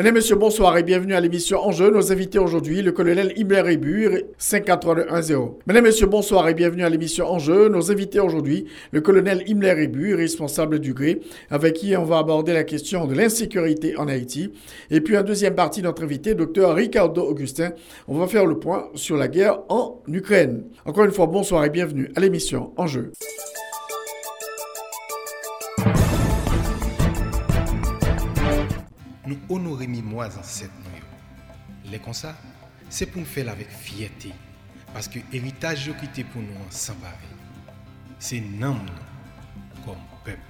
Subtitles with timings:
[0.00, 1.90] Mesdames, Messieurs, bonsoir et bienvenue à l'émission Enjeu.
[1.90, 5.34] Nos invités aujourd'hui, le colonel Himmler Rébur, 54110.
[5.66, 7.68] Mesdames, Messieurs, bonsoir et bienvenue à l'émission Enjeu.
[7.68, 12.54] Nos invités aujourd'hui, le colonel Himmler Rébur, responsable du GRÉ, avec qui on va aborder
[12.54, 14.50] la question de l'insécurité en Haïti.
[14.90, 17.72] Et puis, en deuxième partie, notre invité, docteur Ricardo Augustin.
[18.08, 20.64] On va faire le point sur la guerre en Ukraine.
[20.86, 23.12] Encore une fois, bonsoir et bienvenue à l'émission Enjeu.
[29.30, 29.86] Nous honorer
[30.42, 31.02] cette nuit.
[31.90, 32.36] Les comme ça,
[32.88, 34.32] c'est pour nous faire avec fierté.
[34.92, 36.94] Parce que l'héritage qui était pour nous sans.
[38.18, 38.74] C'est nous
[39.84, 40.40] comme peuple.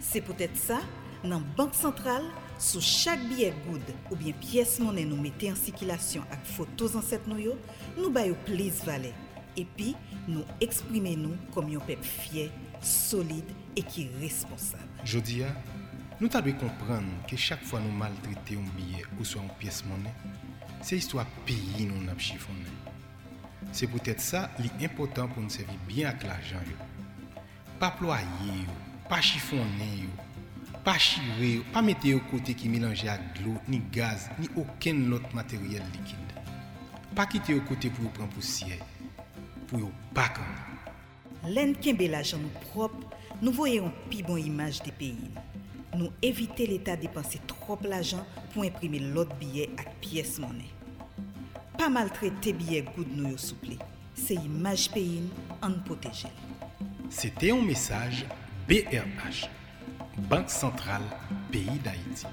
[0.00, 0.80] C'est peut-être ça,
[1.24, 2.24] dans la Banque centrale,
[2.58, 7.02] sous chaque billet good ou bien pièce monnaie nous mettons en circulation avec photos en
[7.02, 7.56] cette nous,
[7.98, 9.12] nous baillons plus valeur.
[9.56, 9.96] Et puis,
[10.28, 12.50] nous exprimons nous comme un peuple fier,
[12.82, 14.82] solide et qui est responsable.
[15.04, 15.42] Je dis,
[16.20, 20.14] nous devons comprendre que chaque fois nous maltraitons un billet ou soit une pièce monnaie,
[20.80, 22.64] c'est histoire pays nous avons chiffonné.
[23.72, 24.50] C'est peut-être ça
[24.80, 26.56] l'important pour nous servir bien avec l'argent.
[27.78, 28.64] Pas ployer,
[29.08, 30.08] pas chiffonner,
[30.82, 35.34] pas chirer, pas mettre au côté qui mélange avec l'eau, ni gaz, ni aucun autre
[35.34, 36.16] matériel liquide.
[37.14, 38.78] Pas quitter au côté pour prendre poussière,
[39.66, 41.52] pour pas comme.
[41.52, 42.38] L'en l'argent
[42.70, 43.10] propre,
[43.42, 45.30] nous voyons une plus bonne image des pays.
[45.96, 50.68] Nous éviter l'État dépenser trop l'argent pour imprimer l'autre billet avec pièce monnaie.
[51.78, 53.76] Pas maltraiter billet good nous souple.
[54.14, 55.22] C'est image pays
[55.62, 56.28] en protéger.
[57.08, 58.26] C'était un message
[58.68, 59.48] BRH,
[60.18, 61.02] Banque Centrale
[61.50, 62.26] Pays d'Haïti.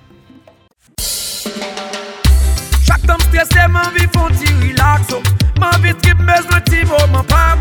[2.86, 5.22] Chaque temps stressé, m'en vie font ti relax oh.
[5.58, 7.58] M'en vie trip, besoin ti moment pas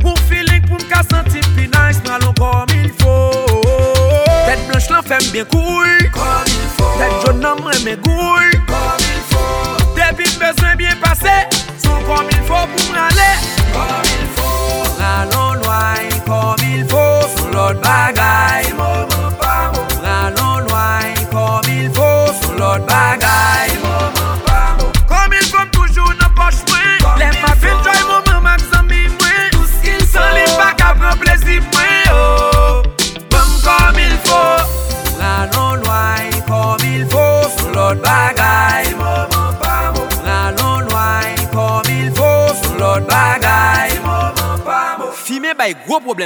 [0.00, 3.93] Pour feeling, pour m'ka sentir plus nice M'allons comme il faut
[4.44, 5.90] Tèt blanche lan fèm bien koul
[6.98, 8.46] Tèt joun nan mwen mè goul
[9.96, 11.36] Depi mbezwen bien pase
[11.84, 13.30] Son kom il fò pou mralè
[15.00, 17.04] Ralon lway kom il fò
[17.36, 19.43] Sou lot bagay Mou mou pa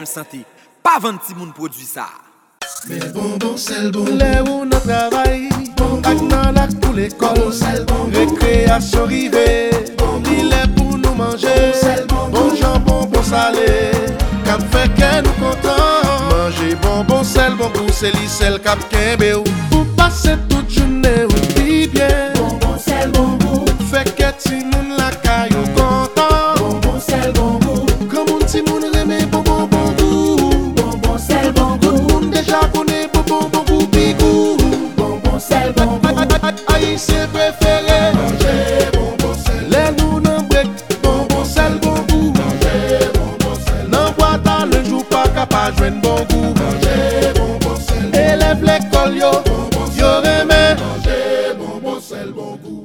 [0.09, 0.45] santé.
[0.83, 2.07] Pas vendre ti moun produit ça.
[2.89, 5.49] Le ou nan travay
[6.05, 7.41] Ak nan lak pou l'ekol
[8.15, 9.47] Rekreasyon rive
[10.25, 11.55] Li le pou nou manje
[12.09, 13.91] Bon jambon, bon salé.
[14.47, 17.73] Kap fe ke nou kontan Manje bonbon sel, bon.
[17.75, 22.79] Goût Se li sel kap kembe ou Pou pase tout jounen ou pi bien Bonbon
[22.79, 23.67] sel, bon goût.
[23.91, 27.85] Fe ke ti moun la kayou kontan Bonbon sel, bon goût.
[28.49, 28.98] Ti moun reme
[35.49, 36.17] sel bonbon
[36.75, 38.55] Aisyen prefere Mange
[38.95, 40.69] bonbon sel Le nou nan brek
[41.03, 42.75] Bonbon sel bonbon Mange
[43.17, 48.79] bonbon sel Nan wata le jou pa kapa jwen bonbon Mange bonbon sel Elef le
[48.93, 49.33] kol yo.
[49.99, 51.19] Yo reme Mange
[51.61, 52.85] bonbon sel bonbon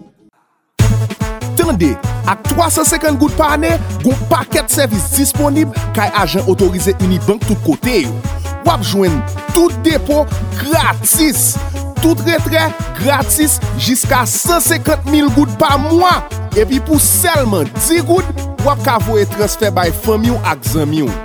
[1.59, 1.93] Tende
[2.29, 3.75] Ak 350 gout pa ane
[4.05, 8.15] Gon paket servis disponib Kay ajen otorize unibank tout kote yo.
[8.63, 9.17] Wap jwen
[9.51, 10.23] tout depo
[10.55, 11.57] gratis.
[12.03, 12.69] tout retrait
[12.99, 16.11] gratis jiska 150 000 goud pa mwa.
[16.59, 21.21] Epi pou selman 10 goud, wap ka voye transfer bay fami ou ak zami ou.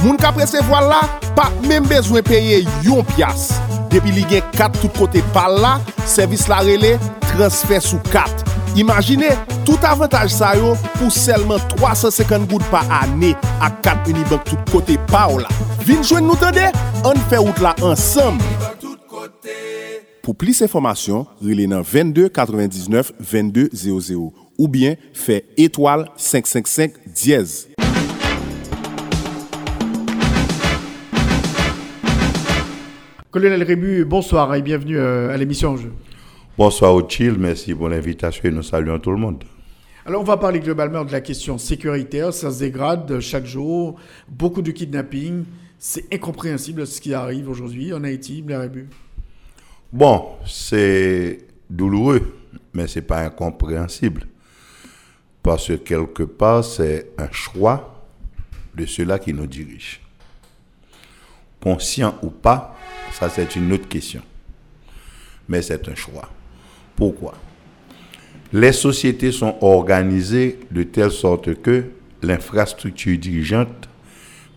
[0.00, 1.02] Moun ka presevo la,
[1.36, 3.50] pa men bezwen peye yon pias.
[3.92, 5.76] Depi li gen 4 tout kote pal la,
[6.08, 6.96] servis la rele,
[7.28, 8.48] transfer sou 4.
[8.80, 9.28] Imagine,
[9.68, 14.96] tout avantage sa yo pou selman 350 goud pa ane ak 4 unibank tout kote
[15.12, 15.52] pa ou la.
[15.84, 16.72] Vin jwen nou tende,
[17.04, 18.40] an fe out la ansam.
[18.40, 19.81] Unibank tout kote.
[20.22, 27.66] Pou plis informasyon, rile nan 22 99 22 00 ou bien fe étoile 555 dièse.
[33.32, 35.90] Colonel Rébu, bonsoir et bienvenue euh, à l'émission Enjeu.
[36.56, 39.42] Bonsoir au Chill, merci pour l'invitation et nous saluons tout le monde.
[40.06, 43.96] Alors on va parler globalement de la question sécuritaire, ça se dégrade chaque jour,
[44.28, 45.42] beaucoup de kidnapping,
[45.80, 48.88] c'est incompréhensible ce qui arrive aujourd'hui en Haïti, Blair Rébu.
[49.92, 52.38] Bon, c'est douloureux,
[52.72, 54.26] mais c'est pas incompréhensible.
[55.42, 58.02] Parce que quelque part, c'est un choix
[58.74, 59.98] de ceux-là qui nous dirigent.
[61.60, 62.76] Conscient ou pas,
[63.12, 64.22] ça c'est une autre question.
[65.48, 66.30] Mais c'est un choix.
[66.96, 67.34] Pourquoi?
[68.52, 71.84] Les sociétés sont organisées de telle sorte que
[72.22, 73.88] l'infrastructure dirigeante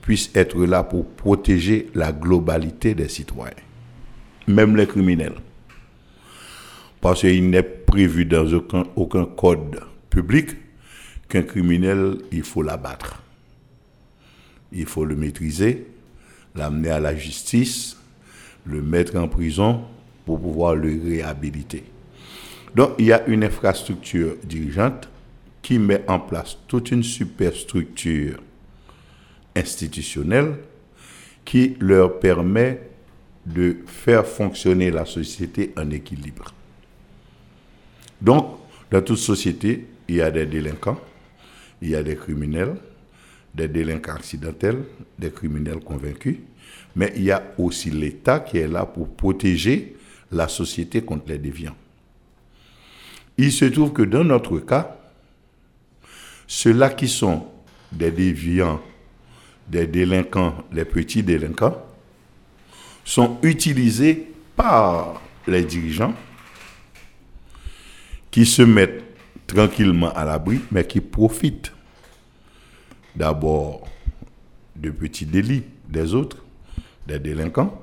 [0.02, 3.54] puisse être là pour protéger la globalité des citoyens,
[4.48, 5.36] même les criminels.
[7.02, 8.46] Parce qu'il n'est prévu dans
[8.96, 10.50] aucun, code public
[11.30, 13.22] qu'un criminel, il faut l'abattre.
[14.72, 15.88] Il faut le maîtriser,
[16.56, 17.98] l'amener à la justice,
[18.66, 19.82] le mettre en prison
[20.26, 21.84] pour pouvoir le réhabiliter.
[22.76, 25.08] Donc il y a une infrastructure dirigeante
[25.62, 28.40] qui met en place toute une superstructure
[29.56, 30.58] institutionnelle
[31.46, 32.82] qui leur permet
[33.46, 36.54] de faire fonctionner la société en équilibre.
[38.22, 38.58] Donc,
[38.92, 41.00] dans toute société, il y a des délinquants,
[41.82, 42.76] il y a des criminels,
[43.54, 44.84] des délinquants accidentels,
[45.18, 46.38] des criminels convaincus,
[46.96, 49.96] mais il y a aussi l'État qui est là pour protéger
[50.32, 51.76] la société contre les déviants.
[53.38, 54.98] Il se trouve que dans notre cas,
[56.48, 57.46] ceux-là qui sont
[57.92, 58.82] des déviants,
[59.68, 61.86] des délinquants, les petits délinquants,
[63.06, 66.14] sont utilisés par les dirigeants
[68.32, 69.04] qui se mettent
[69.48, 71.72] tranquillement à l'abri, mais qui profitent
[73.16, 73.88] d'abord
[74.76, 76.44] de petits délits des autres,
[77.08, 77.80] des délinquants,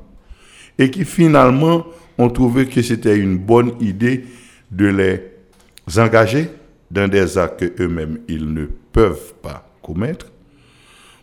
[0.78, 1.86] et qui finalement
[2.18, 4.26] ont trouvé que c'était une bonne idée
[4.70, 6.50] de les engager
[6.90, 10.26] dans des actes qu'eux-mêmes ils ne peuvent pas commettre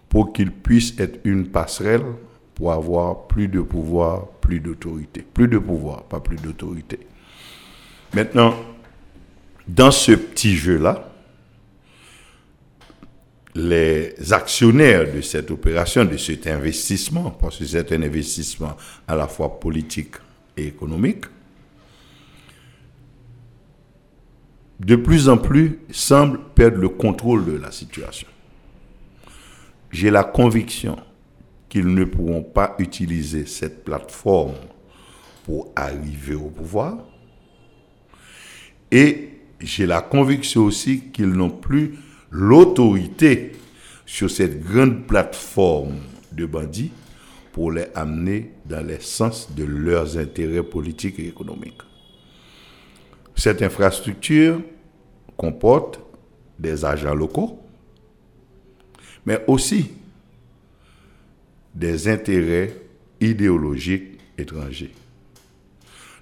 [0.07, 2.03] pour qu'ils puissent être une passerelle
[2.59, 5.21] pour avoir plus de pouvoir, plus d'autorité.
[5.21, 6.99] Plus de pouvoir, pas plus d'autorité.
[8.13, 8.53] Maintenant,
[9.65, 11.09] dans ce petit jeu-là,
[13.55, 18.75] les actionnaires de cette opération, de cet investissement, parce que c'est un investissement
[19.07, 20.15] à la fois politique
[20.57, 21.25] et économique,
[24.81, 28.27] de plus en plus semblent perdre le contrôle de la situation.
[29.91, 30.97] J'ai la conviction
[31.69, 34.55] qu'ils ne pourront pas utiliser cette plateforme
[35.45, 36.97] pour arriver au pouvoir.
[38.91, 39.29] Et
[39.59, 41.95] j'ai la conviction aussi qu'ils n'ont plus
[42.31, 43.51] l'autorité
[44.05, 45.97] sur cette grande plateforme
[46.31, 46.91] de bandits
[47.51, 51.81] pour les amener dans les sens de leurs intérêts politiques et économiques.
[53.35, 54.59] Cette infrastructure
[55.37, 55.99] comporte
[56.57, 57.59] des agents locaux,
[59.25, 59.91] mais aussi
[61.79, 62.73] des intérêts
[63.21, 64.91] idéologiques étrangers.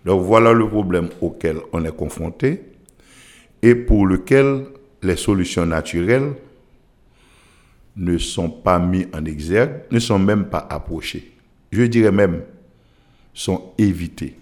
[0.06, 2.62] Donc voilà le problème auquel on est confronté
[3.64, 4.66] et pour lequel
[5.02, 6.34] les solutions naturelles
[7.96, 11.32] ne sont pas mises en exergue, ne sont même pas approchées.
[11.72, 12.44] Je dirais même,
[13.34, 14.36] sont évitées.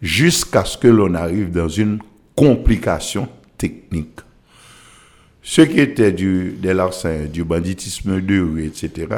[0.00, 1.98] Jusqu'à ce que l'on arrive dans une
[2.36, 3.28] complication
[3.58, 4.20] technique.
[5.42, 9.08] Ce qui était du, des larcins, du banditisme de rue, etc.,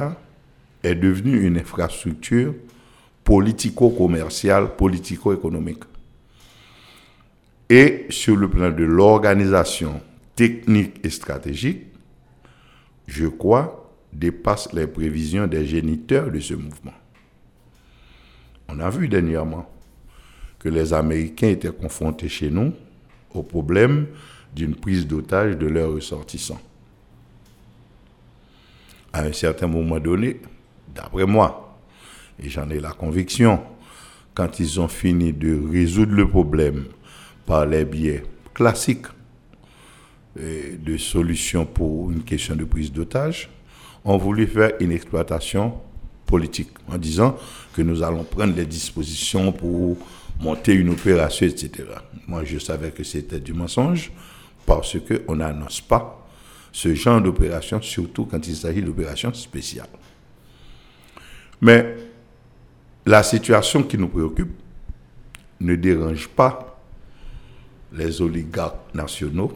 [0.84, 2.54] est devenu une infrastructure
[3.24, 5.84] politico-commerciale, politico-économique.
[7.70, 10.00] Et sur le plan de l'organisation
[10.36, 11.86] technique et stratégique,
[13.06, 16.92] je crois, dépasse les prévisions des géniteurs de ce mouvement.
[18.68, 19.68] On a vu dernièrement
[20.58, 22.72] que les Américains étaient confrontés chez nous
[23.32, 24.06] au problème
[24.54, 26.60] d'une prise d'otage de leurs ressortissants.
[29.12, 30.40] À un certain moment donné,
[30.92, 31.78] d'après moi,
[32.42, 33.62] et j'en ai la conviction,
[34.34, 36.86] quand ils ont fini de résoudre le problème
[37.46, 39.06] par les biais classiques
[40.36, 43.48] de solutions pour une question de prise d'otage,
[44.04, 45.74] ont voulu faire une exploitation
[46.26, 47.36] politique en disant
[47.74, 49.96] que nous allons prendre les dispositions pour
[50.40, 51.84] monter une opération, etc.
[52.26, 54.10] Moi, je savais que c'était du mensonge
[54.66, 56.26] parce qu'on n'annonce pas
[56.72, 59.86] ce genre d'opération, surtout quand il s'agit d'opérations spéciales.
[61.60, 61.96] Mais
[63.06, 64.52] la situation qui nous préoccupe
[65.60, 66.78] ne dérange pas
[67.92, 69.52] les oligarques nationaux,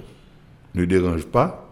[0.75, 1.69] ne dérange pas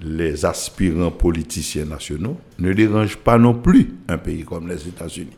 [0.00, 5.36] les aspirants politiciens nationaux, ne dérange pas non plus un pays comme les États-Unis.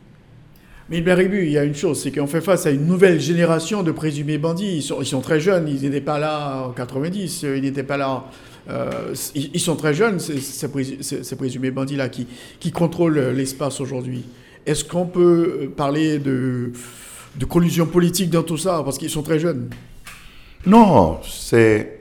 [0.91, 3.83] Mais Beribu, il y a une chose, c'est qu'on fait face à une nouvelle génération
[3.83, 4.77] de présumés bandits.
[4.77, 7.97] Ils sont, ils sont très jeunes, ils n'étaient pas là en 90, ils n'étaient pas
[7.97, 8.25] là.
[8.69, 12.27] Euh, ils sont très jeunes, ces, ces présu- ces- ces présumés bandits-là, qui,
[12.59, 14.25] qui contrôlent l'espace aujourd'hui.
[14.67, 16.73] Est-ce qu'on peut euh, parler de,
[17.49, 19.69] collusion politique dans tout ça Parce qu'ils sont très jeunes?
[20.67, 22.01] Non, c'est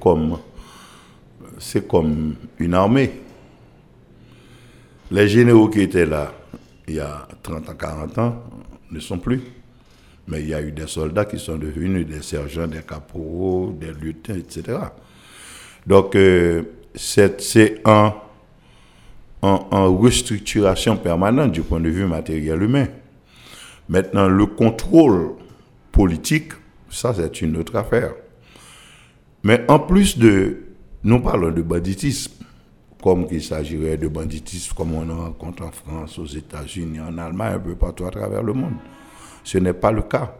[0.00, 0.38] comme
[1.88, 3.12] comme une armée.
[5.10, 6.32] Les généraux qui étaient là
[6.88, 8.42] il y a 30 ans, 40 ans
[8.90, 9.40] ne sont plus.
[10.26, 13.92] Mais il y a eu des soldats qui sont devenus des sergents, des caporaux, des
[13.92, 14.78] lieutenants, etc.
[15.90, 16.62] Donc, euh,
[16.94, 18.12] c'est en
[19.42, 22.86] restructuration permanente du point de vue matériel humain.
[23.88, 25.32] Maintenant, le contrôle
[25.90, 26.52] politique,
[26.90, 28.12] ça c'est une autre affaire.
[29.42, 30.58] Mais en plus de,
[31.02, 32.34] nous parlons de banditisme,
[33.02, 37.54] comme qu'il s'agirait de banditisme comme on en rencontre en France, aux États-Unis, en Allemagne,
[37.54, 38.74] un peu partout à travers le monde.
[39.42, 40.36] Ce n'est pas le cas.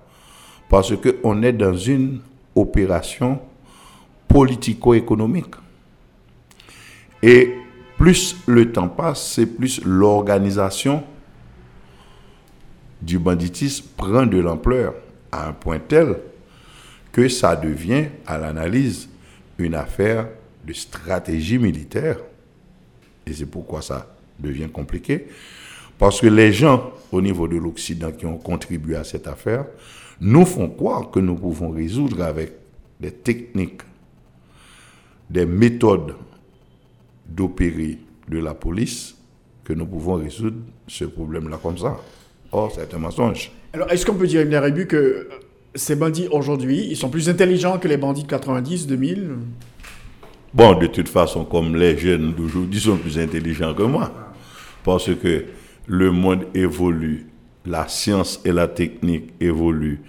[0.69, 2.21] Parce qu'on est dans une
[2.54, 3.40] opération
[4.31, 5.55] politico-économique.
[7.23, 7.53] Et
[7.99, 11.03] plus le temps passe, c'est plus l'organisation
[13.03, 14.95] du banditisme prend de l'ampleur
[15.33, 16.17] à un point tel
[17.13, 19.09] que ça devient, à l'analyse,
[19.59, 20.29] une affaire
[20.65, 22.19] de stratégie militaire.
[23.27, 25.27] Et c'est pourquoi ça devient compliqué.
[25.99, 29.67] Parce que les gens au niveau de l'Occident qui ont contribué à cette affaire
[30.21, 32.53] nous font croire que nous pouvons résoudre avec
[33.01, 33.83] des techniques,
[35.31, 36.15] des méthodes
[37.27, 39.17] d'opérer de la police,
[39.65, 40.57] que nous pouvons résoudre
[40.89, 41.97] ce problème-là comme ça.
[42.53, 43.53] Or, c'est un mensonge.
[43.73, 45.29] Alors, est-ce qu'on peut dire, Ibn Arabi, que euh,
[45.75, 49.31] ces bandits aujourd'hui, ils sont plus intelligents que les bandits de 90, 2000
[50.53, 54.13] Bon, de toute façon, comme les jeunes d'aujourd'hui sont plus intelligents que moi,
[54.83, 55.45] parce que
[55.87, 57.29] le monde évolue,
[57.65, 60.01] la science et la technique évoluent.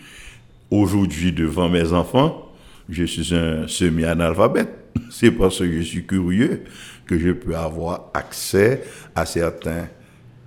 [0.71, 2.49] Aujourd'hui, devant mes enfants,
[2.89, 4.80] je suis un semi-analphabète.
[5.09, 6.63] C'est parce que je suis curieux
[7.05, 8.83] que je peux avoir accès
[9.15, 9.87] à certains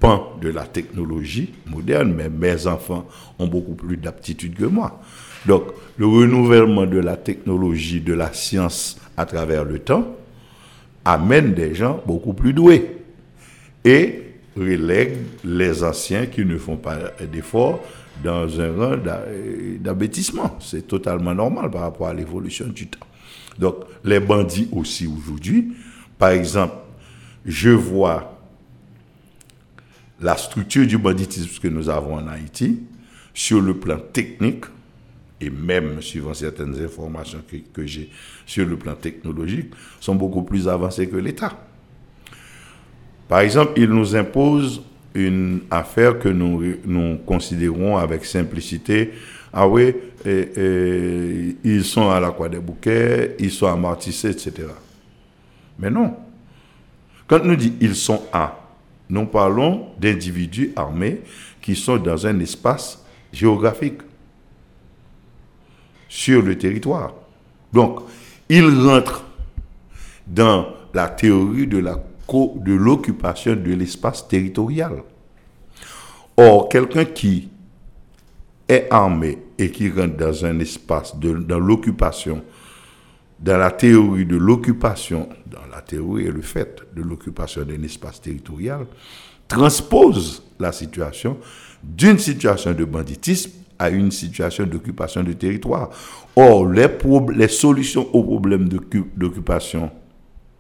[0.01, 3.07] pans de la technologie moderne, mais mes enfants
[3.39, 5.01] ont beaucoup plus d'aptitude que moi.
[5.47, 5.65] Donc,
[5.99, 10.17] le renouvellement de la technologie, de la science à travers le temps,
[11.05, 12.97] amène des gens beaucoup plus doués
[13.85, 14.23] et
[14.57, 16.97] relègue les anciens qui ne font pas
[17.31, 17.81] d'efforts
[18.23, 19.25] dans un rang d'a-
[19.81, 20.57] d'abêtissement.
[20.61, 23.07] C'est totalement normal par rapport à l'évolution du temps.
[23.59, 25.73] Donc, les bandits aussi aujourd'hui,
[26.19, 26.75] par exemple,
[27.45, 28.39] je vois
[30.21, 32.81] la structure du banditisme que nous avons en Haïti
[33.33, 34.65] sur le plan technique
[35.41, 37.43] et même suivant certaines informations
[37.73, 38.09] que, j'ai
[38.47, 41.59] sur le plan technologique, sont beaucoup plus avancées que l'État.
[43.29, 44.83] Par exemple, il nous impose
[45.15, 49.13] une affaire que nous, nous considérons avec simplicité.
[49.57, 49.95] Ah oui,
[50.27, 54.67] ils sont à la Croix des Bouquets, ils sont à Martissé, etc.
[55.79, 56.17] Mais non.
[57.29, 58.59] Quand nous dit ils sont à,
[59.09, 61.21] nous parlons d'individus armés
[61.63, 64.03] qui sont dans un espace géographique
[66.09, 67.15] sur le territoire.
[67.73, 68.01] Donc,
[68.49, 69.25] ils rentrent
[70.27, 75.03] dans la théorie de la de l'occupation de l'espace territorial.
[76.37, 77.49] Or, quelqu'un qui
[78.69, 82.43] est armé et qui rentre dans un espace, de, dans l'occupation,
[83.41, 88.21] dans la théorie de l'occupation, dans la théorie et le fait de l'occupation d'un espace
[88.21, 88.87] territorial,
[89.47, 91.37] transpose la situation
[91.83, 95.91] d'une situation de banditisme à une situation d'occupation du territoire.
[96.37, 96.89] Or, les,
[97.37, 99.91] les solutions aux problèmes d'occu- d'occupation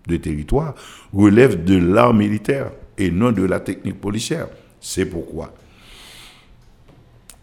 [0.06, 0.74] de territoire
[1.12, 4.48] relèvent de l'art militaire et non de la technique policière.
[4.80, 5.54] C'est pourquoi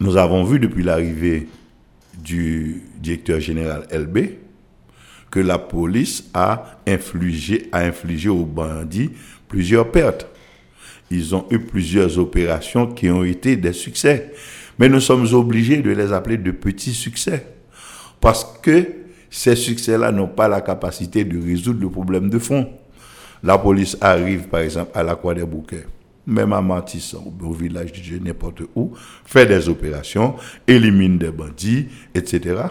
[0.02, 1.48] nous avons vu depuis l'arrivée
[2.18, 4.18] du directeur général LB
[5.30, 7.70] que la police a infligé,
[8.30, 9.12] aux bandits
[9.48, 10.26] plusieurs pertes.
[11.12, 14.34] Ils ont eu plusieurs opérations qui ont été des succès.
[14.80, 17.46] Mais nous sommes obligés de les appeler de petits succès.
[18.20, 18.88] Parce que
[19.30, 22.68] ces succès-là n'ont pas la capacité de résoudre le problème de fond.
[23.44, 25.86] La police arrive, par exemple, à la Croix des Bouquets,
[26.26, 28.92] même à Matissan, au village du Dieu, n'importe où,
[29.26, 30.36] fait des opérations,
[30.68, 32.62] élimine des bandits, etc.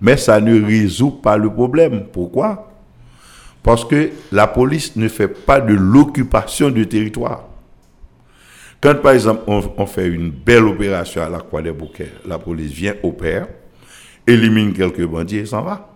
[0.00, 2.04] Mais ça ne résout pas le problème.
[2.12, 2.72] Pourquoi?
[3.62, 7.44] Parce que la police ne fait pas de l'occupation du territoire.
[8.80, 12.38] Quand, par exemple, on, on fait une belle opération à la Croix des Bouquets, la
[12.38, 13.48] police vient, opère,
[14.26, 15.95] élimine quelques bandits et s'en va.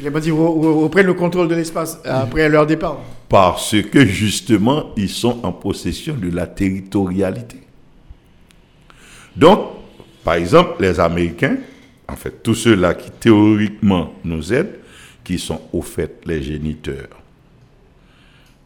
[0.00, 2.98] Les bandits re- re- reprennent le contrôle de l'espace après leur départ.
[3.28, 7.58] Parce que justement, ils sont en possession de la territorialité.
[9.36, 9.60] Donc,
[10.24, 11.56] par exemple, les Américains,
[12.08, 14.78] en fait, tous ceux-là qui théoriquement nous aident,
[15.24, 17.08] qui sont au fait les géniteurs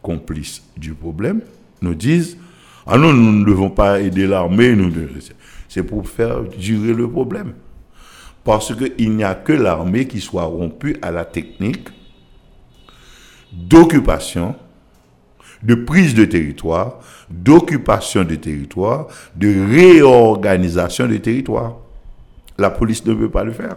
[0.00, 1.40] complices du problème,
[1.80, 2.36] nous disent
[2.86, 4.92] Ah non, nous ne devons pas aider l'armée, nous
[5.68, 7.54] c'est pour faire durer le problème.
[8.44, 11.88] Parce qu'il n'y a que l'armée qui soit rompue à la technique
[13.52, 14.56] d'occupation,
[15.62, 16.98] de prise de territoire,
[17.30, 19.06] d'occupation de territoire,
[19.36, 21.76] de réorganisation de territoire.
[22.58, 23.76] La police ne peut pas le faire.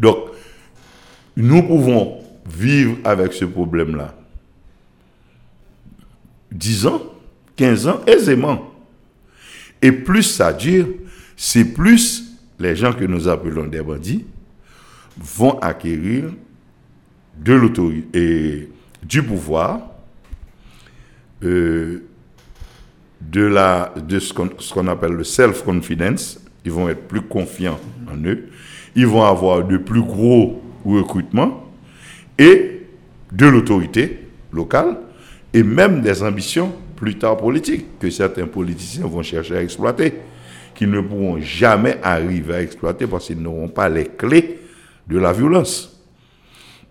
[0.00, 0.18] Donc,
[1.36, 4.14] nous pouvons vivre avec ce problème-là
[6.50, 7.02] 10 ans,
[7.56, 8.70] 15 ans aisément.
[9.80, 10.88] Et plus ça dure,
[11.36, 12.31] c'est plus
[12.62, 14.24] les gens que nous appelons des bandits
[15.18, 16.24] vont acquérir
[17.36, 17.58] de
[18.14, 18.68] et
[19.02, 19.80] du pouvoir,
[21.42, 22.04] euh,
[23.20, 26.40] de, la, de ce qu'on appelle le self-confidence.
[26.64, 28.48] Ils vont être plus confiants en eux.
[28.94, 31.68] Ils vont avoir de plus gros recrutements
[32.38, 32.82] et
[33.32, 34.98] de l'autorité locale
[35.52, 40.14] et même des ambitions plus tard politiques que certains politiciens vont chercher à exploiter,
[40.82, 44.58] qu'ils ne pourront jamais arriver à exploiter parce qu'ils n'auront pas les clés
[45.06, 46.02] de la violence.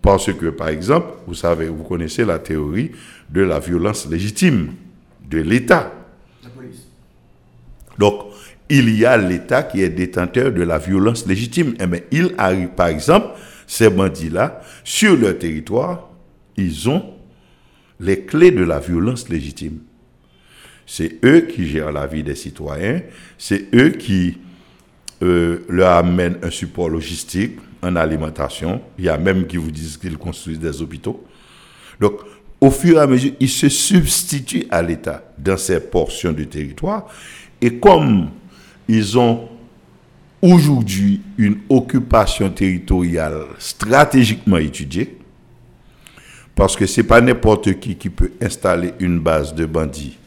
[0.00, 2.92] Parce que, par exemple, vous savez, vous connaissez la théorie
[3.28, 4.72] de la violence légitime
[5.28, 5.92] de l'État.
[7.98, 8.32] Donc,
[8.70, 11.74] il y a l'État qui est détenteur de la violence légitime.
[11.78, 13.26] Eh bien, il arrive, par exemple,
[13.66, 16.08] ces bandits-là, sur leur territoire,
[16.56, 17.04] ils ont
[18.00, 19.80] les clés de la violence légitime.
[20.86, 23.00] C'est eux qui gèrent la vie des citoyens,
[23.38, 24.38] c'est eux qui
[25.22, 28.80] euh, leur amènent un support logistique, en alimentation.
[28.98, 31.24] Il y a même qui vous disent qu'ils construisent des hôpitaux.
[32.00, 32.14] Donc,
[32.60, 37.08] au fur et à mesure, ils se substituent à l'État dans ces portions du territoire.
[37.60, 38.30] Et comme
[38.88, 39.48] ils ont
[40.40, 45.18] aujourd'hui une occupation territoriale stratégiquement étudiée,
[46.54, 50.18] parce que ce n'est pas n'importe qui qui peut installer une base de bandits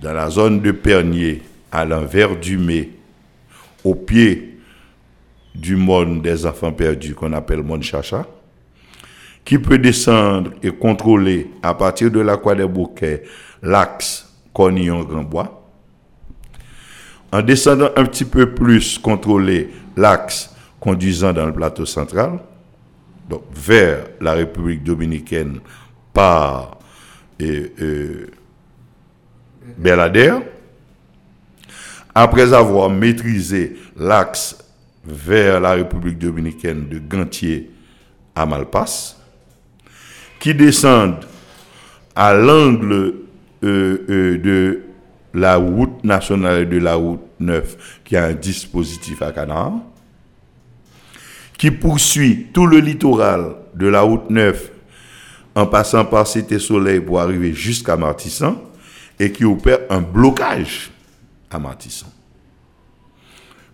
[0.00, 2.90] dans la zone de Pernier, à l'envers du Mai,
[3.82, 4.58] au pied
[5.54, 8.26] du monde des enfants perdus qu'on appelle monde chacha,
[9.44, 13.22] qui peut descendre et contrôler à partir de la Croix des Bouquets
[13.62, 15.62] l'axe Cornillon-Grandbois.
[17.32, 22.38] En descendant un petit peu plus, contrôler l'axe conduisant dans le plateau central,
[23.28, 25.60] donc vers la République dominicaine
[26.12, 26.78] par
[27.40, 28.26] euh,
[29.76, 30.34] Belader.
[32.14, 34.56] Après avoir maîtrisé l'axe
[35.04, 37.70] vers la République dominicaine de Gantier
[38.34, 39.18] à Malpasse,
[40.38, 41.24] qui descendent
[42.14, 43.14] à l'angle
[43.64, 44.82] euh, euh, de
[45.34, 49.72] la route nationale de la route 9, qui a un dispositif à Canard,
[51.58, 54.70] qui poursuit tout le littoral de la route 9
[55.56, 58.56] en passant par Cité Soleil pour arriver jusqu'à Martissan,
[59.18, 60.90] et qui opère un blocage
[61.50, 62.08] à Martissan.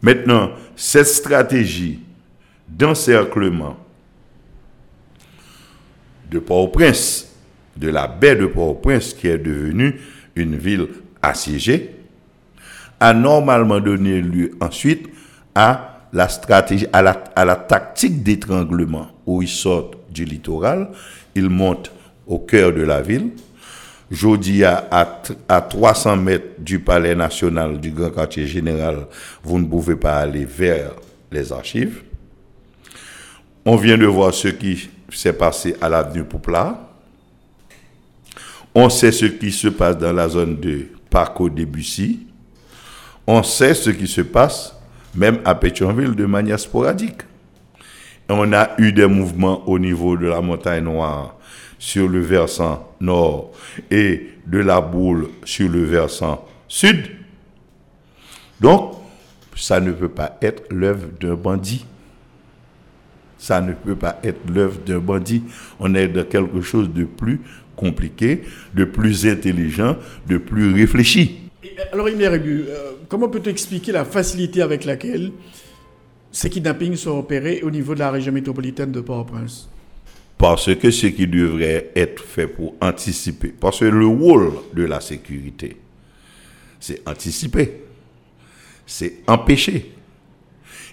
[0.02, 2.00] Maintenant, cette stratégie
[2.68, 3.76] d'encerclement
[6.30, 7.28] de Port-au-Prince,
[7.76, 10.00] de la baie de Port-au-Prince, qui est devenue
[10.36, 10.88] une ville
[11.22, 11.96] assiégée,
[13.00, 15.08] a normalement donné lieu ensuite
[15.54, 16.26] à la
[17.56, 20.90] tactique d'étranglement, où ils sortent du littoral,
[21.34, 21.92] ils montent
[22.26, 23.30] au cœur de la ville.
[24.10, 29.06] Jeudi, à, à, à 300 mètres du palais national du grand quartier général,
[29.42, 30.92] vous ne pouvez pas aller vers
[31.30, 32.02] les archives.
[33.64, 36.88] On vient de voir ce qui s'est passé à l'avenue Poupla.
[38.74, 42.26] On sait ce qui se passe dans la zone de Parco Debussy.
[43.26, 44.74] On sait ce qui se passe
[45.14, 47.22] même à Pétionville de manière sporadique.
[48.28, 51.36] On a eu des mouvements au niveau de la montagne noire
[51.80, 53.52] sur le versant nord
[53.90, 57.06] et de la boule sur le versant sud.
[58.60, 58.92] Donc,
[59.56, 61.84] ça ne peut pas être l'œuvre d'un bandit.
[63.38, 65.42] Ça ne peut pas être l'œuvre d'un bandit.
[65.80, 67.40] On est dans quelque chose de plus
[67.74, 68.42] compliqué,
[68.74, 69.96] de plus intelligent,
[70.28, 71.38] de plus réfléchi.
[71.92, 75.32] Alors, Imre Rebu, euh, comment peut-on expliquer la facilité avec laquelle
[76.30, 79.70] ces kidnappings sont opérés au niveau de la région métropolitaine de Port-au-Prince?
[80.40, 84.98] Parce que ce qui devrait être fait pour anticiper, parce que le rôle de la
[85.02, 85.76] sécurité,
[86.80, 87.82] c'est anticiper,
[88.86, 89.92] c'est empêcher.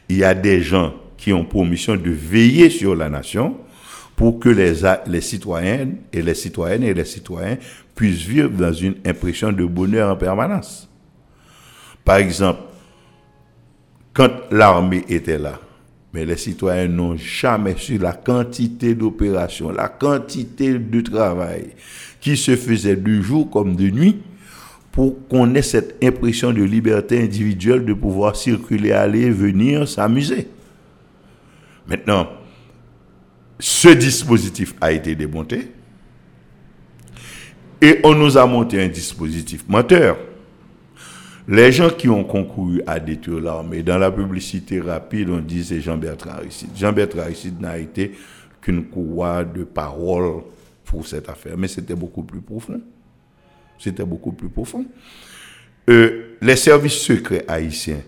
[0.09, 3.55] Il y a des gens qui ont pour mission de veiller sur la nation
[4.17, 7.57] pour que les, les citoyennes et les citoyennes et les citoyens
[7.95, 10.89] puissent vivre dans une impression de bonheur en permanence.
[12.03, 12.59] Par exemple,
[14.13, 15.57] quand l'armée était là,
[16.17, 21.67] mais les citoyens n'ont jamais su la quantité d'opérations, la quantité de travail
[22.19, 24.17] qui se faisait de jour comme de nuit
[24.91, 30.47] pour qu'on ait cette impression de liberté individuelle de pouvoir circuler, aller, venir, s'amuser.
[31.87, 32.27] Maintenant,
[33.59, 35.71] ce dispositif a été démonté
[37.79, 40.17] et on nous a monté un dispositif menteur.
[41.49, 45.79] Les gens qui ont concouru à détruire l'armée, dans la publicité rapide, on dit c'est
[45.79, 46.71] Jean-Bertrand Aristide.
[46.75, 48.11] Jean-Bertrand Aristide n'a été
[48.59, 50.43] qu'une courroie de parole
[50.83, 52.81] pour cette affaire, mais c'était beaucoup plus profond.
[53.79, 54.85] C'était beaucoup plus profond.
[55.89, 58.01] Euh, les services secrets haïtiens,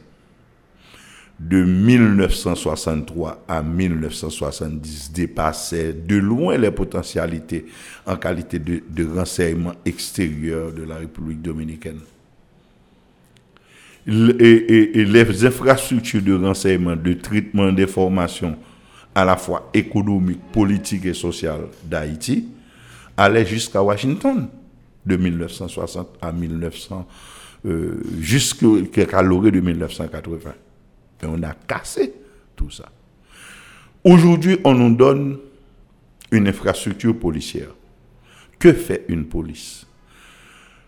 [1.39, 7.65] de 1963 à 1970 dépassaient de loin les potentialités
[8.05, 11.99] en qualité de, de renseignement extérieur de la République dominicaine.
[14.09, 18.57] Et, les infrastructures de renseignement, de traitement d'informations
[19.13, 22.47] à la fois économiques, politiques et sociales d'Haïti
[23.15, 24.47] allaient jusqu'à Washington
[25.05, 27.07] de 1960 à 1900,
[27.65, 30.53] euh, jusqu'à l'orée de 1980.
[31.21, 32.13] Et on a cassé
[32.55, 32.89] tout ça.
[34.03, 35.37] Aujourd'hui, on nous donne
[36.31, 37.69] une infrastructure policière.
[38.57, 39.85] Que fait une police?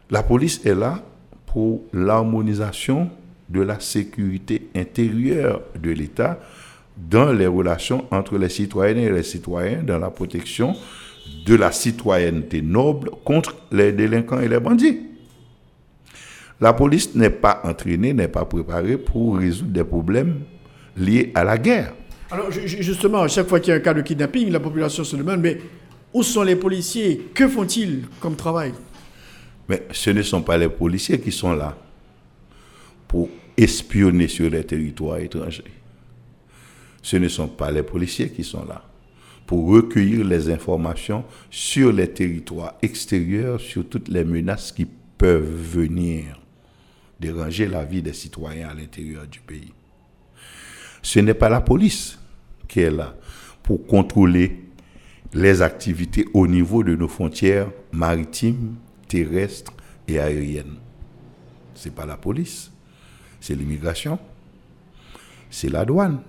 [0.10, 1.04] La police est là
[1.52, 3.10] pour l'harmonisation
[3.50, 6.40] de la sécurité intérieure de l'État
[6.98, 10.74] dans les relations entre les citoyennes et les citoyens, dans la protection
[11.46, 15.00] de la citoyenneté noble contre les délinquants et les bandits.
[16.60, 20.42] La police n'est pas entraînée, n'est pas préparée pour résoudre des problèmes
[20.96, 21.94] liés à la guerre.
[22.30, 24.60] Alors ju- ju- justement, à chaque fois qu'il y a un cas de kidnapping, la
[24.60, 25.58] population se demande, mais
[26.14, 27.30] où sont les policiers?
[27.34, 28.74] Que font-ils comme travail?
[29.72, 31.78] Mais ce ne sont pas les policiers qui sont là
[33.08, 35.64] pour espionner sur les territoires étrangers.
[37.02, 38.84] Ce ne sont pas les policiers qui sont là
[39.48, 44.86] pour recueillir les informations sur les territoires extérieurs, sur toutes les menaces qui
[45.18, 46.38] peuvent venir
[47.18, 49.72] déranger la vie des citoyens à l'intérieur du pays.
[51.02, 52.20] Ce n'est pas la police
[52.68, 53.16] qui est là
[53.64, 54.66] pour contrôler
[55.34, 58.76] les activités au niveau de nos frontières maritimes,
[59.12, 59.74] terrestres
[60.08, 60.78] et aériennes.
[61.76, 62.71] Ce n'est pas la police,
[63.41, 64.17] c'est l'immigration,
[65.50, 66.21] c'est la douane.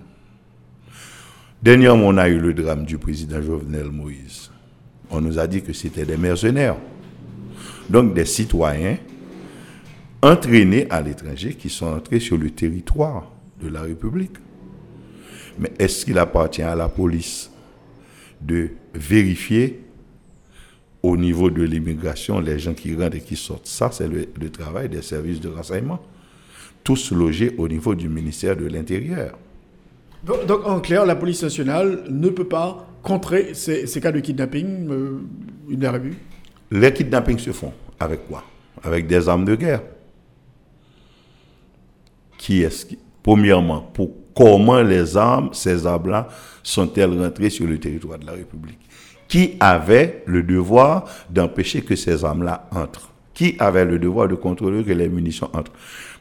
[1.61, 4.51] Dernièrement, on a eu le drame du président Jovenel Moïse.
[5.09, 6.75] On nous a dit que c'était des mercenaires.
[7.89, 8.97] Donc des citoyens
[10.21, 14.35] entraînés à l'étranger qui sont entrés sur le territoire de la République.
[15.57, 17.49] Mais est-ce qu'il appartient à la police
[18.41, 19.82] de vérifier
[21.03, 24.49] au niveau de l'immigration les gens qui rentrent et qui sortent Ça, c'est le, le
[24.49, 25.99] travail des services de renseignement.
[26.83, 29.37] Tous logés au niveau du ministère de l'Intérieur.
[30.25, 34.19] donc, donc, en clair, la police nationale ne peut pas contrer ces, ces cas de
[34.21, 35.19] kidnapping, euh,
[35.69, 36.17] une a vu
[36.71, 38.43] Les kidnappings se font avec quoi?
[38.81, 39.81] Avec des armes de guerre.
[42.37, 46.27] Qui est-ce qui Premièrement, pour comment les armes, ces armes-là,
[46.61, 48.79] sont-elles rentrées sur le territoire de la République?
[49.33, 54.83] Qui avait le devoir d'empêcher que ces armes-là entrent Qui avait le devoir de contrôler
[54.83, 55.71] que les munitions entrent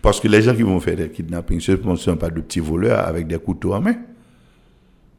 [0.00, 2.60] Parce que les gens qui vont faire des kidnappings, ce ne sont pas de petits
[2.60, 3.96] voleurs avec des couteaux en main.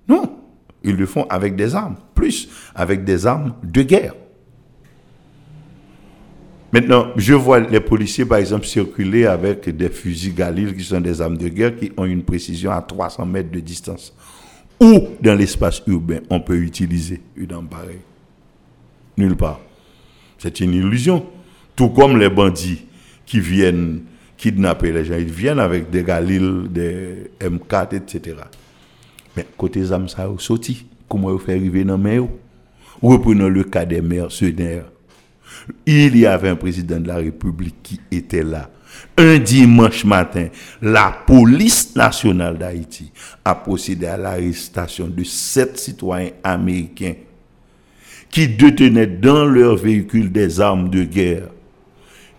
[0.10, 0.40] Non,
[0.84, 4.16] ils le font avec des armes, plus avec des armes de guerre.
[6.72, 11.22] Maintenant, je vois les policiers, par exemple, circuler avec des fusils Galil qui sont des
[11.22, 14.16] armes de guerre qui ont une précision à 300 mètres de distance.
[14.84, 18.02] Où dans l'espace urbain on peut utiliser une arme pareille
[19.18, 19.62] Nulle part.
[20.38, 21.26] C'est une illusion.
[21.76, 22.84] Tout comme les bandits
[23.26, 24.02] qui viennent
[24.36, 28.36] kidnapper les gens, ils viennent avec des Galil, des M4, etc.
[29.38, 30.28] Mais côté ça a.
[31.08, 32.22] Comment vous faire arriver dans les
[33.02, 34.86] Reprenons le cas des mercenaires.
[35.86, 38.70] Il y avait un président de la République qui était là.
[39.18, 40.48] Un dimanche matin,
[40.82, 43.12] la police nationale d'Haïti
[43.46, 47.16] a procédé à l'arrestation de sept citoyens américains
[48.30, 51.50] qui détenaient dans leur véhicule des armes de guerre.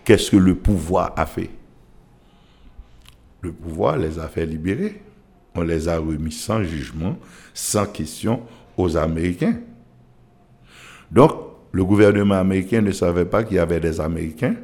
[0.03, 1.49] Qu'est-ce que le pouvoir a fait?
[3.41, 5.01] Le pouvoir les a fait libérer.
[5.55, 7.17] On les a remis sans jugement,
[7.53, 8.41] sans question
[8.75, 9.57] aux Américains.
[11.09, 11.31] Donc,
[11.71, 14.55] le gouvernement américain ne savait pas qu'il y avait des Américains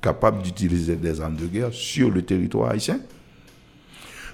[0.00, 2.98] capables d'utiliser des armes de guerre sur le territoire haïtien.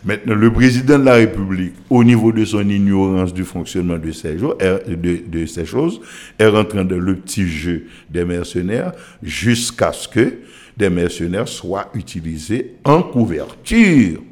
[0.04, 5.66] Maintenant, le président de la République, au niveau de son ignorance du fonctionnement de ces,
[5.66, 6.00] choses,
[6.38, 10.34] est rentré dans le petit jeu des mercenaires jusqu'à ce que
[10.76, 14.22] des mercenaires soient utilisés en couverture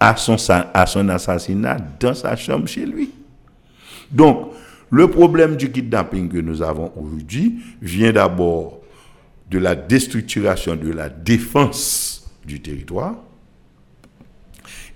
[0.00, 0.14] à
[0.72, 3.10] à son assassinat dans sa chambre chez lui.
[4.10, 4.52] Donc,
[4.90, 8.80] le problème du kidnapping que nous avons aujourd'hui vient d'abord
[9.50, 13.16] de la déstructuration de la défense du territoire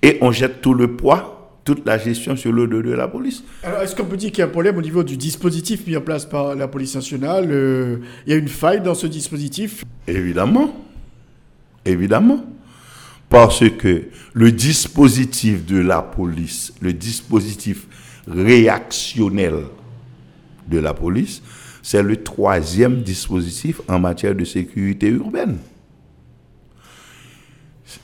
[0.03, 3.45] et on jette tout le poids, toute la gestion sur le dos de la police.
[3.63, 5.97] Alors, est-ce qu'on peut dire qu'il y a un problème au niveau du dispositif mis
[5.97, 9.85] en place par la police nationale euh, Il y a une faille dans ce dispositif?
[10.09, 10.75] Évidemment.
[11.85, 12.45] Évidemment.
[13.29, 17.87] Parce que le dispositif de la police, le dispositif
[18.27, 19.55] réactionnel
[20.69, 21.43] de la police,
[21.83, 25.59] c'est le troisième dispositif en matière de sécurité urbaine.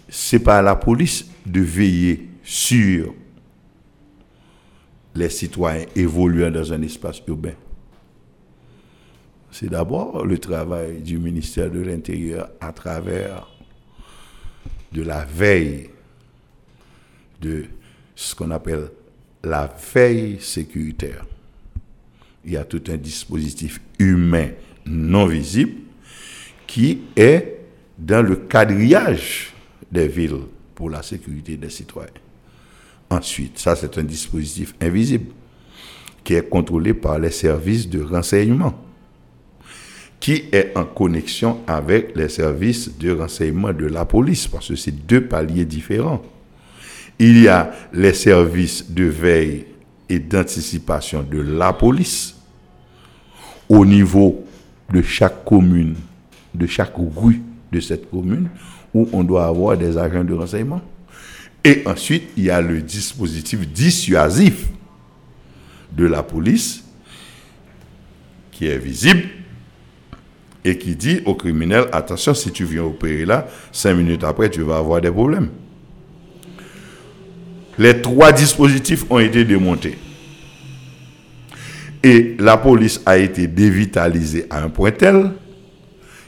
[0.09, 3.15] C'est pas la police de veiller sur
[5.15, 7.55] les citoyens évoluant dans un espace urbain.
[9.51, 13.49] C'est d'abord le travail du ministère de l'Intérieur à travers
[14.93, 15.91] de la veille,
[17.41, 17.65] de
[18.15, 18.91] ce qu'on appelle
[19.43, 21.25] la veille sécuritaire.
[22.49, 24.49] Il y a tout un dispositif humain
[24.87, 25.73] non visible
[26.67, 27.59] qui est
[27.99, 29.53] dans le quadrillage
[29.93, 32.09] des villes pour la sécurité des citoyens.
[33.11, 35.27] Ensuite, ça c'est un dispositif invisible
[36.25, 38.83] qui est contrôlé par les services de renseignement
[40.19, 45.07] qui est en connexion avec les services de renseignement de la police, parce que c'est
[45.07, 46.23] deux paliers différents.
[47.19, 49.67] Il y a les services de veille
[50.09, 52.38] et d'anticipation de la police
[53.69, 54.45] au niveau
[54.93, 55.95] de chaque commune,
[56.55, 58.49] de chaque rue de cette commune,
[58.95, 60.81] où on doit avoir des agents de renseignement.
[61.65, 64.69] Et ensuite, il y a le dispositif dissuasif
[65.93, 66.85] de la police
[68.53, 69.25] qui est visible
[70.65, 74.63] et qui dit au criminel, attention, si tu viens opérer là, cinq minutes après, tu
[74.63, 75.51] vas avoir des problèmes.
[77.79, 79.99] Les trois dispositifs ont été démontés.
[82.03, 85.33] Et la police a été dévitalisée à un point tel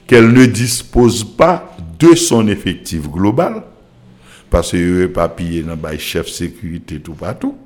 [0.06, 3.62] qu'elle ne dispose pas de son effectif global,
[4.48, 7.56] parce a pas pillé dans le chef sécurité tout partout.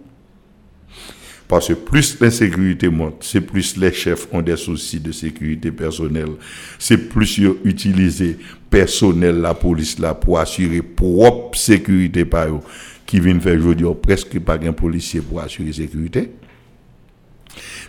[1.48, 6.32] Parce que plus l'insécurité monte, c'est plus les chefs ont des soucis de sécurité personnelle.
[6.78, 8.36] C'est plus ils utilisent
[8.68, 12.60] personnel la police là pour assurer propre sécurité par eux
[13.06, 16.30] qui viennent faire aujourd'hui presque pas un policier pour assurer sécurité.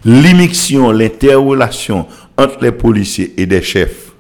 [0.04, 4.12] L'immixtion, l'interrelation entre les policiers et des chefs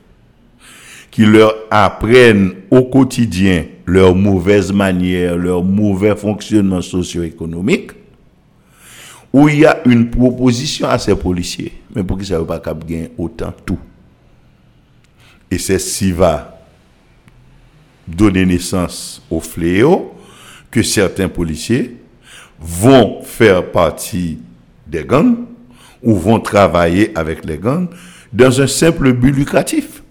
[1.11, 7.91] qui leur apprennent au quotidien leurs mauvaises manières, leur mauvais fonctionnement socio-économique,
[9.31, 12.59] où il y a une proposition à ces policiers, mais pour qu'ils ne savent pas
[12.59, 13.79] qu'ils gagnent autant tout?
[15.51, 16.59] Et c'est ce qui va
[18.07, 20.13] donner naissance au fléau
[20.71, 21.97] que certains policiers
[22.59, 24.39] vont faire partie
[24.87, 25.35] des gangs
[26.03, 27.87] ou vont travailler avec les gangs
[28.31, 30.03] dans un simple but lucratif.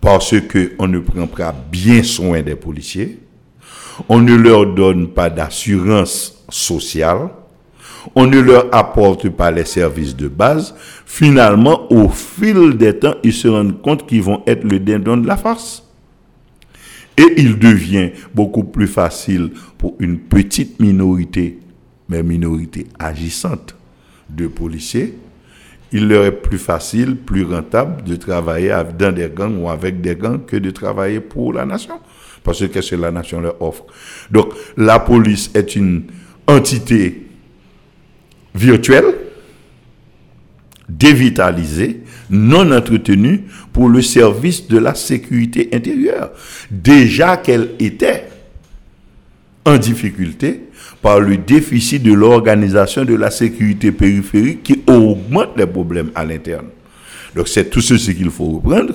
[0.00, 3.18] Parce qu'on ne prend pas bien soin des policiers,
[4.08, 7.30] on ne leur donne pas d'assurance sociale,
[8.14, 10.74] on ne leur apporte pas les services de base.
[11.04, 15.26] Finalement, au fil des temps, ils se rendent compte qu'ils vont être le dindon de
[15.26, 15.84] la farce.
[17.16, 21.58] Et il devient beaucoup plus facile pour une petite minorité,
[22.08, 23.74] mais minorité agissante
[24.30, 25.18] de policiers,
[25.92, 30.16] il leur est plus facile, plus rentable de travailler dans des gangs ou avec des
[30.16, 31.98] gangs que de travailler pour la nation.
[32.44, 33.84] Parce que qu'est-ce que la nation leur offre.
[34.30, 36.04] Donc, la police est une
[36.46, 37.26] entité
[38.54, 39.14] virtuelle,
[40.88, 46.32] dévitalisée, non entretenue pour le service de la sécurité intérieure.
[46.70, 48.24] Déjà qu'elle était
[49.64, 50.67] en difficulté
[51.02, 56.66] par le déficit de l'organisation de la sécurité périphérique qui augmente les problèmes à l'interne.
[57.34, 58.94] Donc c'est tout ceci qu'il faut reprendre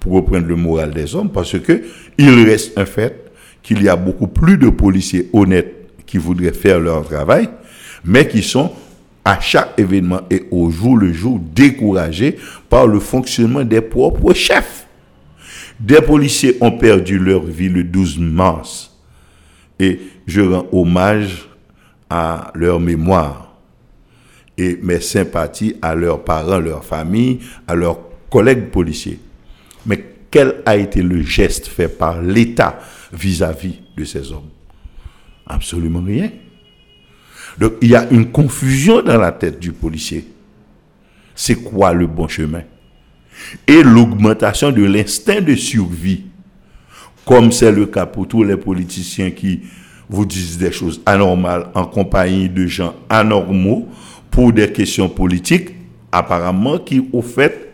[0.00, 1.82] pour reprendre le moral des hommes parce que
[2.16, 3.30] il reste un fait
[3.62, 5.74] qu'il y a beaucoup plus de policiers honnêtes
[6.06, 7.48] qui voudraient faire leur travail
[8.04, 8.72] mais qui sont
[9.24, 12.38] à chaque événement et au jour le jour découragés
[12.70, 14.86] par le fonctionnement des propres chefs.
[15.78, 18.97] Des policiers ont perdu leur vie le 12 mars
[19.78, 21.48] et je rends hommage
[22.10, 23.56] à leur mémoire
[24.56, 29.20] et mes sympathies à leurs parents, leurs familles, à leurs collègues policiers.
[29.86, 32.78] Mais quel a été le geste fait par l'État
[33.12, 34.50] vis-à-vis de ces hommes?
[35.46, 36.30] Absolument rien.
[37.56, 40.26] Donc il y a une confusion dans la tête du policier.
[41.34, 42.62] C'est quoi le bon chemin?
[43.66, 46.24] Et l'augmentation de l'instinct de survie,
[47.28, 49.60] comme c'est le cas pour tous les politiciens qui
[50.08, 53.86] vous disent des choses anormales en compagnie de gens anormaux
[54.30, 55.74] pour des questions politiques,
[56.10, 57.66] apparemment qui au fait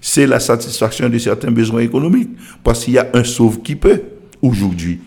[0.00, 2.30] c'est la satisfaction de certains besoins économiques.
[2.62, 4.00] Parce qu'il y a un sauve qui peut
[4.40, 5.00] aujourd'hui.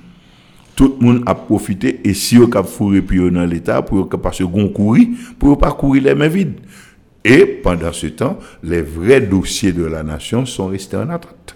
[0.76, 5.08] Tout le monde a profité et si on a fourré dans l'État pour qu'on courir,
[5.40, 6.60] pour pas courir les mains vides.
[7.24, 11.56] Et pendant ce temps, les vrais dossiers de la nation sont restés en attente.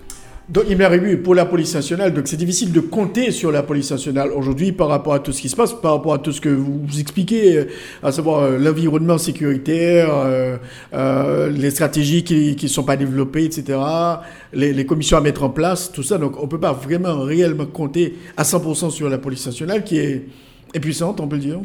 [0.49, 2.13] Donc, il m'est arrivé pour la police nationale.
[2.13, 5.41] Donc, c'est difficile de compter sur la police nationale aujourd'hui par rapport à tout ce
[5.41, 7.65] qui se passe, par rapport à tout ce que vous expliquez, euh,
[8.01, 10.09] à savoir euh, l'environnement sécuritaire,
[10.93, 13.77] euh, les stratégies qui ne sont pas développées, etc.,
[14.53, 16.17] les, commissions à mettre en place, tout ça.
[16.17, 19.97] Donc, on ne peut pas vraiment réellement compter à 100% sur la police nationale qui
[19.97, 20.23] est
[20.79, 21.59] puissante, on peut le dire.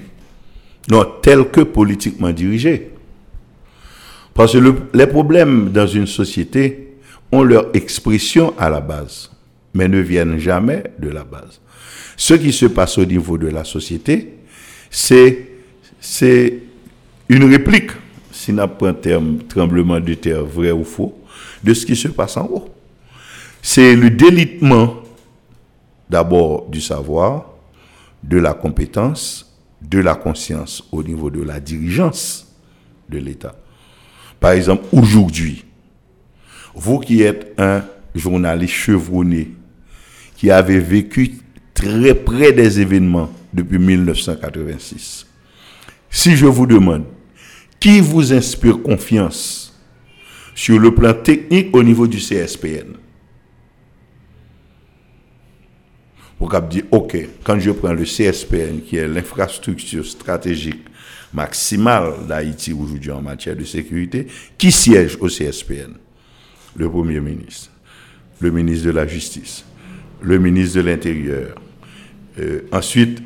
[0.91, 2.91] Non, tel que politiquement dirigée.
[4.35, 6.92] Parce que les problèmes dans une société,
[7.33, 9.31] ont leur expression à la base,
[9.75, 11.61] mais ne viennent jamais de la base.
[12.17, 14.35] Ce qui se passe au niveau de la société,
[14.91, 15.49] c'est,
[15.99, 16.59] c'est
[17.29, 17.91] une réplique,
[18.31, 21.19] si n'a pas un terme tremblement de terre vrai ou faux,
[21.65, 22.69] de ce qui se passe en haut.
[23.63, 24.97] C'est le délitement
[26.11, 27.47] d'abord du savoir,
[28.23, 32.47] de la compétence, de la conscience au niveau de la dirigeance
[33.09, 33.55] de l'État.
[34.39, 35.65] Par exemple, aujourd'hui,
[36.75, 39.53] vous qui êtes un journaliste chevronné,
[40.37, 41.33] qui avez vécu
[41.75, 45.27] très près des événements depuis 1986,
[46.11, 47.05] si je vous demande
[47.81, 49.77] qui vous inspire confiance
[50.55, 52.97] sur le plan technique au niveau du CSPN,
[56.39, 60.85] vous pouvez dire, OK, quand je prends le CSPN, qui est l'infrastructure stratégique
[61.33, 64.27] maximale d'Haïti aujourd'hui en matière de sécurité,
[64.59, 65.95] qui siège au CSPN
[66.77, 67.71] le Premier ministre,
[68.41, 69.65] le ministre de la Justice,
[70.21, 71.55] le ministre de l'Intérieur.
[72.39, 73.23] Euh, ensuite,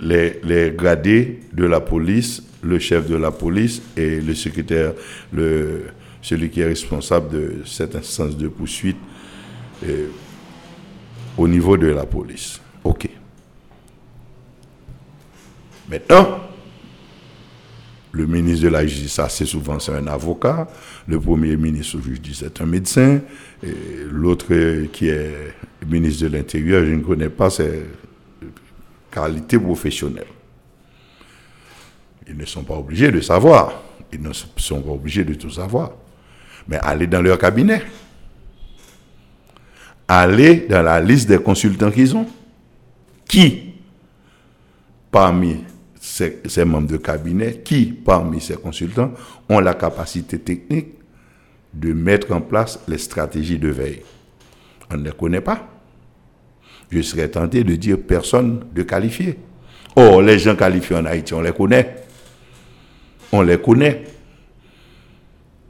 [0.00, 4.94] les, les, gradés de la police, le chef de la police et le secrétaire,
[5.32, 5.84] le,
[6.22, 8.96] celui qui est responsable de cette instance de poursuite
[9.86, 10.08] euh,
[11.36, 12.60] au niveau de la police.
[12.84, 13.08] OK.
[15.88, 16.47] Maintenant,
[18.12, 20.66] le ministre de la Justice, assez souvent, c'est un avocat.
[21.06, 23.20] Le premier ministre, je dis, c'est un médecin.
[24.10, 24.46] L'autre
[24.92, 25.54] qui est
[25.86, 27.84] ministre de l'Intérieur, je ne connais pas ses
[29.10, 30.24] qualités professionnelles.
[32.26, 33.82] Ils ne sont pas obligés de savoir.
[34.12, 35.92] Ils ne sont pas obligés de tout savoir.
[36.66, 37.82] Mais allez dans leur cabinet.
[40.06, 42.26] Allez dans la liste des consultants qu'ils ont.
[43.26, 43.74] Qui,
[45.10, 45.64] parmi
[46.46, 49.12] ces, membres de cabinet qui, parmi ces consultants,
[49.48, 50.88] ont la capacité technique
[51.72, 54.02] de mettre en place les stratégies de veille.
[54.90, 55.68] On ne les connaît pas.
[56.90, 59.38] Je serais tenté de dire personne de qualifié.
[59.94, 61.96] Or, les gens qualifiés en Haïti, on les connaît.
[63.32, 64.04] On les connaît.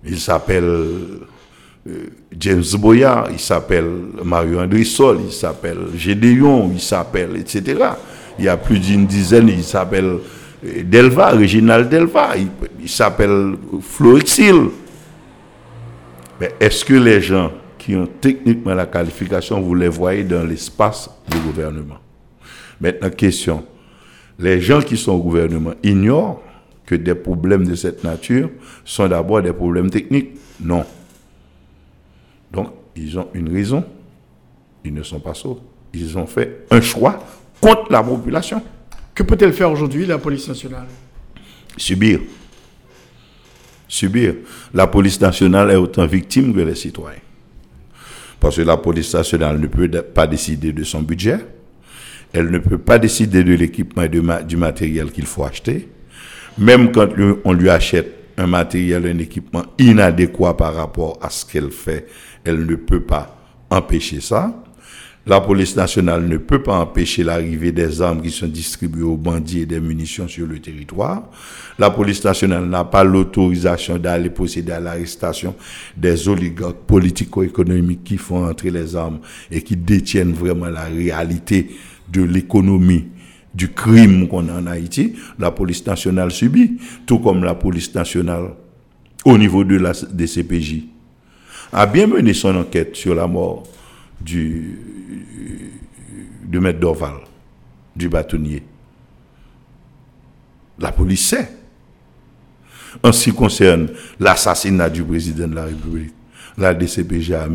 [0.04, 2.06] Ils s'appellent euh,
[2.38, 3.90] James Boya, il s'appelle
[4.24, 7.78] Mario André Sol, il s'appelle Gédéon, il s'appelle, etc.
[8.38, 10.18] Il y a plus d'une dizaine, il s'appelle
[10.62, 12.34] Delva, Réginal Delva,
[12.80, 14.70] il, s'appelle Florixil.
[16.40, 21.10] Mais est-ce que les gens qui ont techniquement la qualification, vous les voyez dans l'espace
[21.28, 21.98] du gouvernement?
[22.80, 23.64] Maintenant, question.
[24.38, 26.40] Les gens qui sont au gouvernement ignorent
[26.86, 28.50] que des problèmes de cette nature
[28.84, 30.30] sont d'abord des problèmes techniques?
[30.60, 30.84] Non.
[32.52, 33.84] Donc, ils ont une raison.
[34.84, 35.60] Ils ne sont pas sourds.
[35.92, 37.18] Ils ont fait un choix
[37.60, 38.62] contre la population.
[39.14, 40.86] Que peut-elle faire aujourd'hui, la police nationale?
[41.76, 42.20] Subir.
[43.88, 44.34] Subir.
[44.74, 47.18] La police nationale est autant victime que les citoyens.
[48.38, 51.38] Parce que la police nationale ne peut pas décider de son budget.
[52.32, 55.88] Elle ne peut pas décider de l'équipement et du matériel qu'il faut acheter.
[56.58, 57.08] Même quand
[57.44, 62.06] on lui achète un matériel, un équipement inadéquat par rapport à ce qu'elle fait,
[62.44, 63.36] elle ne peut pas
[63.70, 64.54] empêcher ça.
[65.28, 69.60] La police nationale ne peut pas empêcher l'arrivée des armes qui sont distribuées aux bandits
[69.60, 71.24] et des munitions sur le territoire.
[71.78, 75.54] La police nationale n'a pas l'autorisation d'aller procéder à l'arrestation
[75.94, 79.18] des oligarques politico-économiques qui font entrer les armes
[79.50, 81.76] et qui détiennent vraiment la réalité
[82.10, 83.04] de l'économie
[83.54, 85.12] du crime qu'on a en Haïti.
[85.38, 88.54] La police nationale subit, tout comme la police nationale
[89.26, 90.84] au niveau de la, des CPJ,
[91.70, 93.64] a bien mené son enquête sur la mort
[94.20, 94.78] du,
[96.50, 97.18] Maître Dorval,
[97.94, 98.62] du bâtonnier.
[100.78, 101.48] La police sait.
[103.02, 106.14] En ce qui concerne l'assassinat du président de la République,
[106.56, 107.48] la DCPJ a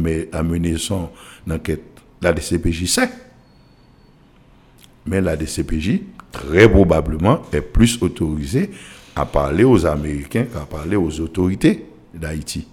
[0.44, 1.10] mené son
[1.50, 1.84] enquête.
[2.22, 3.10] La DCPJ sait.
[5.06, 6.02] Mais la DCPJ,
[6.32, 8.72] très probablement, est plus autorisée
[9.16, 12.68] à parler aux Américains qu'à parler aux autorités d'Haïti.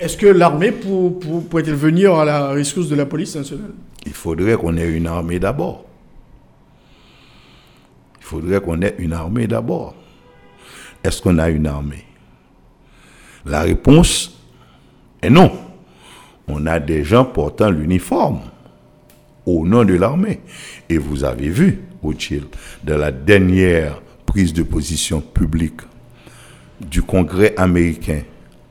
[0.00, 3.72] Est-ce que l'armée pourrait-elle venir à la ressource de la police nationale?
[4.06, 5.84] Il faudrait qu'on ait une armée d'abord.
[8.20, 9.96] Il faudrait qu'on ait une armée d'abord.
[11.02, 12.04] Est-ce qu'on a une armée?
[13.44, 14.38] La réponse
[15.20, 15.50] est non.
[16.46, 18.40] On a des gens portant l'uniforme
[19.46, 20.40] au nom de l'armée.
[20.88, 22.44] Et vous avez vu, Ochil,
[22.84, 25.80] dans la dernière prise de position publique
[26.80, 28.20] du Congrès américain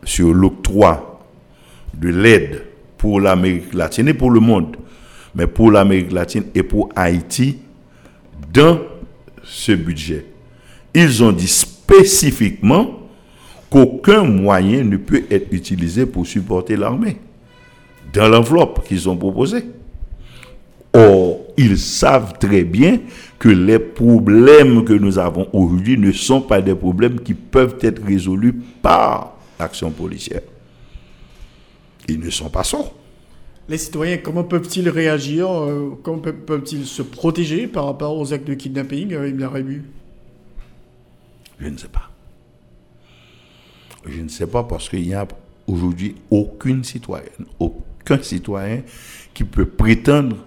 [0.04, 1.17] sur l'octroi
[2.00, 2.64] de l'aide
[2.98, 4.78] pour l'Amérique latine et pour le monde,
[5.36, 7.58] mais pour l'Amérique latine et pour Haïti
[8.54, 8.80] dans
[9.44, 10.26] ce budget.
[10.94, 13.00] Ils ont dit spécifiquement
[13.70, 17.18] qu'aucun moyen ne peut être utilisé pour supporter l'armée
[18.14, 19.66] dans l'enveloppe qu'ils ont proposée.
[20.94, 23.00] Or, ils savent très bien
[23.38, 28.04] que les problèmes que nous avons aujourd'hui ne sont pas des problèmes qui peuvent être
[28.04, 30.42] résolus par l'action policière.
[32.08, 32.94] Ils ne sont pas sourds.
[33.70, 38.54] Les citoyens, comment peuvent-ils réagir euh, Comment peuvent-ils se protéger par rapport aux actes de
[38.54, 39.84] kidnapping euh, Rébu
[41.60, 42.10] Je ne sais pas.
[44.06, 45.28] Je ne sais pas parce qu'il n'y a
[45.68, 48.84] aujourd'hui aucune citoyenne, aucun citoyen
[49.34, 50.38] qui peut prétendre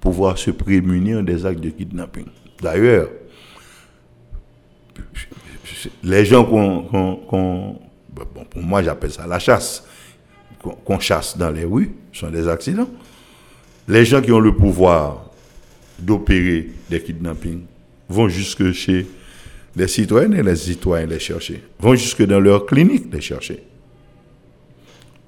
[0.00, 2.26] pouvoir se prémunir des actes de kidnapping.
[2.60, 3.08] D'ailleurs,
[6.02, 7.78] les gens qu'on...
[8.10, 9.86] bon, pour moi, j'appelle ça la chasse.
[10.62, 12.88] Qu'on chasse dans les rues, sont des accidents.
[13.88, 15.30] Les gens qui ont le pouvoir
[15.98, 17.64] d'opérer des kidnappings
[18.08, 19.06] vont jusque chez
[19.74, 21.62] les citoyennes et les citoyens les chercher.
[21.80, 23.62] Vont jusque dans leur clinique les chercher.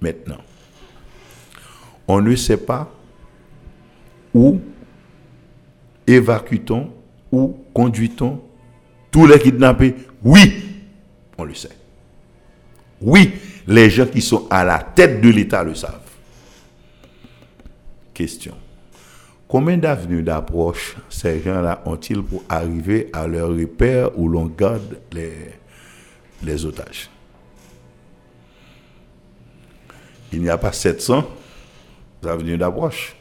[0.01, 0.39] Maintenant,
[2.07, 2.93] on ne sait pas
[4.33, 4.61] où
[6.07, 6.91] évacue-t-on
[7.33, 8.41] ou conduit-on
[9.11, 9.95] tous les kidnappés?
[10.23, 10.53] Oui,
[11.39, 11.77] on le sait.
[13.01, 13.33] Oui,
[13.67, 16.01] les gens qui sont à la tête de l'État le savent.
[18.13, 18.55] Question.
[19.49, 25.33] Combien d'avenues d'approche ces gens-là ont-ils pour arriver à leur repère où l'on garde les,
[26.43, 27.09] les otages?
[30.33, 31.25] Il n'y a pas 700
[32.27, 33.15] avenues d'approche.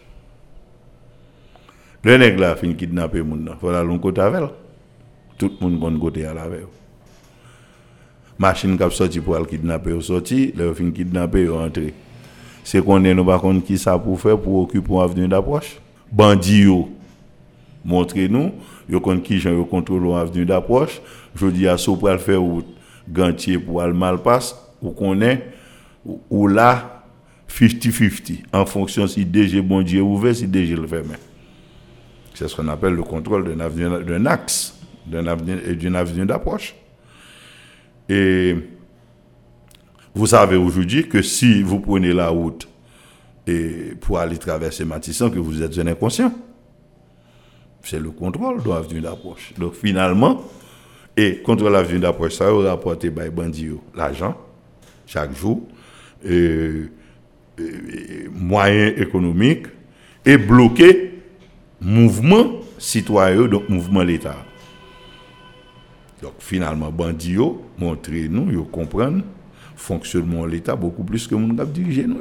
[2.03, 4.43] Le nègre là fin kidnapper nan, faut la long côté avec
[5.37, 6.47] Tout le monde kon côté à la.
[8.37, 11.93] Machine qui sorti pour le kidnapper sorti, le fin kidnapper rentré.
[12.63, 15.79] C'est qu'on est nous pas qui ça pour faire pour occuper une avenue d'approche.
[16.11, 16.89] Bandi yo
[17.85, 18.51] montrez nous,
[18.89, 21.01] yo kon qui gens yo contrôle avenue d'approche.
[21.35, 22.63] Je dis à so pour le faire ou
[23.07, 25.47] gantier pour le mal passe ou connaît
[26.29, 27.03] ou là
[27.49, 31.15] 50-50 en fonction si DG bon Dieu ouvert si DG le fermé.
[32.33, 36.73] C'est ce qu'on appelle le contrôle d'un axe, d'une avenue d'approche.
[38.09, 38.55] Et
[40.15, 42.67] vous savez aujourd'hui que si vous prenez la route
[43.47, 46.31] et pour aller traverser Matissan, que vous êtes un inconscient.
[47.83, 49.53] C'est le contrôle de l'avenue d'approche.
[49.57, 50.41] Donc finalement,
[51.17, 54.37] et contre l'avenue d'approche, ça va rapporter par bandits l'argent
[55.05, 55.61] chaque jour,
[56.25, 56.83] et,
[58.31, 59.67] moyens économiques,
[60.25, 61.21] et bloquer
[61.81, 64.37] mouvement citoyen, donc mouvement l'État.
[66.23, 67.35] Donc finalement, bandits
[67.77, 69.23] montrer nous, ils comprennent
[69.75, 72.17] fonctionnement de l'État beaucoup plus que mon diriger nous.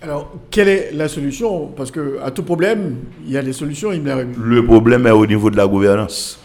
[0.00, 1.66] Alors, quelle est la solution?
[1.68, 3.90] Parce que à tout problème, il y a des solutions.
[3.90, 6.38] Le problème est au niveau de la gouvernance.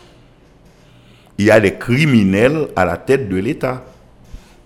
[1.37, 3.85] Il y a des criminels à la tête de l'État,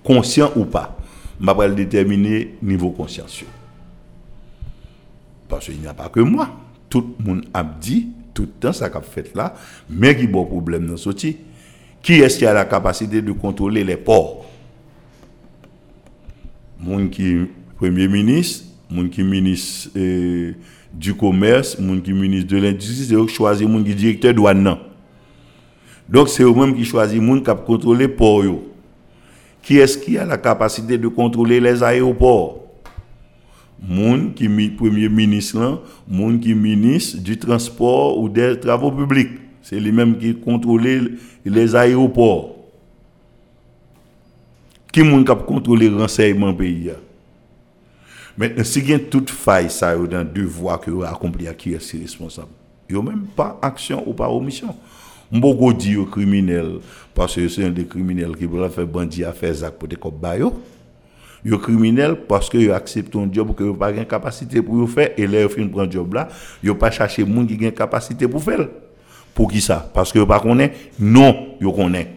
[0.02, 0.98] conscients ou pas.
[1.42, 3.48] Je vais le déterminer niveau consciencieux.
[5.50, 6.50] Parce qu'il n'y a pas que moi
[6.90, 9.56] tout le monde a dit tout le temps ça qu'a fait là,
[9.90, 11.36] mais qui bon problème dans sorti.
[12.04, 14.46] Qui est-ce qui a la capacité de contrôler les ports?
[16.78, 17.46] Moun qui
[17.78, 20.52] premier ministre, moun qui ministre euh,
[20.94, 24.76] du commerce, moun qui ministre de l'industrie, c'est eux qui choisissent moun qui directeur douane.
[26.10, 28.44] Donc c'est eux-mêmes qui choisissent moun qui contrôler port
[29.62, 32.66] Qui est-ce qui a la capacité de contrôler les aéroports?
[33.82, 39.43] Moun qui premier ministre moun qui ministre du transport ou des travaux publics.
[39.64, 42.56] C'est lui-même qui contrôle les aéroports.
[44.92, 46.92] Qui moun qui contrôle le renseignement pays
[48.38, 51.74] Maintenant, si y a toute faille, ça, dans deux voies que vous accompli à qui
[51.74, 52.50] est responsable?
[52.92, 54.76] A même pas action ou pas omission.
[55.32, 56.80] Beaucoup dit aux criminels,
[57.16, 59.96] parce que c'est un des criminels qui veut faire bandit à faire ça pour des
[59.96, 60.54] cop bayo.
[61.44, 65.12] Yo criminel parce que yo acceptent un job que yo pas de capacité pour faire
[65.18, 66.30] et là yo fin prendre job là,
[66.64, 68.68] yo pas chercher monde qui a capacité pour faire.
[69.34, 69.90] Pour qui ça?
[69.94, 72.14] Parce que yo pas connaît Non, yo connaît.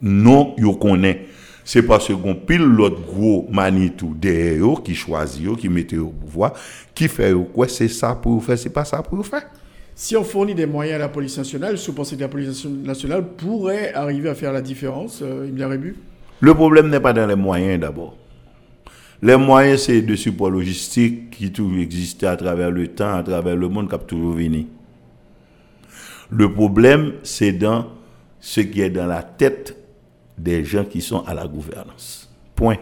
[0.00, 1.26] Non, yo connaît.
[1.64, 6.52] C'est parce qu'on pile l'autre gros Manitou derrière eux, qui choisit qui met au pouvoir,
[6.94, 7.66] qui fait quoi?
[7.66, 9.42] C'est ça pour vous faire, c'est pas ça pour vous faire.
[9.92, 13.24] Si on fournit des moyens à la police nationale, je pense que la police nationale
[13.36, 15.96] pourrait arriver à faire la différence, euh, il y a Rébu
[16.38, 18.16] Le problème n'est pas dans les moyens d'abord.
[19.22, 23.56] Les moyens, c'est de support logistique qui toujours existé à travers le temps, à travers
[23.56, 24.66] le monde, qui a toujours venu.
[26.30, 27.86] Le problème, c'est dans
[28.40, 29.76] ce qui est dans la tête
[30.36, 32.30] des gens qui sont à la gouvernance.
[32.54, 32.78] Point.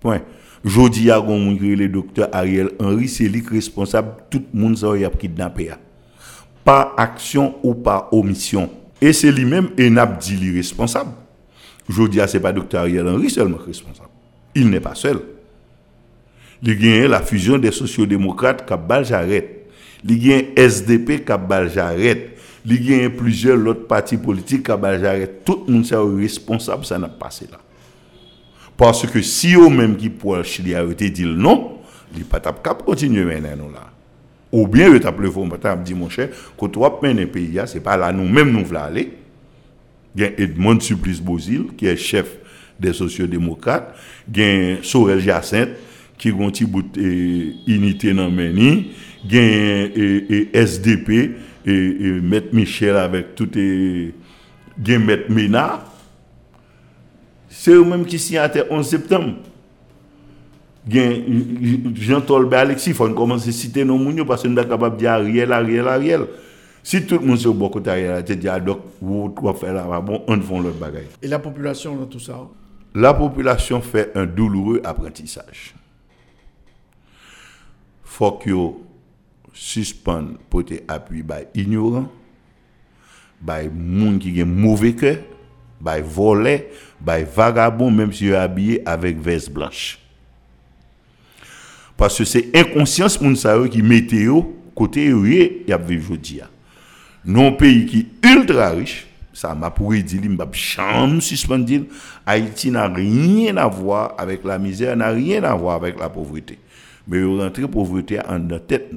[0.00, 0.22] Point.
[0.64, 5.70] Jodi a le docteur Ariel Henry, c'est lui responsable tout le monde qui a kidnappé.
[6.64, 8.68] Par action ou par omission.
[9.00, 11.10] Et c'est lui-même et n'a dit responsable.
[11.88, 14.08] Jodi a c'est pas docteur Ariel Henry seulement responsable.
[14.54, 15.20] Il n'est pas seul.
[16.62, 19.68] Il y a la fusion des sociodémocrates qui a j'arrête.
[20.04, 22.35] Il y a SDP qui a j'arrête
[22.68, 24.80] il y a plusieurs autres partis politiques qui ont
[25.44, 27.46] tout le monde est passé.
[28.76, 31.78] Parce que si eux même qui pour Chili arrêté dit non,
[32.16, 33.90] il pas cap continuer maintenant là.
[34.52, 35.48] Ou bien t'appelé fond
[37.02, 39.12] mener pays pas là nous même nous voulons aller.
[40.16, 42.26] Edmond Supplice Bozil qui est chef
[42.80, 43.94] des sociodémocrates,
[44.42, 45.70] a Sorel Jacinthe
[46.18, 46.64] qui a un petit
[48.14, 48.92] dans Meni,
[49.28, 51.36] il y a SDP
[51.66, 54.14] et, et Maître Michel avec tout et
[54.76, 55.84] bien Maître Ménard,
[57.48, 59.34] c'est eux-mêmes qui signent le 11 septembre.
[60.88, 65.00] Jean Tolbe Alexis, il faut commencer à citer nos mounions parce qu'on est capable de
[65.00, 66.26] dire Ariel, Ariel, Ariel.
[66.82, 70.22] Si tout le monde se beaucoup Ariel, tu dis, donc, vous pouvez faire là, bon,
[70.28, 71.08] on fait le bagaille.
[71.20, 72.38] Et la population dans tout ça?
[72.94, 75.74] La population fait un douloureux apprentissage.
[78.04, 78.50] Faut que
[79.56, 82.08] suspendre pour te appuyer by ignorant,
[83.40, 85.16] by monde qui a mauvais cœur,
[85.80, 86.68] by volé,
[87.00, 89.98] by vagabond, même si est habillé avec veste blanche.
[91.96, 94.42] Parce que c'est inconscience moun sa qui météo
[94.74, 96.40] côté y a vivre jodi
[97.24, 101.86] Non pays qui ultra riche, ça m'a pourri dire m'a chambre suspendre
[102.26, 106.58] Haïti n'a rien à voir avec la misère, n'a rien à voir avec la pauvreté.
[107.08, 108.90] Mais rentrer pauvreté en tête.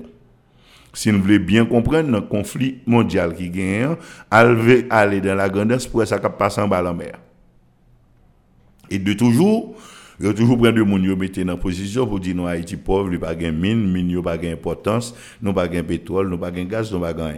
[0.94, 3.96] Si nous voulons bien comprendre le conflit mondial qui gagne,
[4.32, 7.20] elle aller dans la grandeur pour ça passe en bas la mer.
[8.90, 9.76] Et de toujours,
[10.20, 12.76] il y a toujours plein de monde qui mettent dans position pour dire non Haïti
[12.76, 16.64] pauvre, il pas de mine, mine pas d'importance, nous pas de pétrole, nous pas de
[16.64, 17.38] gaz, nous pas de rien.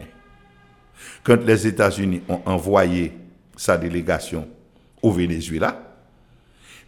[1.24, 3.12] Quand les États-Unis ont envoyé
[3.58, 4.48] sa délégation
[5.02, 5.92] au Venezuela,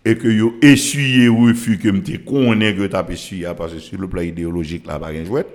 [0.06, 4.08] et que ont essuyé refus que me connais que tu essuyé parce que sur le
[4.08, 5.46] plan idéologique là pas rien jouet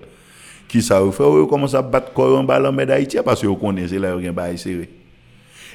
[0.68, 1.24] qui ça fait?
[1.24, 3.18] Vous commencez à battre corps en ballon d'Haïti?
[3.24, 4.90] Parce que vous connaissez là, vous avez serré.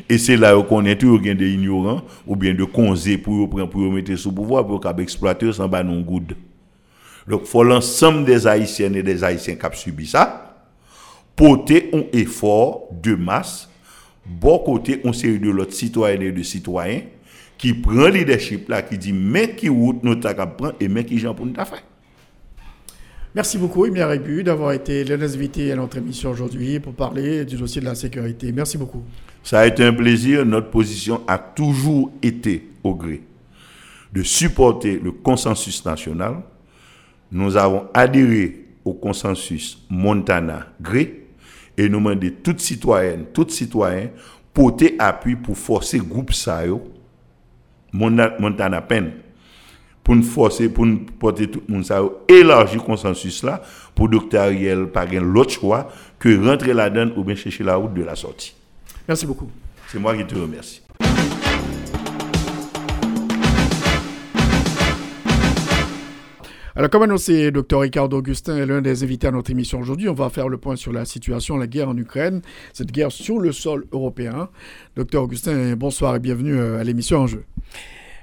[0.10, 3.70] Et c'est là où on est toujours des ignorants ou bien de conseils pour prendre
[3.70, 6.36] pour mettre sous pouvoir pour exploiter sans bas non good.
[7.28, 10.66] Donc faut l'ensemble des haïtiens et des haïtiens qui ont subi ça
[11.36, 13.70] porter un effort de masse
[14.26, 17.02] bon côté on série de l'autre citoyens et de citoyens
[17.58, 21.18] qui prend leadership là qui dit mais qui route nous t'a prendre et mais qui
[21.18, 21.84] gens pour nous faire.
[23.36, 27.82] Merci beaucoup, Emilia Rébu, d'avoir été l'invité à notre émission aujourd'hui pour parler du dossier
[27.82, 28.52] de la sécurité.
[28.52, 29.02] Merci beaucoup.
[29.44, 30.46] Ça a été un plaisir.
[30.46, 33.24] Notre position a toujours été au gré
[34.14, 36.44] de supporter le consensus national.
[37.32, 41.26] Nous avons adhéré au consensus Montana-Gré
[41.76, 44.10] et nous demandons toutes citoyennes, tous citoyens,
[44.54, 46.84] porter appui pour forcer groupe SAO,
[47.92, 49.12] Montana-Pen,
[50.04, 53.62] pour nous forcer, pour nous porter tout le monde, ça élargir le consensus là,
[53.96, 54.38] pour Dr.
[54.38, 55.90] Ariel pas l'autre choix
[56.20, 58.54] que rentrer là-dedans ou bien chercher la route de la sortie.
[59.08, 59.50] Merci beaucoup.
[59.88, 60.82] C'est moi qui te remercie.
[66.76, 70.10] Alors, comme annoncé, Dr Ricardo Augustin est l'un des invités à notre émission aujourd'hui.
[70.10, 72.42] On va faire le point sur la situation, la guerre en Ukraine,
[72.74, 74.50] cette guerre sur le sol européen.
[74.96, 77.46] Dr Augustin, bonsoir et bienvenue euh, à l'émission En jeu.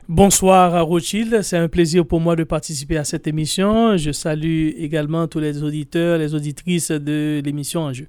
[0.09, 3.97] Bonsoir à Rothschild, c'est un plaisir pour moi de participer à cette émission.
[3.97, 8.09] Je salue également tous les auditeurs, les auditrices de l'émission En jeu.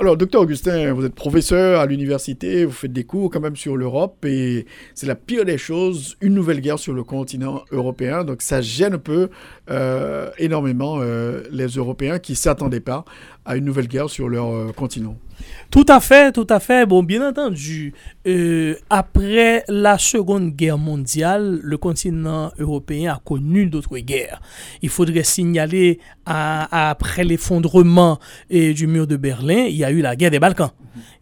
[0.00, 3.76] Alors, docteur Augustin, vous êtes professeur à l'université, vous faites des cours quand même sur
[3.76, 4.64] l'Europe et
[4.94, 8.22] c'est la pire des choses, une nouvelle guerre sur le continent européen.
[8.22, 9.28] Donc, ça gêne un peu
[9.70, 13.04] euh, énormément euh, les Européens qui ne s'attendaient pas
[13.44, 15.18] à une nouvelle guerre sur leur euh, continent.
[15.70, 16.86] Tout à fait, tout à fait.
[16.86, 17.92] Bon, bien entendu,
[18.26, 24.40] euh, après la Seconde Guerre mondiale, le continent européen a connu d'autres guerres.
[24.80, 28.18] Il faudrait signaler, après l'effondrement
[28.52, 30.70] euh, du mur de Berlin, il y a eu la guerre des Balkans.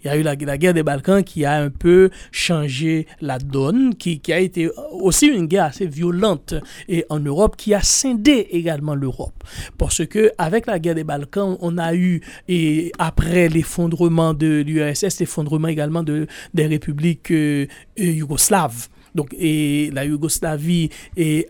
[0.02, 3.38] Il y a eu la, la guerre des Balkans qui a un peu changé la
[3.38, 6.54] donne, qui, qui a été aussi une guerre assez violente
[6.88, 9.44] et en Europe, qui a scindé également l'Europe.
[9.76, 15.20] Parce que avec la guerre des Balkans, on a eu, et après l'effondrement de l'URSS,
[15.20, 17.66] l'effondrement également de, des républiques euh,
[18.00, 18.88] euh, yougoslaves.
[19.14, 20.90] Donc, et la Yougoslavie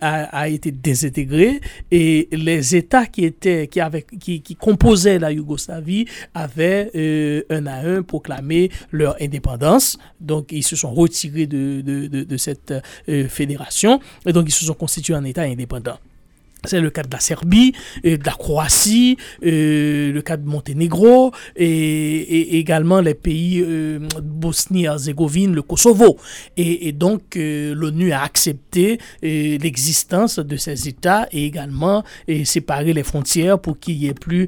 [0.00, 6.92] a, été désintégrée et les États qui étaient, qui avaient, qui, composaient la Yougoslavie avaient
[6.94, 9.98] euh, un à un proclamé leur indépendance.
[10.20, 12.72] Donc, ils se sont retirés de, de, cette
[13.28, 15.98] fédération et donc ils se sont constitués en État indépendant.
[16.66, 17.72] C'est le cas de la Serbie,
[18.04, 24.00] euh, de la Croatie, euh, le cas de Monténégro et, et également les pays euh,
[24.22, 26.16] Bosnie-Herzégovine, le Kosovo.
[26.56, 32.04] Et, et donc euh, l'ONU a accepté l'existence de ces États et également
[32.44, 34.46] séparé les frontières pour qu'il n'y ait plus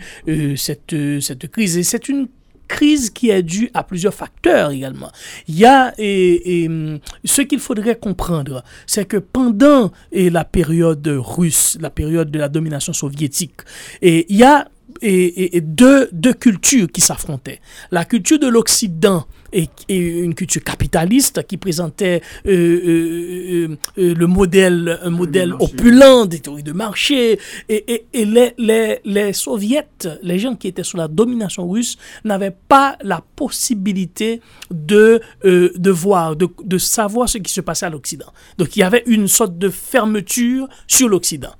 [0.56, 1.76] cette, cette crise.
[1.76, 2.28] Et c'est une
[2.68, 5.10] crise qui est due à plusieurs facteurs également.
[5.48, 11.90] Il y a ce qu'il faudrait comprendre, c'est que pendant et, la période russe, la
[11.90, 13.62] période de la domination soviétique,
[14.02, 14.68] il y a
[15.02, 17.60] deux, deux cultures qui s'affrontaient.
[17.90, 24.26] La culture de l'Occident et, et une culture capitaliste qui présentait euh, euh, euh, le
[24.26, 27.38] modèle, un modèle opulent des théories de marché.
[27.68, 29.86] Et, et- et les, les, les soviets,
[30.22, 34.40] les gens qui étaient sous la domination russe, n'avaient pas la possibilité
[34.70, 38.32] de, de voir, de, de savoir ce qui se passait à l'Occident.
[38.58, 41.54] Donc il y avait une sorte de fermeture sur l'Occident.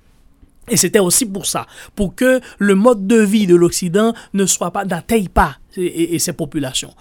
[0.71, 1.67] Et c'était aussi pour ça,
[1.97, 6.15] pour que le mode de vie de l'Occident ne soit pas, n'atteigne pas et, et-
[6.15, 6.93] et ces populations.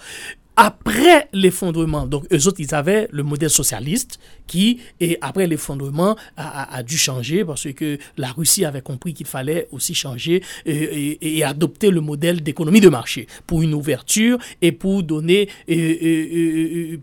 [0.60, 6.82] Après l'effondrement, donc eux autres, ils avaient le modèle socialiste qui, et après l'effondrement, a,
[6.82, 12.02] dû changer parce que la Russie avait compris qu'il fallait aussi changer et, adopter le
[12.02, 15.48] modèle d'économie de marché pour une ouverture et pour donner,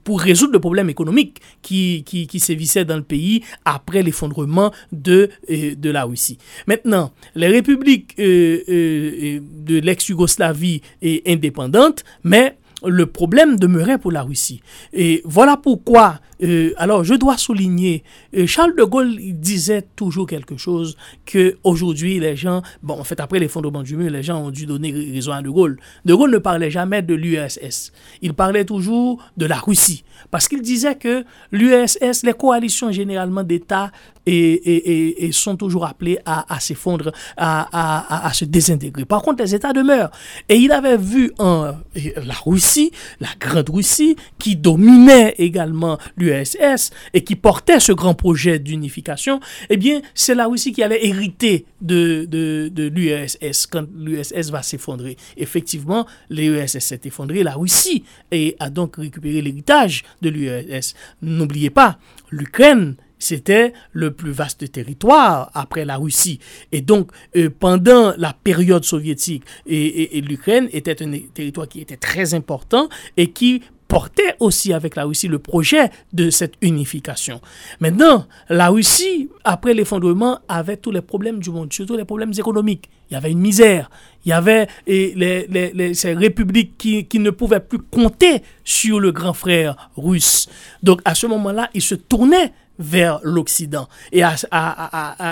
[0.02, 5.30] pour résoudre le problème économique qui, qui, qui sévissait dans le pays après l'effondrement de,
[5.48, 6.38] de la Russie.
[6.66, 14.22] Maintenant, les républiques euh, euh, de l'ex-Yougoslavie est indépendante, mais le problème demeurait pour la
[14.22, 14.60] Russie.
[14.92, 18.02] Et voilà pourquoi, euh, alors je dois souligner,
[18.36, 23.20] euh, Charles de Gaulle disait toujours quelque chose que aujourd'hui les gens, bon en fait
[23.20, 25.78] après l'effondrement du mur, les gens ont dû donner raison à de Gaulle.
[26.04, 27.92] De Gaulle ne parlait jamais de l'URSS.
[28.22, 30.04] Il parlait toujours de la Russie.
[30.30, 33.90] Parce qu'il disait que l'URSS, les coalitions généralement d'États
[34.26, 39.04] et, et- et- sont toujours appelés à, à s'effondrer, à, à- à- se désintégrer.
[39.04, 40.10] Par contre, les États demeurent.
[40.48, 47.24] Et il avait vu en, la Russie, la Grande Russie, qui dominait également l'URSS et
[47.24, 49.40] qui portait ce grand projet d'unification.
[49.70, 54.62] Eh bien, c'est la Russie qui allait hériter de, de, de l'URSS quand l'URSS va
[54.62, 55.16] s'effondrer.
[55.36, 60.94] Effectivement, l'URSS s'est effondré, la Russie et a donc récupéré l'héritage de l'URSS.
[61.22, 61.98] N'oubliez pas,
[62.30, 66.40] l'Ukraine c'était le plus vaste territoire après la Russie.
[66.72, 72.34] Et donc, euh, pendant la période soviétique, et, l'Ukraine était un territoire qui était très
[72.34, 77.40] important et qui portait aussi avec la Russie le projet de cette unification.
[77.80, 82.88] Maintenant, la Russie, après l'effondrement, avait tous les problèmes du monde, surtout les problèmes économiques.
[83.10, 83.90] Il y avait une misère.
[84.24, 88.98] Il y avait et les- les- ces républiques qui, qui ne pouvaient plus compter sur
[88.98, 90.48] le grand frère russe.
[90.82, 93.88] Donc, à ce moment-là, ils se tournaient vers l'Occident.
[94.12, 94.22] Et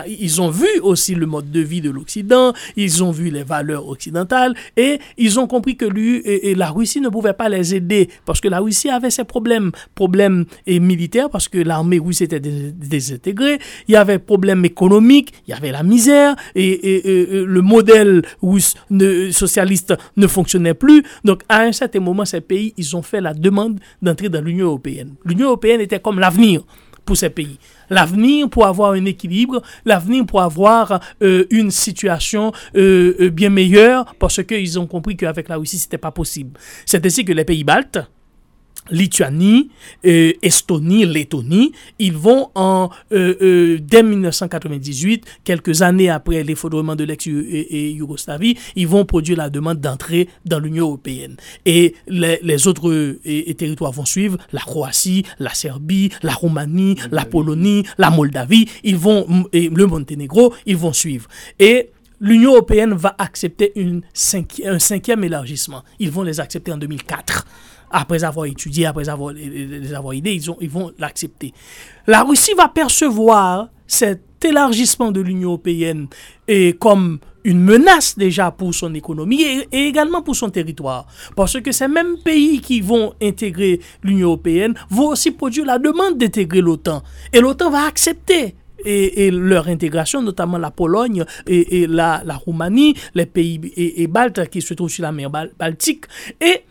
[0.06, 3.88] ils ont vu aussi le mode de vie de l'Occident, ils ont vu les valeurs
[3.88, 8.40] occidentales et ils ont compris que et, la Russie ne pouvait pas les aider parce
[8.40, 12.72] que la Russie avait ses problèmes, problèmes et militaires parce que l'armée russe était dés-
[12.72, 18.74] désintégrée, il y avait problèmes économiques, il y avait la misère et, le modèle russe
[19.32, 21.02] socialiste ne fonctionnait plus.
[21.24, 24.66] Donc à un certain moment, ces pays, ils ont fait la demande d'entrer dans l'Union
[24.66, 25.14] européenne.
[25.24, 26.62] L'Union européenne était comme l'avenir
[27.04, 27.58] pour ces pays.
[27.90, 34.14] L'avenir pour avoir un équilibre, l'avenir pour avoir euh, une situation euh, euh, bien meilleure,
[34.18, 36.58] parce qu'ils ont compris qu'avec la Russie, c'était pas possible.
[36.86, 37.98] C'est ainsi que les pays baltes,
[38.92, 39.70] Lituanie,
[40.06, 47.04] euh, Estonie, Lettonie, ils vont en euh, euh, dès 1998, quelques années après l'effondrement de
[47.04, 51.36] l'ex-Yougoslavie, ils vont produire la demande d'entrée dans l'Union européenne.
[51.64, 53.16] Et les, autres
[53.54, 59.26] territoires vont suivre, la Croatie, la Serbie, la Roumanie, la Polonie, la Moldavie, ils vont
[59.52, 61.28] et le Monténégro, ils vont suivre.
[61.58, 61.90] Et
[62.20, 64.02] l'Union européenne va accepter une
[64.64, 65.82] un cinquième élargissement.
[65.98, 67.46] Ils vont les accepter en 2004
[67.92, 71.52] après avoir étudié, après avoir, les avoir aidés, ils, ont, ils vont l'accepter.
[72.06, 76.08] La Russie va percevoir cet élargissement de l'Union européenne
[76.48, 81.06] et comme une menace déjà pour son économie et, également pour son territoire.
[81.36, 86.18] Parce que ces mêmes pays qui vont intégrer l'Union européenne vont aussi produire la demande
[86.18, 87.02] d'intégrer l'OTAN.
[87.32, 93.60] Et l'OTAN va accepter et, leur intégration, notamment la Pologne et, la, Roumanie, les pays
[93.76, 96.06] et, baltes qui se trouvent sur la mer Baltique.
[96.40, 96.62] Et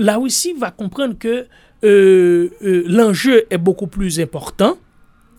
[0.00, 1.46] la Russie va comprendre que
[1.84, 4.76] euh, euh, l'enjeu est beaucoup plus important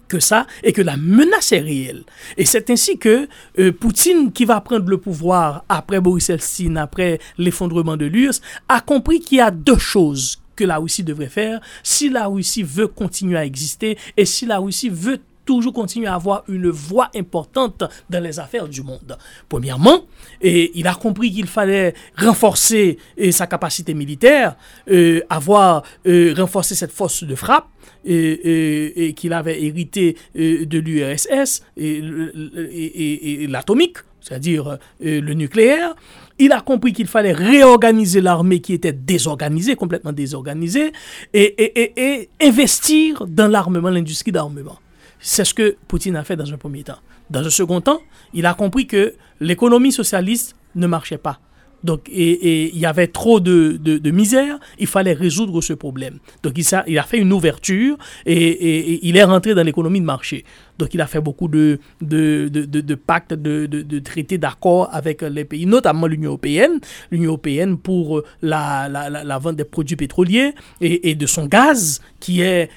[0.07, 2.03] que ça et que la menace est réelle.
[2.37, 3.27] Et c'est ainsi que
[3.59, 8.81] euh, Poutine, qui va prendre le pouvoir après Boris Eltsine, après l'effondrement de l'URSS, a
[8.81, 12.87] compris qu'il y a deux choses que la Russie devrait faire si la Russie veut
[12.87, 15.19] continuer à exister et si la Russie veut
[15.51, 19.17] toujours continuer à avoir une voix importante dans les affaires du monde.
[19.49, 20.05] Premièrement,
[20.41, 22.97] et il a compris qu'il fallait renforcer
[23.31, 24.55] sa capacité militaire,
[24.89, 27.67] euh, avoir euh, renforcé cette force de frappe
[28.05, 35.95] et, qu'il avait hérité euh, de l'URSS et, l'atomique, c'est-à-dire le nucléaire.
[36.39, 40.93] Il a compris qu'il fallait réorganiser l'armée qui était désorganisée, complètement désorganisée,
[41.33, 44.79] et investir dans l'armement, l'industrie d'armement.
[45.21, 46.97] C'est ce que Poutine a fait dans un premier temps.
[47.29, 48.01] Dans un second temps,
[48.33, 51.39] il a compris que l'économie socialiste ne marchait pas.
[51.83, 56.19] Donc, et, il y avait trop de, de, misère, il fallait résoudre ce problème.
[56.43, 60.43] Donc, il, il a fait une ouverture et, il est rentré dans l'économie de marché.
[60.77, 66.07] Donc, il a fait beaucoup de, de, pactes, de, traités, d'accords avec les pays, notamment
[66.07, 66.79] l'Union européenne.
[67.11, 72.41] L'Union européenne pour la, la, la, vente des produits pétroliers et, de son gaz qui
[72.41, 72.69] est,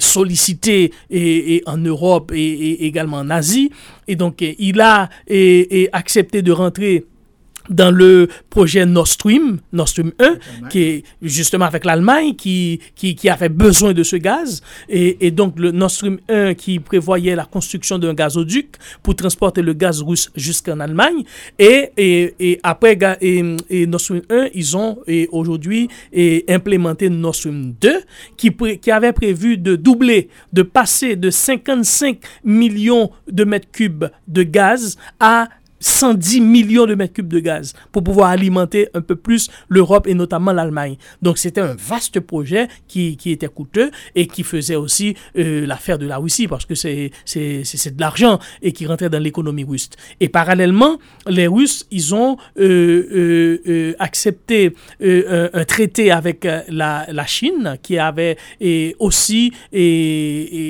[0.00, 3.70] sollicité et, en Europe et, également en Asie.
[4.08, 5.08] Et donc, il a
[5.92, 7.06] accepté de rentrer
[7.68, 13.14] dans le projet Nord Stream, Nord Stream 1, qui est justement avec l'Allemagne, qui, qui,
[13.14, 14.62] qui, avait besoin de ce gaz.
[14.88, 19.62] Et, et, donc le Nord Stream 1 qui prévoyait la construction d'un gazoduc pour transporter
[19.62, 21.24] le gaz russe jusqu'en Allemagne.
[21.58, 24.98] Et, et, et après et, Nord Stream 1, ils ont
[25.30, 25.88] aujourd'hui
[26.48, 28.00] implémenté Nord Stream 2,
[28.36, 28.50] qui,
[28.80, 34.96] qui avait prévu de doubler, de passer de 55 millions de mètres cubes de gaz
[35.20, 35.48] à
[35.82, 40.14] 110 millions de mètres cubes de gaz pour pouvoir alimenter un peu plus l'Europe et
[40.14, 40.96] notamment l'Allemagne.
[41.20, 46.06] Donc c'était un vaste projet qui, était coûteux et qui faisait aussi euh, l'affaire de
[46.06, 49.90] la Russie parce que c'est de l'argent et qui rentrait dans l'économie russe.
[50.20, 57.98] Et parallèlement, les Russes, ils ont euh, euh, accepté un, traité avec la, Chine qui
[57.98, 58.36] avait
[58.98, 59.52] aussi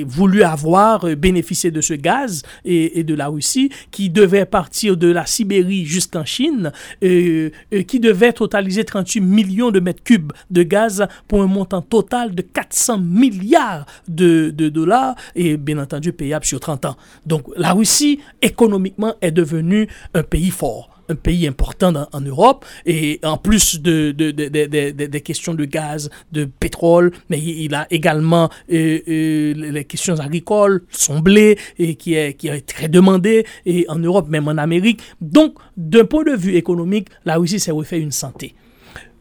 [0.05, 5.02] voulu avoir bénéficié de ce gaz et, et de la Russie qui devait partir de
[5.03, 6.71] de la Sibérie jusqu'en Chine,
[7.03, 11.81] euh, euh, qui devait totaliser 38 millions de mètres cubes de gaz pour un montant
[11.81, 16.97] total de 400 milliards de, de dollars et bien entendu payable sur 30 ans.
[17.25, 23.19] Donc la Russie, économiquement, est devenue un pays fort un pays important en Europe et
[23.23, 29.53] en plus de, des questions de gaz, de pétrole, mais il a également euh, euh,
[29.53, 34.29] les questions agricoles, son blé et qui est, qui est très demandé et en Europe,
[34.29, 35.01] même en Amérique.
[35.21, 38.55] Donc, d'un point de vue économique, la Russie s'est refait une santé.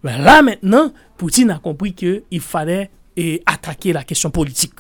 [0.05, 2.91] Là maintenant, Poutine a compris qu'il fallait
[3.47, 4.75] attaquer la question politique.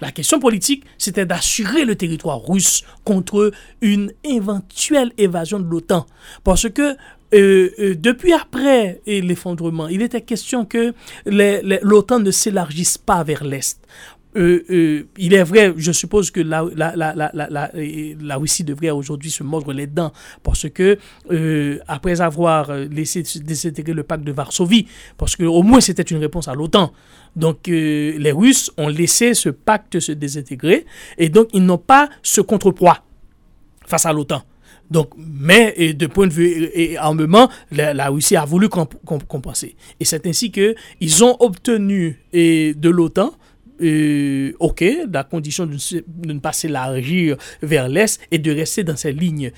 [0.00, 6.06] La question politique, c'était d'assurer le territoire russe contre une éventuelle évasion de l'OTAN.
[6.44, 6.96] Parce que
[7.34, 10.94] euh, euh, depuis après l'effondrement, il était question que
[11.26, 13.80] l'OTAN ne s'élargisse pas vers l'Est.
[14.36, 16.62] Euh, il est vrai, je suppose que la,
[18.36, 20.12] Russie devrait aujourd'hui se mordre les dents
[20.42, 20.98] parce que,
[21.88, 24.86] après avoir laissé désintégrer le pacte de Varsovie,
[25.16, 26.92] parce que au moins c'était une réponse à l'OTAN,
[27.36, 32.08] donc euh, les Russes ont laissé ce pacte se désintégrer et donc ils n'ont pas
[32.22, 32.98] ce contrepoids
[33.86, 34.42] face à l'OTAN.
[34.90, 39.76] Donc, mais de point de vue et, armement, la, Russie a voulu compenser.
[40.00, 43.32] Et c'est ainsi qu'ils ont obtenu et, de l'OTAN
[43.80, 45.76] euh, ok, la condition de,
[46.26, 49.52] ne pas s'élargir vers l'Est et de rester dans ces lignes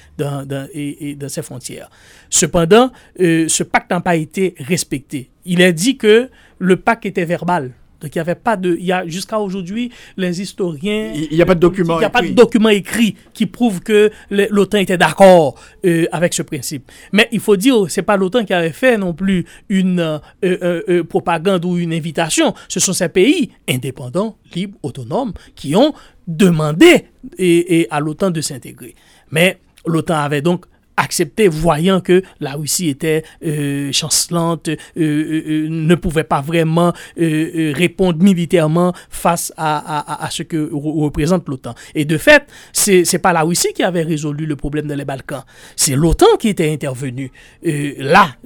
[0.74, 1.88] et, dans ces frontières.
[2.28, 5.30] Cependant, euh, ce pacte n'a pas été respecté.
[5.46, 6.28] Il est dit que
[6.60, 7.72] le pacte était verbal.
[8.00, 8.76] Donc il n'y avait pas de.
[8.78, 11.12] Il y a jusqu'à aujourd'hui, les historiens.
[11.14, 11.96] Il n'y a pas de document.
[11.96, 16.32] Il n'y a pas de document écrit qui prouve que l'OTAN était d'accord euh, avec
[16.32, 16.90] ce principe.
[17.12, 21.04] Mais il faut dire, c'est pas l'OTAN qui avait fait non plus une euh, euh,
[21.04, 22.54] propagande ou une invitation.
[22.68, 25.92] Ce sont ces pays indépendants, libres, autonomes, qui ont
[26.26, 27.04] demandé
[27.38, 28.94] et à l'OTAN de s'intégrer.
[29.30, 30.64] Mais l'OTAN avait donc
[31.00, 38.22] accepté, voyant que la Russie était euh, chancelante, euh, euh, ne pouvait pas vraiment répondre
[38.22, 41.74] militairement face à, ce que représente l'OTAN.
[41.94, 45.04] Et de fait, c'est n'est pas la Russie qui avait résolu le problème dans les
[45.04, 45.42] Balkans,
[45.76, 47.30] c'est l'OTAN qui était intervenu
[47.62, 48.36] là,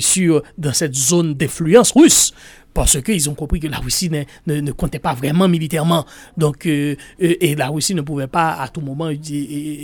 [0.00, 2.32] sur, dans cette zone d'influence russe
[2.80, 4.24] parce qu'ils ont compris que la Russie ne,
[4.62, 6.06] ne, comptait pas vraiment militairement.
[6.38, 9.10] Donc, euh, euh, et la Russie ne pouvait pas à tout moment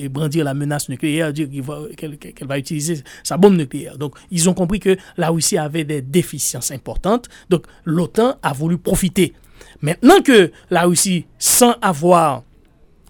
[0.09, 1.47] brandir la menace nucléaire, dire
[1.95, 3.99] qu'elle va utiliser sa bombe nucléaire.
[3.99, 7.29] Donc, ils ont compris que la Russie avait des déficiences importantes.
[7.51, 9.35] Donc, l'OTAN a voulu profiter.
[9.83, 12.45] Maintenant que la Russie, sans avoir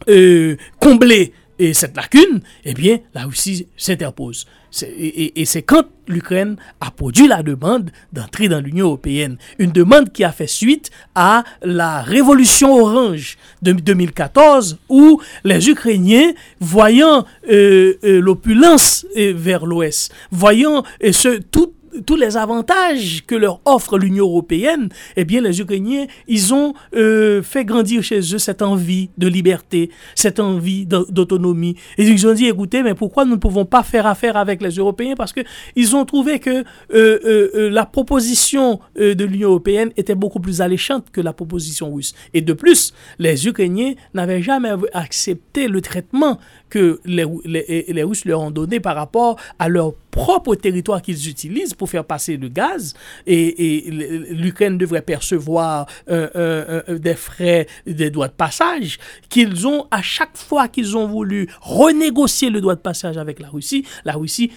[0.08, 4.46] euh, comblé et cette lacune, eh bien, la Russie s'interpose.
[4.82, 9.38] Et, c'est quand l'Ukraine a produit la demande d'entrer dans l'Union européenne.
[9.58, 16.32] Une demande qui a fait suite à la révolution orange de 2014 où les Ukrainiens,
[16.60, 21.72] voyant euh, euh, l'opulence euh, vers l'ouest, voyant ce, tout,
[22.04, 27.42] tous les avantages que leur offre l'Union européenne, eh bien, les Ukrainiens, ils ont euh,
[27.42, 31.76] fait grandir chez eux cette envie de liberté, cette envie d'autonomie.
[31.98, 34.70] Et ils ont dit, écoutez, mais pourquoi nous ne pouvons pas faire affaire avec les
[34.70, 35.14] Européens?
[35.16, 40.60] Parce qu'ils ont trouvé que euh, euh, la proposition de l'Union européenne était beaucoup plus
[40.60, 42.14] alléchante que la proposition russe.
[42.34, 46.38] Et de plus, les Ukrainiens n'avaient jamais accepté le traitement
[46.68, 51.74] que les, les, Russes leur ont donné par rapport à leur propre territoire qu'ils utilisent
[51.74, 52.94] pour faire passer le gaz.
[53.26, 53.84] Et,
[54.30, 60.02] l'Ukraine devrait percevoir euh, euh, euh, des frais, des droits de passage qu'ils ont à
[60.02, 63.84] chaque fois qu'ils ont voulu renégocier le droit de passage avec la Russie.
[64.04, 64.50] La Russie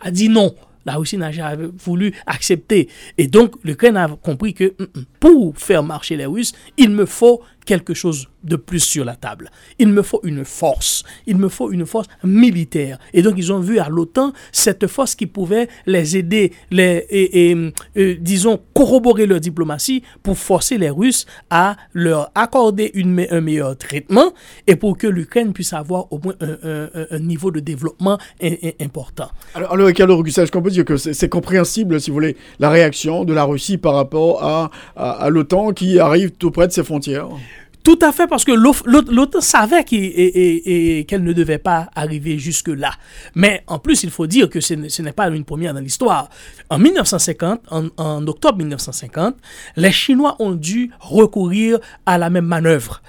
[0.00, 0.54] a dit non
[0.86, 2.88] la Russie n'a jamais voulu accepter.
[3.18, 7.04] Et donc, l'Ukraine a compris que mm, mm, pour faire marcher les Russes, il me
[7.04, 9.50] faut quelque chose de plus sur la table.
[9.78, 11.04] Il me faut une force.
[11.26, 12.98] Il me faut une force militaire.
[13.12, 17.54] Et donc, ils ont vu à l'OTAN cette force qui pouvait les aider, les, et,
[17.98, 22.90] euh, disons, corroborer leur diplomatie pour forcer les Russes à leur accorder
[23.30, 24.32] un meilleur traitement
[24.66, 28.16] et pour que l'Ukraine puisse avoir au moins un, niveau de développement
[28.80, 29.28] important.
[29.54, 33.26] Alors, alors Carlo est-ce qu'on peut dire que c'est compréhensible, si vous voulez, la réaction
[33.26, 34.42] de la Russie par rapport
[34.96, 37.28] à l'OTAN qui arrive tout près de ses frontières?
[37.88, 42.90] Tout à fait, parce que l'OTAN savait qu'elle ne devait pas arriver jusque-là.
[43.34, 46.28] Mais en plus, il faut dire que ce n'est pas une première dans l'histoire.
[46.68, 49.36] En 1950, en, octobre 1950,
[49.76, 53.00] les Chinois ont dû recourir à la même manœuvre.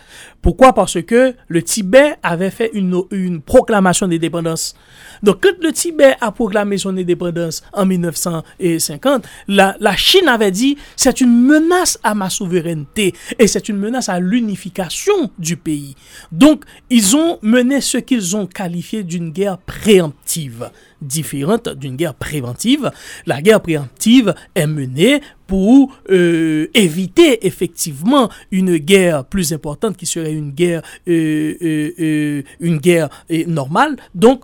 [0.41, 0.73] Pourquoi?
[0.73, 4.75] Parce que le Tibet avait fait une, proclamation d'indépendance.
[5.21, 10.77] Donc, quand le Tibet a proclamé son indépendance en 1950, la, la Chine avait dit
[10.95, 15.95] c'est une menace à ma souveraineté et c'est une menace à l'unification du pays.
[16.31, 20.71] Donc, ils ont mené ce qu'ils ont qualifié d'une guerre préemptive,
[21.01, 22.91] différente d'une guerre préventive.
[23.25, 30.31] La guerre préemptive est menée pour euh, éviter effectivement une guerre plus importante qui serait
[30.31, 31.55] une guerre, euh,
[31.99, 33.09] euh, une guerre
[33.47, 33.97] normale.
[34.13, 34.43] Donc,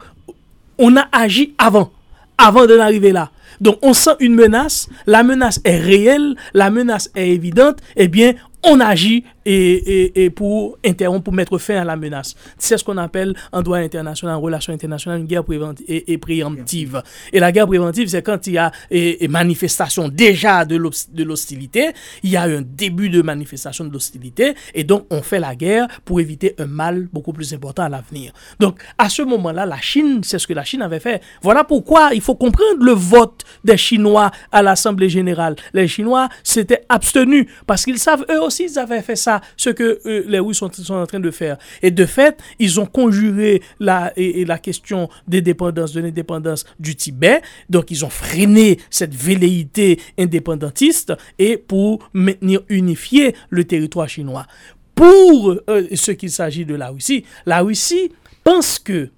[0.79, 1.91] on a agi avant,
[2.39, 3.29] avant de n'arriver là.
[3.61, 8.33] Donc on sent une menace, la menace est réelle, la menace est évidente, eh bien
[8.63, 12.35] on agit et, et, pour interrompre, pour mettre fin à la menace.
[12.57, 17.01] C'est ce qu'on appelle en droit international, en relation internationale, une guerre préventive et, préemptive.
[17.31, 21.91] Et la guerre préventive, c'est quand il y a une manifestation déjà de l'hostilité,
[22.23, 25.87] il y a un début de manifestation de l'hostilité, et donc on fait la guerre
[26.05, 28.33] pour éviter un mal beaucoup plus important à l'avenir.
[28.59, 31.21] Donc à ce moment-là, la Chine, c'est ce que la Chine avait fait.
[31.41, 35.55] Voilà pourquoi il faut comprendre le vote des Chinois à l'Assemblée générale.
[35.73, 39.99] Les Chinois s'étaient abstenus parce qu'ils savent eux aussi, ils avaient fait ça ce que
[40.05, 41.57] euh, les Russes sont, en train de faire.
[41.81, 47.41] Et de fait, ils ont conjuré la, et, la question des de l'indépendance du Tibet.
[47.69, 54.45] Donc, ils ont freiné cette velléité indépendantiste et pour maintenir unifié le territoire chinois.
[54.93, 58.11] Pour euh, ce qu'il s'agit de la Russie, la Russie
[58.43, 59.09] pense que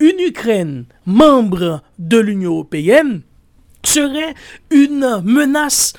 [0.00, 3.20] une Ukraine membre de l'Union européenne
[3.84, 4.34] serait
[4.70, 5.92] une menace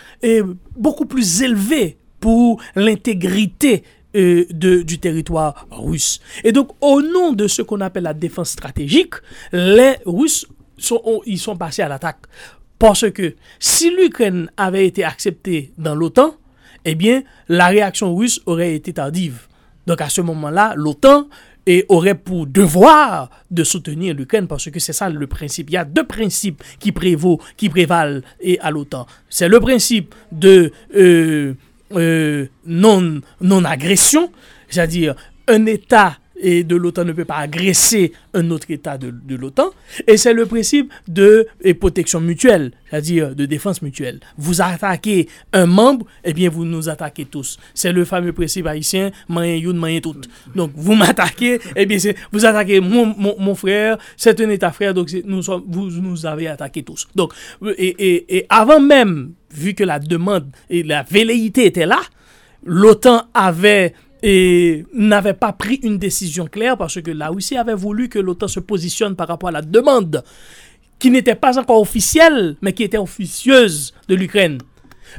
[0.75, 3.84] beaucoup plus élevée pour l'intégrité
[4.15, 6.20] euh, du territoire russe.
[6.43, 9.15] Et donc, au nom de ce qu'on appelle la défense stratégique,
[9.51, 10.47] les Russes
[10.78, 12.20] sont, ont- ils sont passés à l'attaque.
[12.80, 16.36] Parce que si l'Ukraine avait été acceptée dans l'OTAN,
[16.86, 19.41] eh bien, la réaction russe aurait été tardive.
[19.88, 21.28] Donc, à ce moment-là, l'OTAN
[21.89, 25.70] aurait pour devoir de soutenir l'Ukraine parce que c'est ça le principe.
[25.70, 29.05] Il y a deux principes qui prévaut, qui prévalent et à l'OTAN.
[29.30, 31.55] C'est le principe de euh,
[31.94, 34.32] euh, non non agression,
[34.70, 35.16] c'est-à-dire
[35.48, 39.72] un État et de l'OTAN ne peut pas agresser un autre État de, l'OTAN.
[40.08, 41.48] Et c'est le principe de
[41.80, 44.20] protection mutuelle, c'est-à-dire de défense mutuelle.
[44.38, 47.58] Vous attaquez un membre, eh bien vous nous attaquez tous.
[47.74, 50.16] C'est le fameux principe haïtien, moyen youn, moyen tout.
[50.56, 51.98] Donc vous m'attaquez, eh bien
[52.32, 57.08] vous attaquez mon, frère, c'est un État frère, donc vous nous avez attaqué tous.
[57.16, 57.34] Donc,
[57.78, 62.00] et, avant même, vu que la demande et la velléité était là,
[62.64, 68.09] l'OTAN avait et n'avait pas pris une décision claire parce que la Russie avait voulu
[68.09, 70.24] que l'OTAN se positionne par rapport à la demande
[70.99, 74.59] qui n'était pas encore officielle, mais qui était officieuse de l'Ukraine.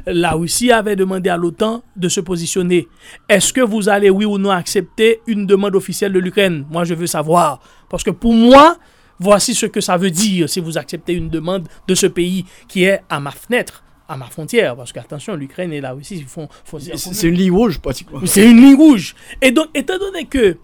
[0.05, 2.87] La Russie avait demandé à l'OTAN de se positionner.
[3.27, 6.65] Est-ce que vous allez, oui ou non, accepter une demande officielle de l'Ukraine?
[6.69, 7.61] Moi, je veux savoir.
[7.89, 8.77] Parce que pour moi,
[9.19, 12.83] voici ce que ça veut dire si vous acceptez une demande de ce pays qui
[12.83, 14.75] est à ma fenêtre, à ma frontière.
[14.75, 16.49] Parce qu'attention, l'Ukraine et la Russie ils font...
[16.65, 18.19] font C'est c'est une ligne rouge, pratiquement.
[18.25, 19.15] c'est une ligne rouge.
[19.41, 20.57] Et donc, étant donné que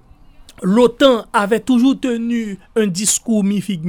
[0.62, 3.86] l'OTAN avait toujours tenu un discours mi-figue,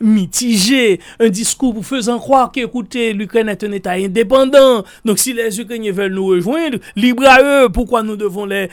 [0.00, 4.84] mitigé, un discours faisant croire que, écoutez, l'Ukraine est un État indépendant.
[5.04, 8.68] Donc, si les Ukrainiens veulent nous rejoindre, libre à eux, pourquoi nous devons les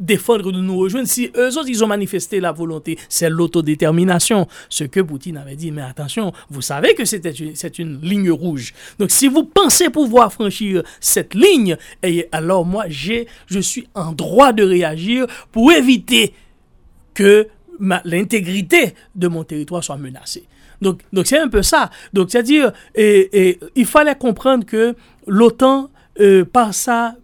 [0.00, 4.48] défendre de nous rejoindre si eux autres, ils ont manifesté la volonté, c'est l'autodétermination.
[4.68, 8.74] Ce que Poutine avait dit, mais attention, vous savez que c'est une ligne rouge.
[8.98, 11.76] Donc, si vous pensez pouvoir franchir cette ligne,
[12.32, 16.34] alors moi, je suis en droit de réagir pour éviter
[17.14, 17.48] que
[18.04, 20.44] l'intégrité de mon territoire soit menacée.
[20.80, 21.90] Donc, c'est un peu ça.
[22.12, 24.94] Donc, c'est-à-dire, et, et il fallait comprendre que
[25.26, 26.70] l'OTAN, euh, par,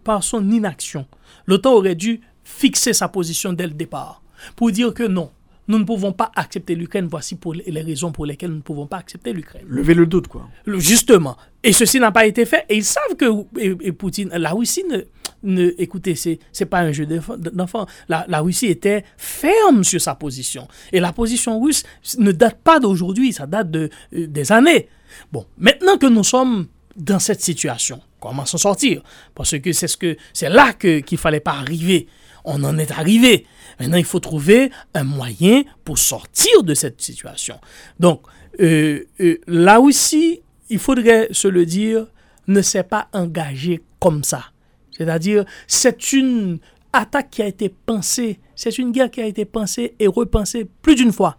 [0.03, 1.05] par son inaction,
[1.45, 4.21] l'OTAN aurait dû fixer sa position dès le départ
[4.55, 5.31] pour dire que non,
[5.67, 7.07] nous ne pouvons pas accepter l'Ukraine.
[7.09, 9.63] Voici pour les raisons pour lesquelles nous ne pouvons pas accepter l'Ukraine.
[9.67, 10.49] Lever le doute, quoi.
[10.65, 11.37] Justement.
[11.63, 12.65] Et ceci n'a pas été fait.
[12.69, 13.25] Et ils savent que
[13.59, 14.99] et, et Poutine, la Russie ne,
[15.43, 17.87] ne écoutez, c'est c'est pas un jeu d'enfant-.
[18.09, 20.67] La, la Russie était ferme sur sa position.
[20.91, 21.83] Et la position russe
[22.17, 24.89] ne date pas d'aujourd'hui, ça date de euh, des années.
[25.31, 29.01] Bon, maintenant que nous sommes dans cette situation, comment s'en sortir?
[29.33, 32.07] Parce que c'est ce que là qu'il fallait pas arriver.
[32.43, 33.45] On en est arrivé.
[33.79, 37.59] Maintenant, il faut trouver un moyen pour sortir de cette situation.
[37.99, 38.21] Donc,
[38.59, 42.07] euh, euh, la Russie, il faudrait se le dire,
[42.47, 44.45] ne s'est pas engagée comme ça.
[44.91, 46.59] C'est-à-dire, c'est une
[46.91, 50.95] attaque qui a été pensée, c'est une guerre qui a été pensée et repensée plus
[50.95, 51.37] d'une fois.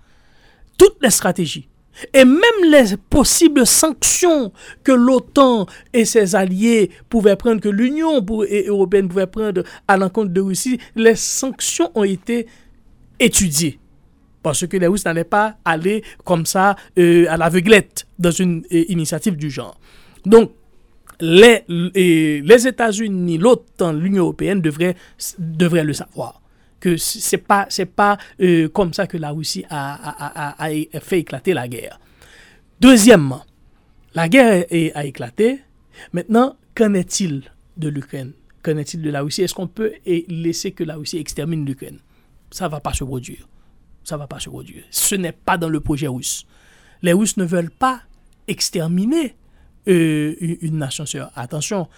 [0.77, 1.69] Toutes les stratégies
[2.13, 2.41] et même
[2.71, 8.25] les possibles sanctions que l'OTAN et ses alliés pouvaient prendre, que l'Union
[8.67, 12.47] européenne pouvait prendre à l'encontre de Russie, les sanctions ont été
[13.21, 13.79] étudiées.
[14.43, 18.85] Parce que les Russes n'allaient pas aller comme ça euh, à l'aveuglette dans une euh,
[18.89, 19.79] initiative du genre.
[20.27, 20.53] Donc,
[21.21, 21.65] les,
[22.67, 26.43] États-Unis, l'OTAN, l'Union européenne devraient le savoir.
[26.85, 31.21] Que c'est pas, c'est pas euh, comme ça que la Russie a, a- a- fait
[31.21, 31.99] éclater la guerre.
[32.79, 33.43] Deuxièmement,
[34.15, 35.61] la guerre a éclaté.
[36.13, 38.33] Maintenant, qu'en est-il de l'Ukraine?
[38.63, 39.41] Qu'en est-il de la Russie?
[39.43, 39.95] Est-ce qu'on peut
[40.29, 42.01] laisser que la Russie extermine l'Ukraine?
[42.51, 43.49] Ça va pas se produire.
[44.03, 44.85] Ça va pas se produire.
[44.91, 46.45] Ce n'est pas dans le projet russe.
[47.01, 48.03] Les Russes ne veulent pas
[48.47, 49.37] exterminer
[49.89, 51.31] euh, une nation sœur.
[51.35, 51.89] Attention,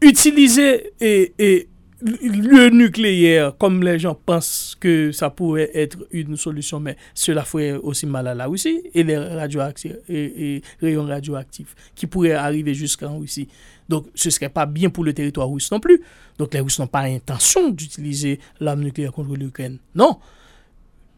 [0.00, 1.68] utiliser et
[2.02, 7.72] le nucléaire comme les gens pensent que ça pourrait être une solution, mais cela ferait
[7.72, 13.18] aussi mal à la Russie et les radioactifs et, rayons radioactifs qui pourraient arriver jusqu'en
[13.18, 13.48] Russie.
[13.88, 16.00] Donc, ce serait pas bien pour le territoire russe non plus.
[16.38, 19.78] Donc, les Russes n'ont pas intention d'utiliser l'arme nucléaire contre l'Ukraine.
[19.94, 20.16] Non.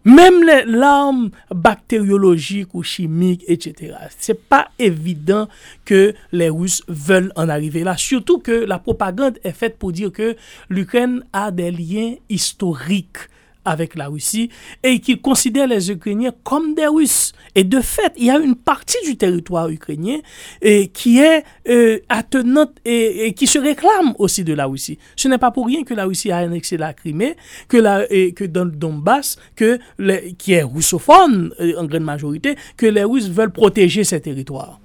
[0.05, 3.95] Même les larmes bactériologiques ou chimiques, etc.
[4.19, 5.49] C'est pas évident
[5.85, 7.97] que les Russes veulent en arriver là.
[7.97, 10.37] Surtout que la propagande est faite pour dire que
[10.69, 13.29] l'Ukraine a des liens historiques
[13.65, 14.51] avec la Russie
[14.83, 17.33] et qu'ils considèrent les Ukrainiens comme des Russes.
[17.55, 20.19] Et de fait, il y a une partie du territoire ukrainien
[20.61, 24.99] et qui est euh, attenante et, et qui se réclame aussi de la Russie.
[25.17, 27.37] Ce n'est pas pour rien que la Russie a annexé la Crimée,
[27.69, 32.05] que, la, et que dans le Donbass, que les, qui est russophone euh, en grande
[32.05, 34.82] majorité, que les Russes veulent protéger ces territoires.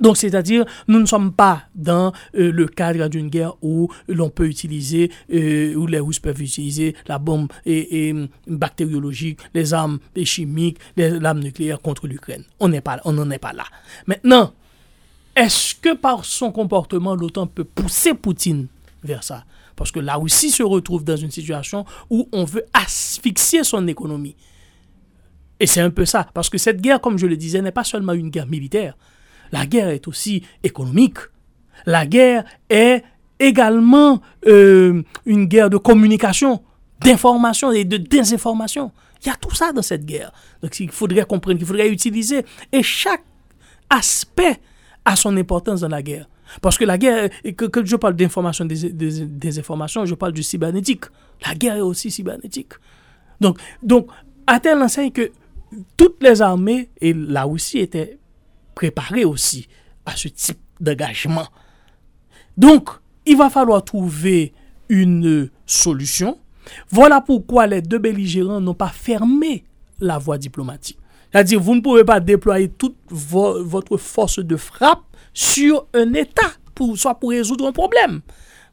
[0.00, 4.46] Donc, c'est-à-dire, nous ne sommes pas dans euh, le cadre d'une guerre où l'on peut
[4.46, 10.78] utiliser, euh, où les Russes peuvent utiliser la bombe et, hum, bactériologique, les armes chimiques,
[10.96, 12.44] les armes nucléaires contre l'Ukraine.
[12.60, 13.64] On n'en est pas là.
[14.06, 14.52] Maintenant,
[15.36, 18.66] est-ce que par son comportement, l'OTAN peut pousser Poutine
[19.02, 19.44] vers ça?
[19.76, 24.36] Parce que la Russie se retrouve dans une situation où on veut asphyxier son économie.
[25.58, 26.28] Et c'est un peu ça.
[26.34, 28.96] Parce que cette guerre, comme je le disais, n'est pas seulement une guerre militaire
[29.54, 31.18] la guerre est aussi économique.
[31.86, 33.04] La guerre est
[33.38, 36.60] également euh, une guerre de communication,
[37.00, 38.90] d'information et de désinformation.
[39.22, 40.32] Il y a tout ça dans cette guerre.
[40.60, 42.44] Donc il faudrait comprendre, qu'il faudrait utiliser.
[42.72, 43.22] Et chaque
[43.88, 44.58] aspect
[45.04, 46.28] a son importance dans la guerre.
[46.60, 51.04] Parce que la guerre, que, je parle d'information, des, des, informations, je parle du cybernétique.
[51.46, 52.72] La guerre est aussi cybernétique.
[53.40, 54.08] Donc, donc
[54.48, 55.30] à tel enseigne que
[55.96, 58.18] toutes les armées, et là aussi était
[58.74, 59.68] préparer aussi
[60.06, 61.46] à ce type d'engagement.
[62.56, 62.90] Donc,
[63.26, 64.52] il va falloir trouver
[64.88, 66.38] une solution.
[66.90, 69.64] Voilà pourquoi les deux belligérants n'ont pas fermé
[70.00, 70.98] la voie diplomatique.
[71.32, 75.02] C'est-à-dire, vous ne pouvez pas déployer toute votre force de frappe
[75.32, 78.20] sur un État, pour, soit pour résoudre un problème.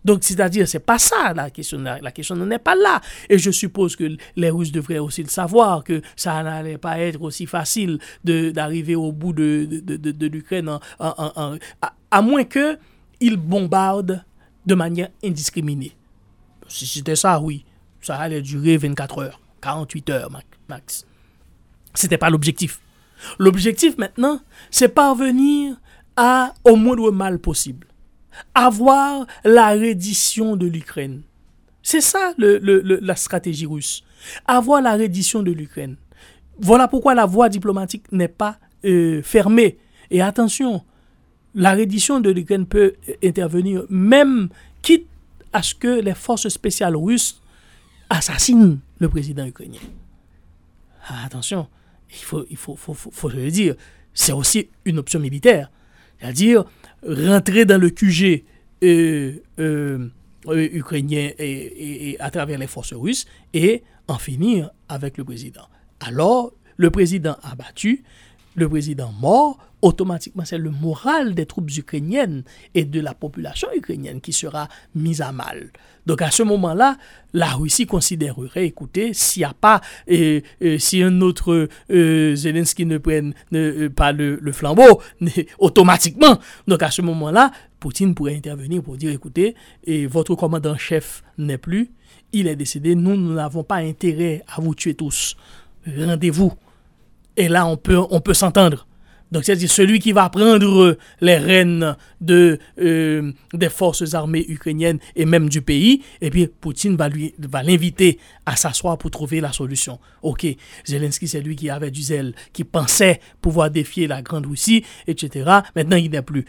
[0.04, 1.80] Donc, c'est-à-dire, c'est pas ça la question.
[1.80, 3.02] La, question n'en est pas là.
[3.30, 7.22] Et je suppose que les Russes devraient aussi le savoir, que ça n'allait pas être
[7.22, 11.54] aussi facile d'arriver au bout de, l'Ukraine, à,
[12.12, 14.24] à, moins qu'ils bombardent
[14.66, 15.96] de manière indiscriminée.
[16.68, 17.66] Si c'était ça, oui,
[18.02, 20.30] ça allait durer 24 heures, 48 heures
[20.68, 21.06] max.
[21.94, 22.80] C'était pas l'objectif.
[23.38, 24.40] L'objectif maintenant,
[24.72, 25.76] c'est parvenir
[26.16, 27.91] à au moindre mal possible
[28.54, 31.22] avoir la reddition de l'Ukraine.
[31.84, 34.04] C'est ça la stratégie russe.
[34.46, 35.98] Avoir la reddition de l'Ukraine.
[36.60, 39.78] Voilà pourquoi la voie diplomatique n'est pas euh, fermée.
[40.12, 40.84] Et attention,
[41.56, 44.50] la reddition de l'Ukraine peut intervenir même
[44.82, 45.08] quitte
[45.54, 47.42] à ce que les forces spéciales russes
[48.10, 49.80] assassinent le président ukrainien.
[51.08, 51.68] Ah, attention,
[52.10, 53.76] il faut le dire,
[54.14, 55.72] c'est aussi une option militaire.
[56.22, 56.66] C'est-à-dire,
[57.06, 58.44] rentrer dans le QG
[58.84, 60.08] euh, euh,
[60.48, 65.68] euh, ukrainien et, à travers les forces russes et en finir avec le président.
[66.00, 68.04] Alors, le président abattu,
[68.56, 72.44] le président mort, automatiquement, c'est le moral des troupes ukrainiennes
[72.76, 75.72] et de la population ukrainienne qui sera mise à mal.
[76.06, 76.98] Donc à ce moment-là,
[77.34, 83.34] la Russie considérerait, écoutez, s'il n'y a pas, si un autre euh, Zelensky ne prenne
[83.54, 85.02] euh, pas le, flambeau,
[85.60, 91.58] automatiquement, donc à ce moment-là, Poutine pourrait intervenir pour dire, écoutez, et votre commandant-chef n'est
[91.58, 91.92] plus,
[92.34, 95.36] il est décédé, nous, nous n'avons pas intérêt à vous tuer tous.
[95.88, 96.54] Rendez-vous.
[97.38, 98.88] Et là, on peut, on peut s'entendre.
[99.32, 105.26] Donc, c'est-à-dire celui qui va prendre les rênes de, euh, des forces armées ukrainiennes et
[105.26, 109.54] même du pays, et puis Poutine va lui va l'inviter à s'asseoir pour trouver la
[109.54, 110.00] solution.
[110.22, 110.46] Ok,
[110.86, 115.50] Zelensky, c'est lui qui avait du zèle, qui pensait pouvoir défier la Grande Russie, etc.
[115.76, 116.46] Maintenant, il n'est plus.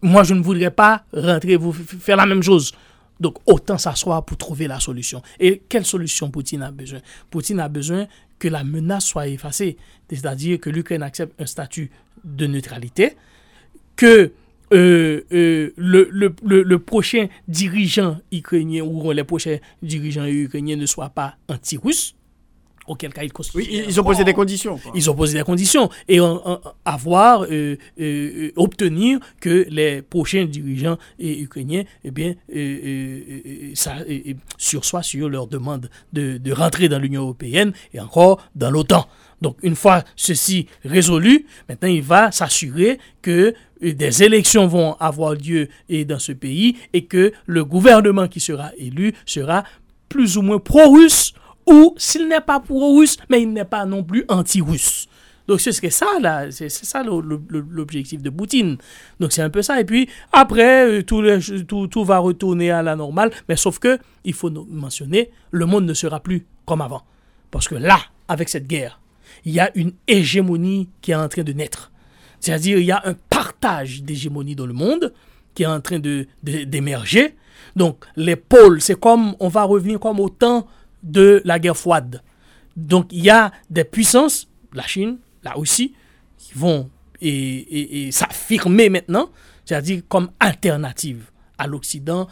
[0.00, 2.72] Moi, je ne voudrais pas rentrer, vous faire la même chose.
[3.20, 5.22] Donc, autant s'asseoir pour trouver la solution.
[5.38, 6.98] Et quelle solution Poutine a besoin?
[7.30, 8.06] Poutine a besoin
[8.38, 9.76] que la menace soit effacée,
[10.10, 11.90] c'est-à-dire que l'Ukraine accepte un statut
[12.24, 13.16] de neutralité,
[13.96, 14.32] que
[14.72, 16.08] euh, euh, le,
[16.42, 22.14] le, prochain dirigeant ukrainien ou les prochains dirigeants ukrainiens ne soient pas anti-russes,
[22.86, 24.78] auquel cas ils Oui, ils ont posé des conditions.
[24.94, 25.88] Ils ont posé des conditions.
[26.08, 26.18] Et
[26.84, 33.96] avoir, euh, euh, obtenir que les prochains dirigeants ukrainiens, eh bien, euh, ça,
[34.58, 39.06] sursoient sur leur demande de, de rentrer dans l'Union européenne et encore dans l'OTAN.
[39.40, 45.68] Donc, une fois ceci résolu, maintenant, il va s'assurer que des élections vont avoir lieu
[46.06, 49.64] dans ce pays et que le gouvernement qui sera élu sera
[50.08, 51.34] plus ou moins pro-russe
[51.66, 55.08] ou s'il n'est pas pro-russe, mais il n'est pas non plus anti-russe.
[55.46, 58.78] Donc c'est ça là, c'est ça l'objectif de Poutine.
[59.20, 59.78] Donc c'est un peu ça.
[59.80, 61.22] Et puis après, euh, tout,
[61.68, 65.84] tout, tout, va retourner à la normale, mais sauf que, il faut mentionner, le monde
[65.84, 67.02] ne sera plus comme avant.
[67.50, 69.00] Parce que là, avec cette guerre,
[69.44, 71.92] il y a une hégémonie qui est en train de naître.
[72.40, 75.12] C'est-à-dire, il y a un partage d'hégémonie dans le monde
[75.54, 75.98] qui est en train
[76.42, 77.28] d'émerger.
[77.28, 77.34] De,
[77.76, 80.66] Donc les pôles, c'est comme, on va revenir comme au temps
[81.04, 82.22] de la guerre froide.
[82.76, 85.94] Donc il y a des puissances, la Chine, la Russie,
[86.36, 86.90] qui vont
[87.20, 89.30] et, s'affirmer maintenant,
[89.64, 92.26] c'est-à-dire comme alternative à l'Occident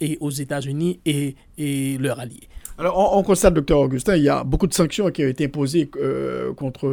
[0.00, 2.48] et aux États-Unis et, et leurs alliés.
[2.78, 5.90] Alors, on, constate, docteur Augustin, il y a beaucoup de sanctions qui ont été imposées
[5.96, 6.88] euh, contre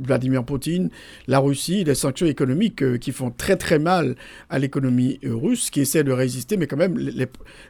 [0.00, 0.88] Vladimir Poutine,
[1.26, 4.14] la Russie, des sanctions économiques euh, qui font très très mal
[4.50, 6.96] à l'économie euh, russe, qui essaie de résister, mais quand même,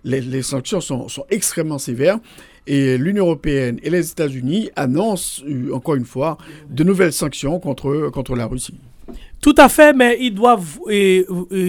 [0.05, 2.19] les, sanctions sont, extrêmement sévères.
[2.67, 5.43] Et l'Union européenne et les États-Unis annoncent,
[5.73, 6.37] encore une fois,
[6.69, 8.75] de nouvelles sanctions contre, contre la Russie.
[9.41, 10.81] Tout à fait, mais ils doivent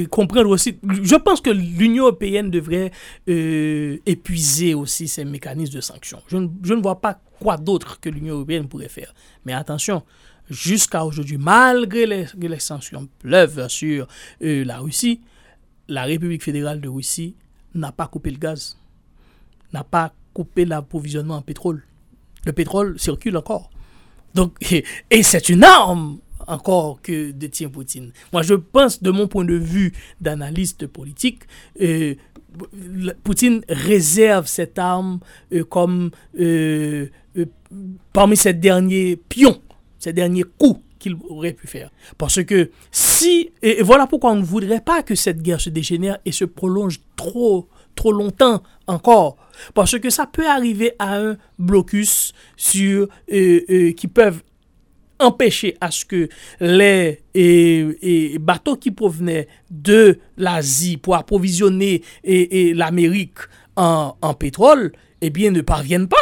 [0.10, 0.80] comprendre aussi.
[1.04, 2.92] Je pense que l'Union européenne devrait
[3.30, 6.22] euh, épuiser aussi ses mécanismes de sanctions.
[6.28, 9.14] Je ne, vois pas quoi d'autre que l'Union européenne pourrait faire.
[9.46, 10.02] Mais attention,
[10.50, 14.08] jusqu'à aujourd'hui, malgré les, les, sanctions pleuvent sur
[14.42, 15.22] euh, la Russie,
[15.88, 17.36] la République fédérale de Russie
[17.76, 18.78] n'a pas coupé le gaz,
[19.72, 21.84] n'a pas coupé l'approvisionnement en pétrole.
[22.46, 23.70] Le pétrole circule encore.
[24.34, 24.56] Donc,
[25.12, 26.18] et c'est une arme
[26.48, 28.12] encore que détient Poutine.
[28.34, 31.44] Moi, je pense, de mon point de vue d'analyste politique,
[31.82, 32.16] euh,
[33.24, 35.20] Poutine réserve cette arme
[35.54, 37.08] euh, comme euh,
[38.14, 39.62] parmi ces derniers pions,
[40.00, 41.92] ces derniers coups qu'il aurait pu faire.
[42.18, 46.18] Parce que si, et voilà pourquoi on ne voudrait pas que cette guerre se dégénère
[46.26, 49.38] et se prolonge trop, trop longtemps encore.
[49.76, 54.42] Parce que ça peut arriver à un blocus sur, qui peuvent
[55.20, 56.30] empêcher à ce que
[56.60, 63.40] les bateaux qui provenaient de l'Asie pour approvisionner l'Amérique
[63.76, 64.92] en, pétrole,
[65.22, 66.18] eh bien, ne parviennent pas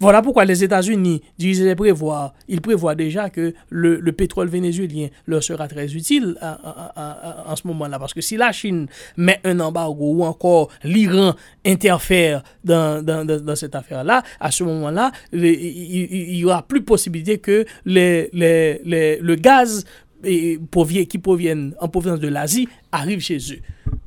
[0.00, 5.42] voilà pourquoi les États-Unis disent ils prévoient, ils prévoient déjà que le, pétrole vénézuélien leur
[5.42, 7.98] sera très utile en ce moment-là.
[7.98, 8.86] Parce que si la Chine
[9.18, 11.34] met un embargo ou encore l'Iran
[11.66, 19.84] interfère dans, cette affaire-là, à ce moment-là, il n'y aura plus possibilité que le gaz
[20.22, 23.60] qui provient en provenance de l'Asie arrive chez eux.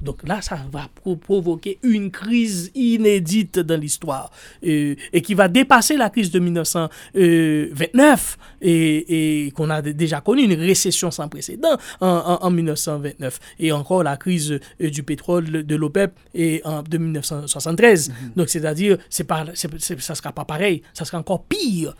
[0.04, 0.90] Donc là, ça va
[1.22, 4.32] provoquer une crise inédite dans l'histoire
[4.62, 11.12] et, qui va dépasser la crise de 1929 et, qu'on a déjà connu, une récession
[11.12, 16.84] sans précédent en, 1929 et encore la crise euh, du pétrole de l'OPEP et en,
[16.84, 18.10] de 1973.
[18.10, 18.16] Mhm.
[18.36, 21.96] Donc c'est-à-dire, c'est pas, ça sera pas pareil, ça sera encore pire.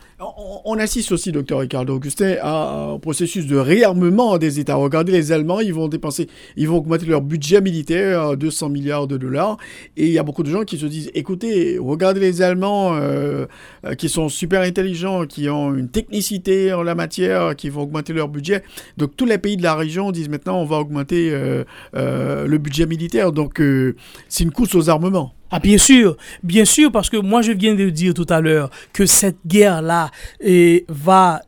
[0.64, 4.74] On, assiste aussi, docteur Ricardo Augustin, à un processus de réarmement des États.
[4.74, 7.93] Regardez les Allemands, ils vont dépenser, ils vont augmenter leur budget militaire
[8.36, 9.56] 200 milliards de dollars.
[9.96, 13.46] Et il y a beaucoup de gens qui se disent, écoutez, regardez les Allemands euh,
[13.84, 18.12] euh, qui sont super intelligents, qui ont une technicité en la matière, qui vont augmenter
[18.12, 18.62] leur budget.
[18.96, 21.64] Donc tous les pays de la région disent maintenant, on va augmenter euh,
[21.94, 23.32] le budget militaire.
[23.32, 23.60] Donc
[24.28, 25.34] c'est une course aux armements.
[25.50, 28.70] Ah bien sûr, bien sûr, parce que moi je viens de dire tout à l'heure
[28.92, 30.10] que cette guerre-là
[30.88, 31.42] va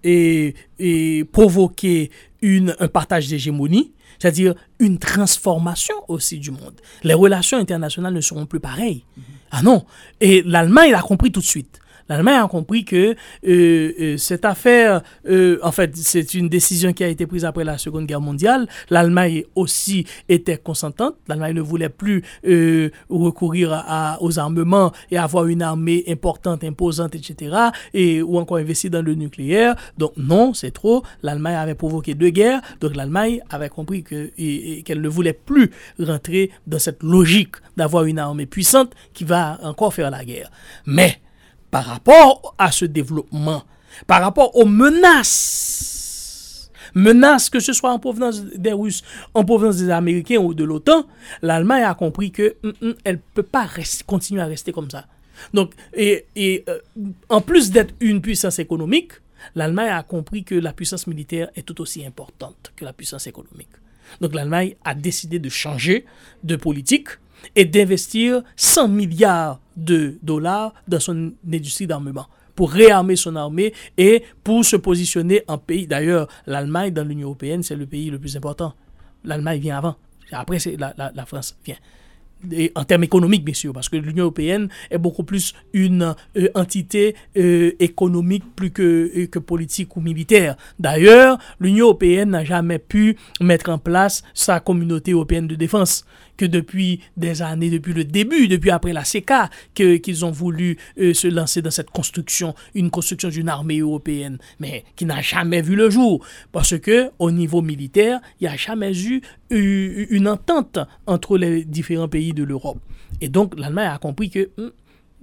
[1.32, 2.10] provoquer
[2.44, 6.80] un partage d'hégémonie c'est-à-dire une transformation aussi du monde.
[7.02, 9.05] Les relations internationales ne seront plus pareilles.
[9.51, 9.84] Ah non.
[10.20, 11.80] Et l'Allemagne a compris tout de suite.
[12.08, 13.14] L'Allemagne a compris que
[13.46, 17.64] euh, euh, cette affaire, euh, en fait, c'est une décision qui a été prise après
[17.64, 18.68] la Seconde Guerre mondiale.
[18.90, 21.16] L'Allemagne aussi était consentante.
[21.26, 22.22] L'Allemagne ne voulait plus
[23.08, 27.56] recourir à, aux armements et avoir une armée importante, imposante, etc.
[27.92, 29.74] Et, ou encore investir dans le nucléaire.
[29.98, 31.02] Donc non, c'est trop.
[31.22, 32.60] L'Allemagne avait provoqué deux guerres.
[32.80, 38.46] Donc l'Allemagne avait compris qu'elle ne voulait plus rentrer dans cette logique d'avoir une armée
[38.46, 40.50] puissante qui va encore faire la guerre.
[40.86, 41.20] Mais
[41.76, 43.62] par rapport à ce développement,
[44.06, 45.90] par rapport aux menaces,
[46.94, 49.02] menaces que ce soit en provenance des Russes,
[49.34, 51.06] en provenance des Américains ou de l'OTAN,
[51.42, 53.68] l'Allemagne a compris que hum, hum, elle peut pas
[54.06, 55.04] continuer à rester comme ça.
[55.52, 56.24] Donc, et,
[56.66, 56.78] euh,
[57.28, 59.12] en plus d'être une puissance économique,
[59.54, 63.68] l'Allemagne a compris que la puissance militaire est tout aussi importante que la puissance économique.
[64.22, 66.06] Donc l'Allemagne a décidé de changer
[66.42, 67.08] de politique
[67.54, 72.26] et d'investir 100 milliards de dollars dans son industrie d'armement
[72.56, 75.86] pour réarmer son armée et pour se positionner en pays.
[75.86, 78.74] D'ailleurs, l'Allemagne dans l'Union européenne, c'est le pays le plus important.
[79.24, 79.96] L'Allemagne vient avant.
[80.32, 81.76] Après, c'est la, la, France vient.
[82.74, 87.14] en termes économiques, bien sûr, parce que l'Union européenne est beaucoup plus une euh, entité
[87.36, 88.82] euh, économique plus que,
[89.16, 90.56] euh, que politique ou militaire.
[90.80, 96.04] D'ailleurs, l'Union européenne n'a jamais pu mettre en place sa communauté européenne de défense
[96.36, 101.14] que depuis des années, depuis le début, depuis après la CECA, qu'ils ont voulu euh,
[101.14, 105.76] se lancer dans cette construction, une construction d'une armée européenne, mais qui n'a jamais vu
[105.76, 106.24] le jour.
[106.52, 112.08] Parce que au niveau militaire, il n'y a jamais eu, une entente entre les différents
[112.08, 112.78] pays de l'Europe.
[113.20, 114.70] Et donc l'Allemagne a compris que hum,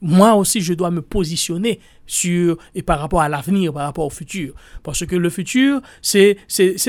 [0.03, 4.09] moi aussi, je dois me positionner sur et par rapport à l'avenir, par rapport au
[4.09, 4.53] futur.
[4.83, 6.37] Parce que le futur, c'est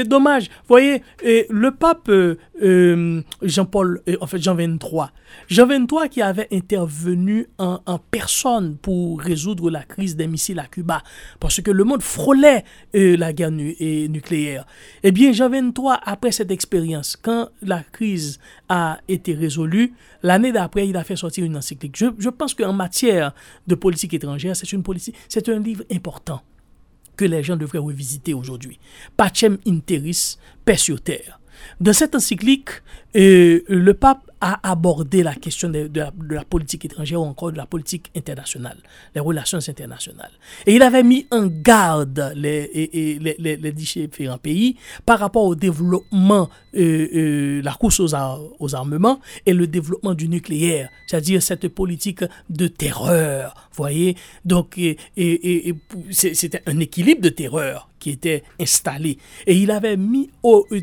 [0.07, 0.45] dommage.
[0.45, 5.11] Vous voyez, le pape euh, euh, Jean-Paul, euh, en fait Jean 23,
[5.49, 10.67] Jean 23 qui avait intervenu en, en, personne pour résoudre la crise des missiles à
[10.67, 11.03] Cuba,
[11.41, 14.67] parce que le monde frôlait la guerre nucléaire.
[15.03, 18.39] Eh bien, Jean 23, après cette expérience, quand la crise
[18.69, 19.93] a été résolue,
[20.23, 21.97] l'année d'après, il a fait sortir une encyclique.
[21.97, 23.33] Je, je pense qu'en matière
[23.67, 26.43] de politique étrangère, c'est une politique c'est un livre important
[27.17, 28.79] que les gens devraient revisiter aujourd'hui.
[29.17, 31.41] Pacem Interis, paix sur terre.
[31.81, 32.71] Dans cette encyclique,
[33.17, 37.65] euh, le pape a abordé la question de, la, politique étrangère ou encore de la
[37.65, 38.77] politique internationale,
[39.15, 40.33] les relations internationales.
[40.67, 44.77] Et il avait mis en garde les, différents pays
[45.07, 50.91] par rapport au développement, euh, euh, la course aux, armements et le développement du nucléaire,
[51.07, 54.15] c'est-à-dire cette politique de terreur, voyez.
[54.45, 54.79] Donc,
[56.11, 59.17] c'était un équilibre de terreur qui était installé.
[59.47, 60.29] Et il avait mis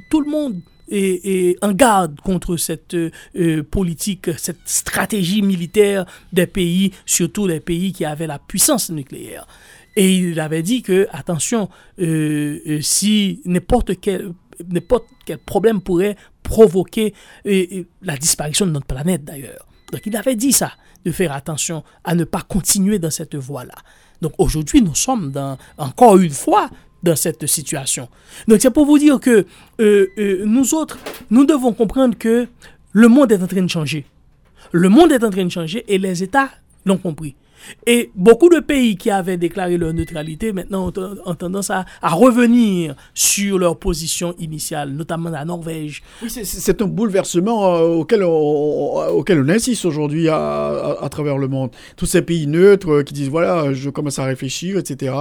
[0.09, 0.61] tout le monde
[0.91, 7.93] et, en garde contre cette euh, politique, cette stratégie militaire des pays, surtout les pays
[7.93, 9.47] qui avaient la puissance nucléaire.
[9.95, 11.69] Et il avait dit que, attention,
[11.99, 14.31] euh, euh, si n'importe quel,
[14.69, 17.13] n'importe quel problème pourrait provoquer
[17.45, 19.65] la disparition de notre planète d'ailleurs.
[19.91, 20.73] Donc il avait dit ça,
[21.05, 23.75] de faire attention à ne pas continuer dans cette voie-là.
[24.21, 26.69] Donc aujourd'hui, nous sommes dans, encore une fois
[27.03, 28.07] dans cette situation.
[28.47, 29.45] Donc c'est pour vous dire que
[29.79, 30.97] euh, euh, nous autres,
[31.29, 32.47] nous devons comprendre que
[32.93, 34.05] le monde est en train de changer.
[34.71, 36.49] Le monde est en train de changer et les États
[36.85, 37.35] l'ont compris.
[37.87, 40.91] Et beaucoup de pays qui avaient déclaré leur neutralité maintenant
[41.25, 46.03] ont, tendance à, revenir sur leur position initiale, notamment la Norvège.
[46.21, 51.71] Oui, c'est un bouleversement euh, auquel, on, auquel on insiste aujourd'hui à, travers le monde.
[51.97, 55.13] Tous ces pays neutres euh, qui disent voilà, je commence à réfléchir, etc.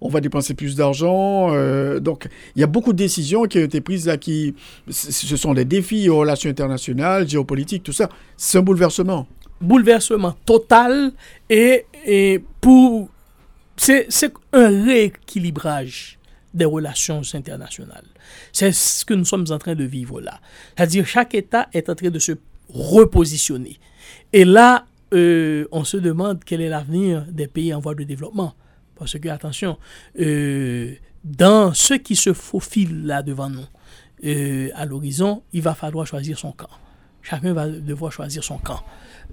[0.00, 1.48] On va dépenser plus d'argent.
[1.52, 4.54] Euh, donc, il y a beaucoup de décisions qui ont été prises là qui.
[4.90, 8.08] Ce sont des défis aux relations internationales, géopolitiques, tout ça.
[8.36, 9.26] C'est un bouleversement
[9.60, 11.12] bouleversement total
[11.48, 13.08] et, et pour
[13.76, 16.18] c'est un rééquilibrage
[16.52, 18.06] des relations internationales.
[18.52, 20.40] C'est ce que nous sommes en train de vivre là.
[20.76, 22.32] C'est-à-dire chaque État est en train de se
[22.72, 23.78] repositionner.
[24.32, 28.54] Et là, euh, on se demande quel est l'avenir des pays en voie de développement.
[28.96, 29.78] Parce que, attention,
[30.20, 30.94] euh,
[31.24, 33.66] dans ce qui se faufile là devant nous,
[34.24, 36.68] euh, à l'horizon, il va falloir choisir son camp.
[37.22, 38.80] Chacun va devoir choisir son camp.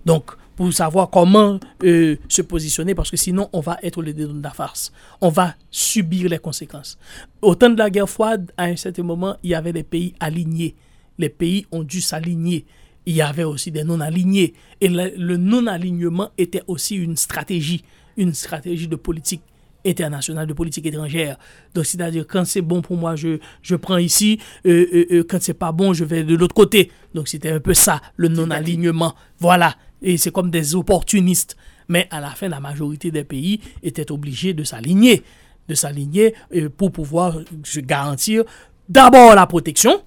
[0.06, 4.34] Donc, pour savoir comment euh, se positionner, parce que sinon, on va être le dédos
[4.34, 4.92] de la farce.
[5.22, 6.98] On va subir les conséquences.
[7.42, 10.14] Au temps de la guerre froide, à un certain moment, il y avait des pays
[10.20, 10.76] alignés.
[11.18, 12.66] Les pays ont dû s'aligner.
[13.06, 14.54] Il y avait aussi des non-alignés.
[14.82, 17.84] Et le, non-alignement était aussi une stratégie,
[18.18, 19.42] une stratégie de politique
[19.86, 21.38] internationale, de politique étrangère.
[21.76, 24.40] Donc, c'est-à-dire, quand c'est bon pour moi, je, je prends ici.
[24.66, 26.92] Euh, euh, euh quand c'est pas bon, je vais de l'autre côté.
[27.14, 29.14] Donc, c'était un peu ça, le non-alignement.
[29.38, 31.56] Voilà et c'est comme des opportunistes.
[31.88, 35.24] Mais à la fin, la majorité des pays étaient obligés de s'aligner,
[35.68, 37.38] de s'aligner euh, pour pouvoir
[37.78, 38.44] garantir
[38.90, 40.02] d'abord la protection,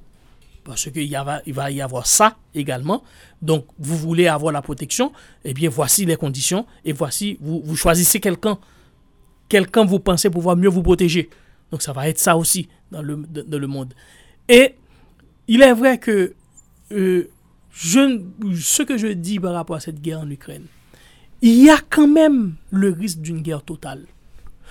[0.65, 1.05] parce qu'il
[1.47, 3.03] il va y avoir ça également.
[3.41, 5.13] Donc, vous voulez avoir la protection,
[5.45, 8.59] eh bien, voici les conditions, et voici, vous, vous choisissez quelqu'un.
[9.49, 11.31] Quelqu'un vous pensez pouvoir mieux vous protéger.
[11.71, 13.95] Donc, ça va être ça aussi dans le, dans le monde.
[14.49, 14.75] Et
[15.47, 16.35] il est vrai que
[16.93, 17.31] euh,
[17.81, 18.21] je,
[18.61, 20.65] ce que je dis par rapport à cette guerre en Ukraine,
[21.43, 24.05] il y a quand même le risque d'une guerre totale.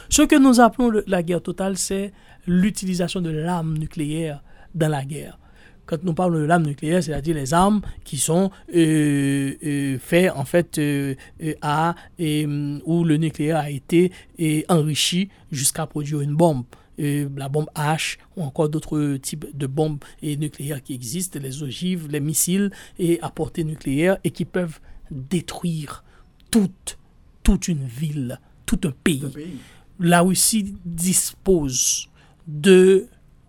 [0.09, 2.11] Ce que nous appelons la guerre totale, c'est
[2.45, 4.43] l'utilisation de l'arme nucléaire
[4.75, 5.39] dans la guerre.
[5.85, 10.43] Quand nous parlons de l'arme nucléaire, c'est-à-dire les armes qui sont euh, euh, faites en
[10.43, 11.15] fait euh,
[11.61, 14.11] à où le nucléaire a été
[14.67, 16.65] enrichi jusqu'à produire une bombe
[16.97, 22.19] la bombe H ou encore d'autres types de bombes nucléaires qui existent, les ogives, les
[22.19, 24.79] missiles et à portée nucléaire et qui peuvent
[25.11, 26.03] détruire
[26.51, 26.97] toute,
[27.43, 29.23] toute une ville, tout un pays.
[29.99, 32.09] La Russie dispose
[32.47, 33.07] de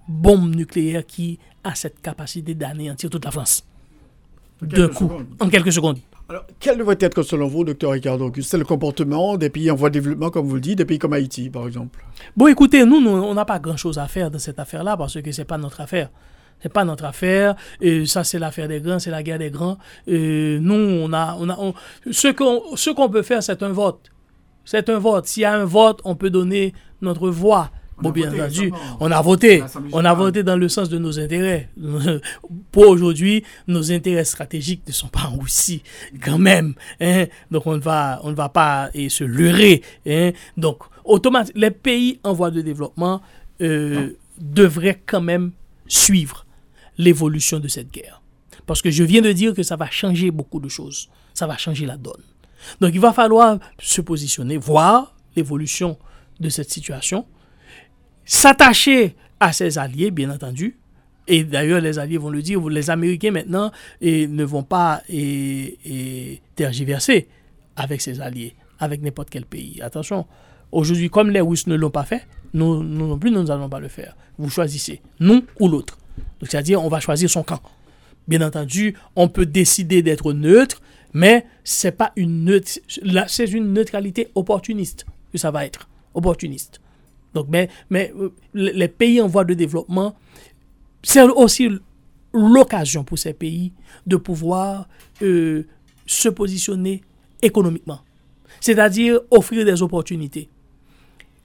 [0.09, 3.65] bombes nucléaires qui a cette capacité d'anéantir toute la France.
[4.63, 6.01] De coup, en quelques secondes.
[6.31, 9.89] Alors, quel devrait être, selon vous, docteur Ricardo Auguste, le comportement des pays en voie
[9.89, 12.05] de développement, comme vous le dites, des pays comme Haïti, par exemple?
[12.37, 15.41] Bon, écoutez, nous, on n'a pas grand-chose à faire dans cette affaire-là parce que ce
[15.41, 16.11] n'est pas notre affaire.
[16.63, 17.57] C'est pas notre affaire.
[17.81, 19.79] Et ça, c'est l'affaire des grands, c'est la guerre des grands.
[20.07, 21.57] Nous, on a, on a,
[22.11, 24.11] ce qu'on, ce qu'on peut faire, c'est un vote.
[24.67, 25.25] C'est un vote.
[25.25, 29.21] S'il y a un vote, on peut donner notre voix bon, bien entendu, on a
[29.23, 29.63] voté.
[29.93, 31.71] On a voté dans le sens de nos intérêts.
[32.73, 35.83] Pour aujourd'hui, nos intérêts stratégiques ne sont pas en Russie,
[36.23, 36.75] quand même.
[37.01, 37.27] Hein.
[37.51, 39.83] Donc, on ne va, on ne va pas et se leurrer.
[40.07, 40.33] Hein.
[40.57, 43.21] Donc, automatiquement, les pays en voie de développement
[43.61, 44.11] euh,
[44.41, 45.53] devraient quand même
[45.87, 46.47] suivre
[46.97, 48.23] l'évolution de cette guerre.
[48.67, 51.09] Parce que je viens de dire que ça va changer beaucoup de choses.
[51.33, 52.23] Ça va changer la donne.
[52.81, 55.99] Donc il va falloir se positionner, voir l'évolution
[56.41, 57.27] de cette situation,
[58.29, 60.77] s'attacher à ses alliés, bien entendu.
[61.27, 66.41] Et d'ailleurs, les alliés vont le dire, les Américains maintenant et, ne vont pas et,
[66.55, 67.29] tergiverser
[67.75, 69.81] avec ses alliés, avec n'importe quel pays.
[69.83, 70.27] Attention,
[70.71, 73.89] aujourd'hui, comme les Russes ne l'ont pas fait, nous, non plus, nous n'allons pas le
[73.89, 74.17] faire.
[74.39, 75.99] Vous choisissez, nous ou l'autre.
[76.43, 77.61] C'est-à-dire, on va choisir son camp.
[78.27, 80.81] Bien entendu, on peut décider d'être neutre,
[81.13, 82.61] mais c'est pas une
[83.27, 86.81] c'est une neutralité opportuniste que ça va être, opportuniste.
[87.35, 90.17] Donc, mais, mais euh, les pays en voie de développement,
[91.03, 91.69] c'est aussi
[92.33, 93.73] l'occasion pour ces pays
[94.07, 94.89] de pouvoir
[95.23, 95.65] euh,
[96.07, 97.03] se positionner
[97.43, 98.01] économiquement,
[98.61, 100.49] c'est-à-dire offrir des opportunités,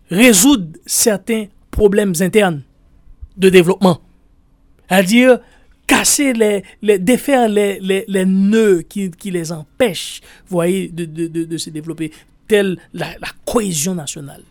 [0.10, 2.61] résoudre certains problèmes internes
[3.38, 3.99] de développement,
[4.89, 5.39] c'est-à-dire
[5.85, 11.69] casser les, défaire les, les, nœuds qui, qui, les empêchent, voyez, de, de, de, se
[11.69, 12.11] développer,
[12.47, 13.15] telle la
[13.45, 14.43] cohésion nationale.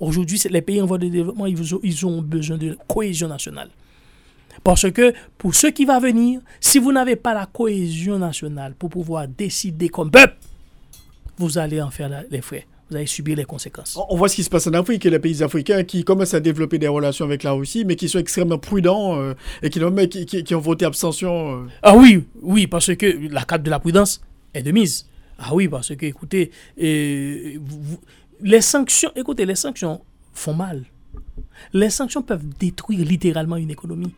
[0.00, 3.70] Aujourd'hui, les pays en voie de développement, ils ont, ils ont besoin de cohésion nationale.
[4.62, 8.90] Parce que pour ceux qui vont venir, si vous n'avez pas la cohésion nationale pour
[8.90, 10.36] pouvoir décider comme peuple,
[11.38, 13.98] vous allez en faire les frais vous allez subir les conséquences.
[14.10, 16.40] On voit ce qui se passe en Afrique et les pays africains qui commencent à
[16.40, 19.80] développer des relations avec la Russie, mais qui sont extrêmement prudents euh, et qui,
[20.26, 21.62] qui, qui, ont voté abstention.
[21.62, 21.66] Euh.
[21.82, 24.20] Ah oui, oui, parce que la carte de la prudence
[24.52, 25.06] est de mise.
[25.38, 26.50] Ah oui, parce que, écoutez,
[28.44, 30.02] les sanctions, écoutez, les sanctions
[30.34, 30.84] font mal.
[31.72, 34.14] Les sanctions peuvent détruire littéralement une économie.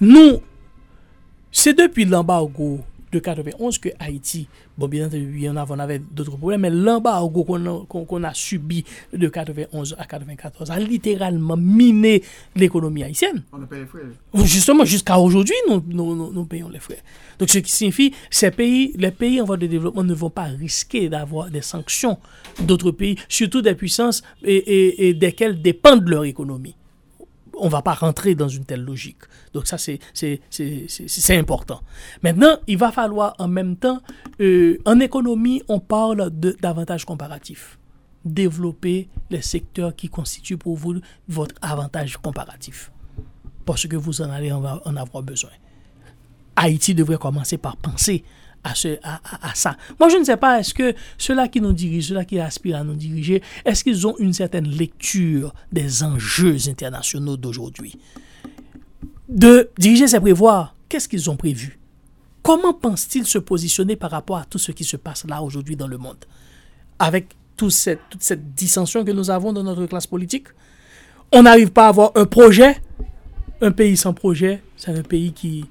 [0.00, 0.40] Nous,
[1.50, 2.80] c'est depuis l'embargo
[3.14, 8.24] de 91 que Haïti, bon bien entendu, en on avait d'autres problèmes, mais l'embargo qu'on
[8.24, 12.22] a, subi de 91 à 94 a littéralement miné
[12.56, 13.44] l'économie haïtienne.
[13.52, 14.00] On a payé les frais.
[14.44, 15.82] Justement, jusqu'à aujourd'hui, nous,
[16.32, 16.98] nous, payons les frais.
[17.38, 20.44] Donc, ce qui signifie, ces pays, les pays en voie de développement ne vont pas
[20.44, 22.18] risquer d'avoir des sanctions
[22.60, 26.74] d'autres pays, surtout des puissances et, et desquelles dépendent leur économie
[27.58, 29.22] on ne va pas rentrer dans une telle logique.
[29.52, 31.80] Donc ça, c'est important.
[32.22, 34.00] Maintenant, il va falloir en même temps,
[34.40, 37.78] euh, en économie, on parle d'avantages comparatifs.
[38.24, 42.90] Développer les secteurs qui constituent pour vous votre avantage comparatif.
[43.66, 45.50] Parce que vous en allez en avoir besoin.
[46.56, 48.24] Haïti devrait commencer par penser
[48.64, 49.76] à, ce, à, à, ça.
[50.00, 52.84] Moi, je ne sais pas, est-ce que ceux-là qui nous dirigent, ceux-là qui aspirent à
[52.84, 57.98] nous diriger, est-ce qu'ils ont une certaine lecture des enjeux internationaux d'aujourd'hui?
[59.28, 60.74] De diriger, c'est prévoir.
[60.88, 61.78] Qu'est-ce qu'ils ont prévu?
[62.42, 65.88] Comment pensent-ils se positionner par rapport à tout ce qui se passe là aujourd'hui dans
[65.88, 66.24] le monde?
[66.98, 70.48] Avec toute cette, toute cette dissension que nous avons dans notre classe politique
[71.32, 72.76] On n'arrive pas à avoir un projet.
[73.60, 75.64] Un pays sans projet, c'est un pays qui,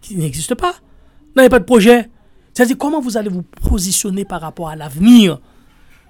[0.00, 0.76] qui n'existe pas.
[1.36, 2.08] N'avez pas de projet,
[2.58, 5.38] c'est-à-dire comment vous allez vous positionner par rapport à l'avenir?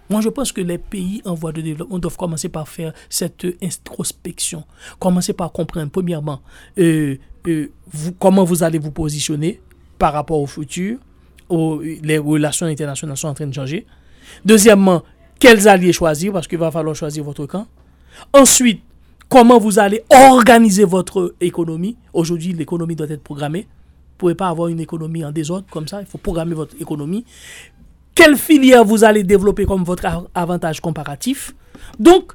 [0.08, 3.46] Moi, je pense que les pays en voie de développement doivent commencer par faire cette
[3.62, 4.64] introspection.
[4.98, 6.40] Commencer par comprendre, premièrement,
[6.78, 7.70] euh, euh,
[8.18, 9.60] comment vous allez vous positionner
[9.98, 10.96] par rapport au futur.
[11.50, 13.84] les relations internationales sont en train de changer.
[14.42, 15.02] Deuxièmement,
[15.38, 17.66] quels alliés choisir, parce qu'il va falloir choisir votre camp.
[18.32, 18.80] Ensuite,
[19.28, 21.98] comment vous allez organiser votre économie.
[22.14, 23.66] Aujourd'hui, l'économie doit être programmée
[24.18, 26.00] pouvez pas avoir une économie en désordre comme ça.
[26.00, 27.24] Il faut programmer votre économie.
[28.14, 30.04] Quelle filière vous allez développer comme votre
[30.34, 31.54] avantage comparatif?
[31.98, 32.32] Donc,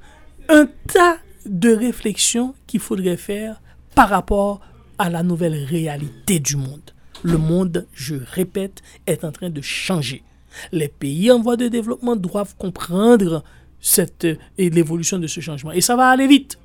[0.49, 3.61] un tas de réflexions qu'il faudrait faire
[3.93, 4.61] par rapport
[4.97, 6.91] à la nouvelle réalité du monde.
[7.21, 10.23] Le monde, je répète, est en train de changer.
[10.71, 13.43] Les pays en voie de développement doivent comprendre
[13.79, 14.27] cette
[14.57, 15.71] l'évolution de ce changement.
[15.71, 16.57] Et ça va aller vite.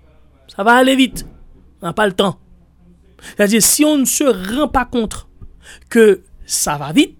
[0.54, 1.26] Ça va aller vite.
[1.82, 2.38] On n'a pas le temps.
[3.36, 4.24] C'est-à-dire, si on ne se
[4.56, 5.28] rend pas compte
[5.88, 7.16] que ça va vite,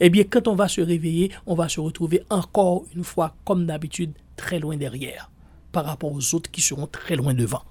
[0.00, 3.66] eh bien, quand on va se réveiller, on va se retrouver encore une fois, comme
[3.66, 5.30] d'habitude, très loin derrière,
[5.72, 7.62] par rapport aux autres qui seront très loin devant.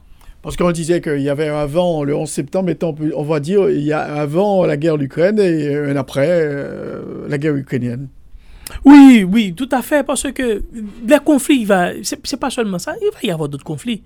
[0.42, 2.74] Parce qu'on disait qu'il y avait avant le 11 septembre,
[3.16, 7.38] on va dire, il y a avant la guerre d'Ukraine et un après euh, la
[7.38, 8.10] guerre ukrainienne.
[8.86, 10.64] Oui, oui, tout à fait, parce que
[11.06, 11.68] les conflits,
[12.04, 14.02] c'est pas seulement ça, il va y avoir d'autres conflits.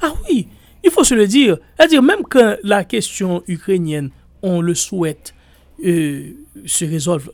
[0.00, 0.48] Ah oui,
[0.84, 1.58] il faut se le dire.
[1.76, 4.10] C'est-à-dire, même quand la question ukrainienne,
[4.42, 5.34] on le souhaite,
[5.84, 6.32] euh,
[6.64, 7.30] se résolve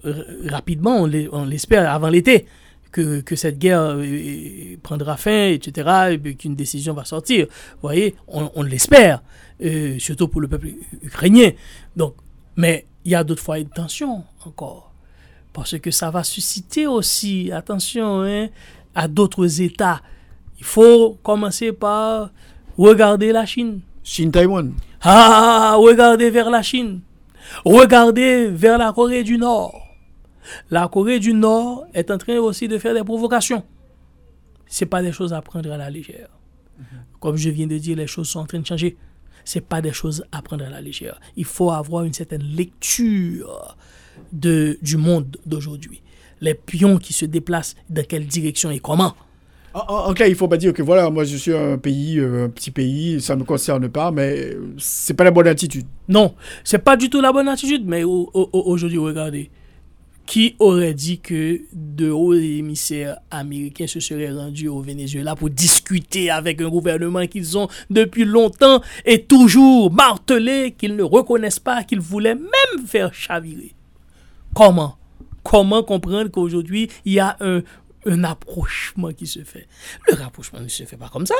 [0.49, 1.03] rapidement,
[1.33, 2.47] on l'espère avant l'été,
[2.93, 7.47] que, que cette guerre euh, prendra fin, etc., et qu'une décision va sortir.
[7.47, 9.23] Vous voyez, on, on l'espère,
[9.63, 10.69] euh, surtout pour le peuple
[11.03, 11.51] ukrainien.
[11.97, 12.15] Donc,
[12.57, 14.93] mais il y a d'autres foyers de tension encore.
[15.53, 18.49] Parce que ça va susciter aussi, attention, hein,
[18.95, 20.01] à d'autres États.
[20.59, 22.31] Il faut commencer par
[22.79, 23.81] regarder la Chine.
[24.03, 24.73] Chine-Taïwan.
[25.03, 27.01] Ah, regardez vers la Chine.
[27.65, 29.81] Regardez vers la Corée du Nord.
[30.71, 33.65] La Corée du Nord est en train aussi de faire des provocations.
[34.67, 36.29] Ce pas des choses à prendre à la légère.
[37.21, 38.97] Comme je viens de dire, les choses sont en train de changer.
[39.45, 41.21] Ce pas des choses à prendre à la légère.
[41.37, 43.77] Il faut avoir une certaine lecture
[44.33, 46.03] de, du monde d'aujourd'hui.
[46.41, 49.15] Les pions qui se déplacent, dans quelle direction et comment.
[49.75, 52.49] En, clair, il faut pas dire que voilà, moi je suis un pays, euh, un
[52.51, 55.87] petit pays, ça ne me concerne pas, mais c'est pas la bonne attitude.
[56.09, 59.51] Non, c'est pas du tout la bonne attitude, mais aujourd'hui, regardez.
[60.25, 66.31] Qui aurait dit que de hauts émissaires américains se seraient rendus au Venezuela pour discuter
[66.31, 72.01] avec un gouvernement qu'ils ont depuis longtemps et toujours martelé qu'ils ne reconnaissent pas, qu'ils
[72.01, 73.75] voulaient même faire chavirer?
[74.55, 74.97] Comment?
[75.43, 77.63] Comment comprendre qu'aujourd'hui, il y a un,
[78.07, 79.67] un approchement qui se fait
[80.09, 81.35] Le rapprochement ne se fait pas comme ça.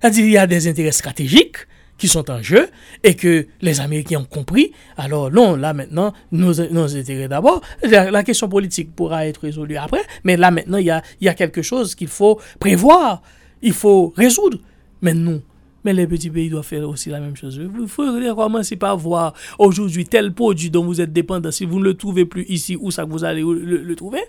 [0.00, 1.56] C'est-à-dire qu'il y a des intérêts stratégiques
[1.96, 2.68] qui sont en jeu
[3.02, 4.72] et que les Américains ont compris.
[4.96, 7.60] Alors non, là maintenant, nos, intérêts d'abord.
[7.82, 11.34] La, question politique pourra être résolue après, mais là maintenant, il y a, y a
[11.34, 13.22] quelque chose qu'il faut prévoir,
[13.62, 14.58] il faut résoudre.
[15.02, 15.42] Mais non.
[15.84, 17.60] Mais les petits pays doivent faire aussi la même chose.
[17.80, 18.04] Il faut
[18.34, 22.24] commencer par voir aujourd'hui tel produit dont vous êtes dépendant, si vous ne le trouvez
[22.24, 24.20] plus ici, où ça que vous allez le trouver?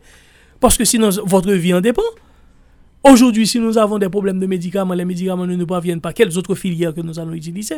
[0.59, 2.01] Parce que sinon, votre vie en dépend.
[3.03, 6.11] Aujourd'hui, si nous avons des problèmes de médicaments, les médicaments ne nous parviennent pas.
[6.11, 7.77] Quelles autres filières que nous allons utiliser?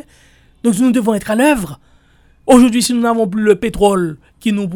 [0.63, 1.79] Donc nous devons être à l'œuvre.
[2.47, 4.67] Aujourd'hui, si nous n'avons plus le pétrole, qui nous,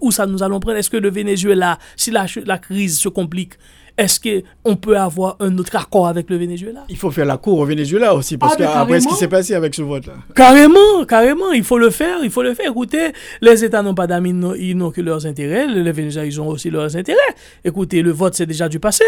[0.00, 3.54] où ça nous allons prendre Est-ce que le Venezuela, si la, la crise se complique,
[3.98, 6.84] est-ce qu'on peut avoir un autre accord avec le Venezuela?
[6.88, 9.54] Il faut faire la cour au Venezuela aussi, parce ah, qu'après ce qui s'est passé
[9.54, 10.14] avec ce vote-là.
[10.34, 12.70] Carrément, carrément, il faut le faire, il faut le faire.
[12.70, 16.48] Écoutez, les États n'ont pas d'amis, ils n'ont que leurs intérêts, les Vénézuéliens, ils ont
[16.48, 17.18] aussi leurs intérêts.
[17.64, 19.04] Écoutez, le vote, c'est déjà du passé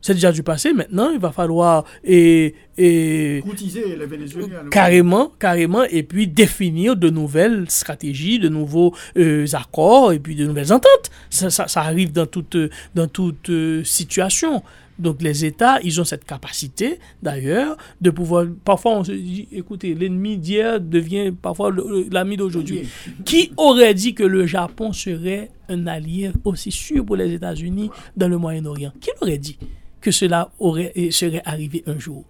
[0.00, 0.72] c'est déjà du passé.
[0.72, 4.68] Maintenant, il va falloir et, et les Vénézuéliens.
[4.70, 10.46] Carrément, carrément, et puis définir de nouvelles stratégies, de nouveaux euh, accords et puis de
[10.46, 11.10] nouvelles ententes.
[11.30, 12.56] Ça, ça, arrive dans toute,
[12.94, 14.62] dans toute euh, situation.
[14.98, 18.46] Donc les États, ils ont cette capacité, d'ailleurs, de pouvoir...
[18.64, 21.72] Parfois, on se dit, écoutez, l'ennemi d'hier devient parfois
[22.10, 22.88] l'ami d'aujourd'hui.
[23.24, 28.28] Qui aurait dit que le Japon serait un allié aussi sûr pour les États-Unis dans
[28.28, 28.92] le Moyen-Orient?
[29.00, 29.56] Qui l'aurait dit?
[30.00, 32.24] Que cela aurait, serait arrivé un jour.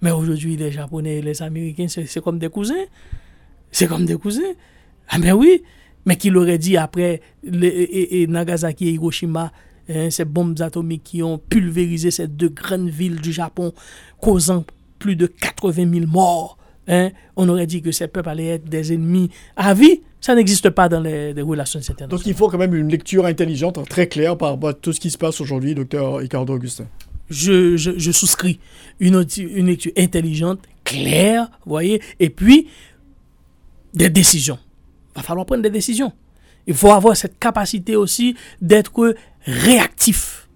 [0.00, 2.84] Mais aujourd'hui, les Japonais et les Américains, c'est comme des cousins.
[3.70, 4.42] C'est comme des cousins.
[5.08, 5.62] Ah ben oui,
[6.06, 9.52] mais qui l'aurait dit après les, Nagasaki et Hiroshima,
[9.88, 13.72] hein, ces bombes atomiques qui ont pulvérisé ces deux grandes villes du Japon,
[14.20, 14.64] causant
[14.98, 16.58] plus de 80 000 morts.
[16.86, 20.02] Hein, on aurait dit que ces peuples allaient être des ennemis à vie.
[20.20, 22.10] Ça n'existe pas dans les, relations internationales.
[22.10, 25.00] Donc il faut quand même une lecture intelligente, très claire par rapport à tout ce
[25.00, 26.86] qui se passe aujourd'hui, docteur Ricardo Augustin.
[27.30, 28.60] Je, je, souscris
[29.00, 32.68] une, une lecture intelligente, claire, vous voyez, et puis
[33.94, 34.58] des décisions.
[35.14, 36.12] Il va falloir prendre des décisions.
[36.66, 40.48] Il faut avoir cette capacité aussi d'être réactif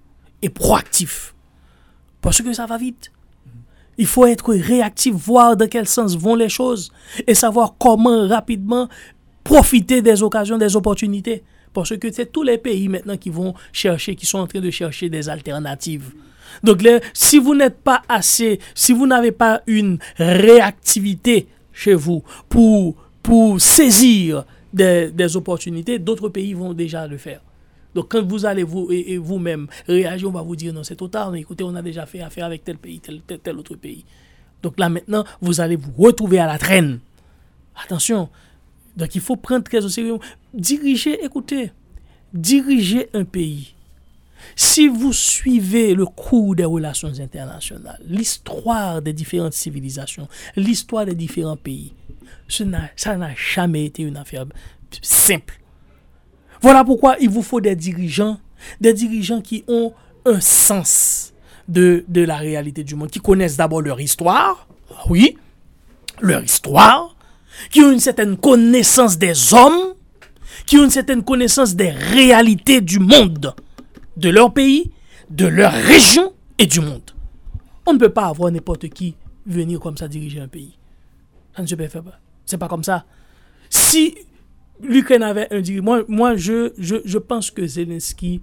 [0.42, 1.34] et proactif.
[2.20, 3.10] Parce que ça va vite.
[3.98, 6.90] Il faut être réactif, voir dans quel sens vont les choses
[7.26, 8.88] et savoir comment rapidement
[9.44, 11.42] profiter des occasions, des opportunités.
[11.72, 14.70] Parce que c'est tous les pays maintenant qui vont chercher, qui sont en train de
[14.70, 16.12] chercher des alternatives.
[16.62, 22.96] Donc, si vous n'êtes pas assez, si vous n'avez pas une réactivité chez vous pour,
[23.22, 27.40] pour saisir des, des opportunités, d'autres pays vont déjà le faire.
[27.94, 31.08] Donc quand vous allez vous et, vous-même réagir, on va vous dire non, c'est trop
[31.08, 34.04] tard, écoutez, on a déjà fait affaire avec tel pays, tel, tel, autre pays.
[34.62, 37.00] Donc là maintenant, vous allez vous retrouver à la traîne.
[37.84, 38.28] Attention.
[38.96, 40.18] Donc il faut prendre très au sérieux.
[40.52, 41.72] Diriger, écoutez,
[42.32, 43.74] diriger un pays.
[44.54, 51.56] Si vous suivez le cours des relations internationales, l'histoire des différentes civilisations, l'histoire des différents
[51.56, 51.92] pays,
[52.48, 54.46] ça n'a jamais été une affaire
[55.02, 55.58] simple.
[56.60, 58.38] Voilà pourquoi il vous faut des dirigeants,
[58.80, 59.92] des dirigeants qui ont
[60.24, 61.32] un sens
[61.68, 64.66] de, la réalité du monde, qui connaissent d'abord leur histoire,
[65.08, 65.36] oui,
[66.20, 67.14] leur histoire,
[67.70, 69.94] qui ont une certaine connaissance des hommes,
[70.66, 73.54] qui ont une certaine connaissance des réalités du monde,
[74.16, 74.90] de leur pays,
[75.30, 77.10] de leur région et du monde.
[77.86, 79.14] On ne peut pas avoir n'importe qui
[79.46, 80.76] venir comme ça diriger un pays.
[81.56, 82.18] Ça ne se peut pas.
[82.44, 83.04] C'est pas comme ça.
[83.70, 84.14] Si
[84.82, 85.84] l'Ukraine avait un dirigeant.
[85.84, 88.40] Moi, moi je, je, je, pense que Zelensky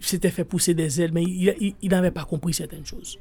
[0.00, 3.18] s'était fait pousser des ailes, mais il, il n'avait pas compris certaines choses.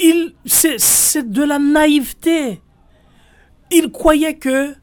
[0.00, 2.60] Il, c'est de la naïveté.
[3.70, 4.74] Il croyait que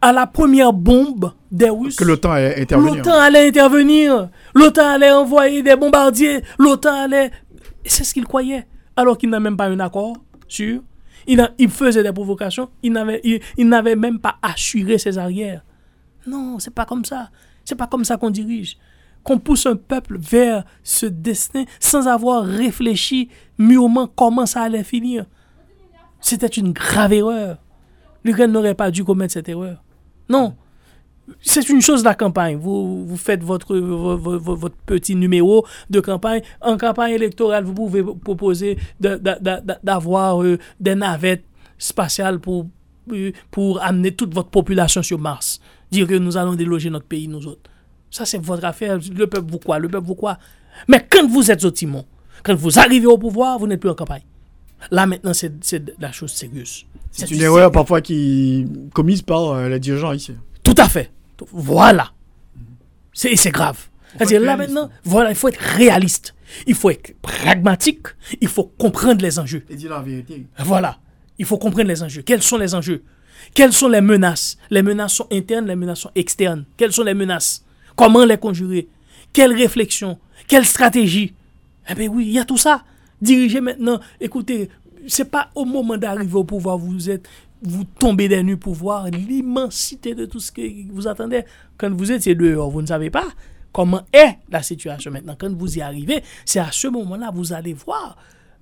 [0.00, 2.96] à la première bombe des Russes, que l'OTAN allait intervenir.
[2.96, 4.28] L'OTAN allait intervenir.
[4.54, 6.42] L'OTAN allait envoyer des bombardiers.
[6.58, 7.30] L'OTAN allait.
[7.84, 8.66] C'est ce qu'il croyait.
[8.96, 10.16] Alors qu'il n'a même pas un accord
[10.48, 10.82] sur.
[11.26, 12.68] Il, il faisait des provocations.
[12.82, 13.20] Il n'avait,
[13.56, 15.62] il, n'avait même pas assuré ses arrières.
[16.26, 17.30] Non, c'est pas comme ça.
[17.64, 18.76] C'est pas comme ça qu'on dirige.
[19.22, 23.28] Qu'on pousse un peuple vers ce destin sans avoir réfléchi
[23.58, 25.26] mûrement comment ça allait finir.
[26.20, 27.58] C'était une grave erreur.
[28.24, 29.82] L'Ukraine n'aurait pas dû commettre cette erreur.
[30.28, 30.56] Non.
[31.40, 32.56] C'est une chose la campagne.
[32.56, 33.78] Vous, faites votre,
[34.86, 36.42] petit numéro de campagne.
[36.60, 41.44] En campagne électorale, vous pouvez proposer d'avoir euh, des navettes
[41.78, 42.40] spatiales
[43.12, 45.60] euh, pour amener toute votre population sur Mars.
[45.92, 47.70] Dire que nous allons déloger notre pays, nous autres.
[48.10, 48.98] Ça, c'est votre affaire.
[48.98, 50.38] Le peuple vous quoi Le peuple vous quoi
[50.88, 52.04] Mais quand vous êtes au timon,
[52.42, 54.22] quand vous arrivez au pouvoir, vous n'êtes plus en campagne.
[54.90, 55.52] Là, maintenant, c'est
[56.00, 56.86] la chose sérieuse.
[57.10, 60.32] C'est une erreur parfois qui commise par euh, les dirigeants ici.
[60.64, 61.12] Tout à fait.
[61.52, 62.10] Voilà.
[63.12, 63.78] C'est grave.
[64.16, 66.34] C'est-à-dire là maintenant, voilà, il faut être réaliste.
[66.66, 68.06] Il faut être pragmatique.
[68.40, 69.64] Il faut comprendre les enjeux.
[69.68, 70.46] Et dire la vérité.
[70.58, 70.98] Voilà.
[71.38, 72.22] Il faut comprendre les enjeux.
[72.22, 73.02] Quels sont les enjeux?
[73.54, 74.56] Quelles sont les menaces?
[74.70, 76.64] Les menaces sont internes, les menaces sont externes.
[76.76, 77.64] Quelles sont les menaces?
[77.96, 78.88] Comment les conjurer?
[79.32, 80.18] Quelle réflexion?
[80.48, 81.34] Quelle stratégie?
[81.88, 82.84] Eh bien oui, il y a tout ça.
[83.20, 84.68] Diriger maintenant, écoutez,
[85.06, 87.28] c'est pas au moment d'arriver au pouvoir, vous êtes,
[87.62, 91.44] vous tombez des nuits pour voir l'immensité de tout ce que vous attendez.
[91.78, 93.26] Quand vous étiez dehors, vous ne savez pas
[93.72, 95.36] comment est la situation maintenant.
[95.38, 98.16] Quand vous y arrivez, c'est à ce moment-là, vous allez voir,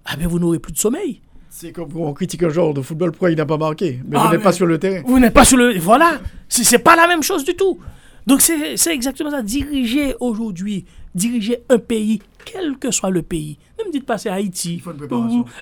[0.04, 1.20] ah ben vous n'aurez plus de sommeil.
[1.60, 4.24] C'est comme on critique un joueur de football, pourquoi il n'a pas marqué Mais vous
[4.26, 5.02] ah, n'êtes pas sur le terrain.
[5.04, 5.78] Vous n'êtes pas sur le...
[5.78, 6.18] Voilà,
[6.48, 7.78] c'est pas la même chose du tout.
[8.26, 9.42] Donc c'est exactement ça.
[9.42, 14.30] Diriger aujourd'hui, diriger un pays, quel que soit le pays, ne me dites pas c'est
[14.30, 14.82] Haïti,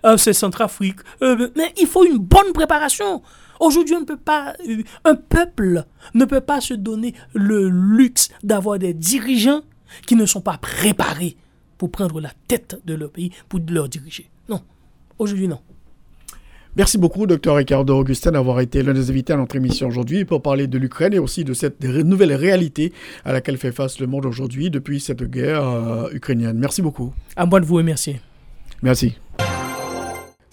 [0.05, 3.21] euh, c'est Centrafrique, euh, mais il faut une bonne préparation.
[3.59, 5.83] Aujourd'hui, on ne peut pas, euh, un peuple
[6.15, 9.63] ne peut pas se donner le luxe d'avoir des dirigeants
[10.07, 11.37] qui ne sont pas préparés
[11.77, 14.31] pour prendre la tête de leur pays, pour leur diriger.
[14.49, 14.63] Non,
[15.19, 15.59] aujourd'hui non.
[16.79, 20.43] Merci beaucoup, docteur Ricardo Augustin, d'avoir été l'un des invités à notre émission aujourd'hui pour
[20.43, 22.93] parler de l'Ukraine et aussi de cette nouvelle réalité
[23.25, 26.57] à laquelle fait face le monde aujourd'hui depuis cette guerre euh, ukrainienne.
[26.57, 27.13] Merci beaucoup.
[27.35, 28.21] À moi de vous remercier.
[28.81, 29.17] Merci.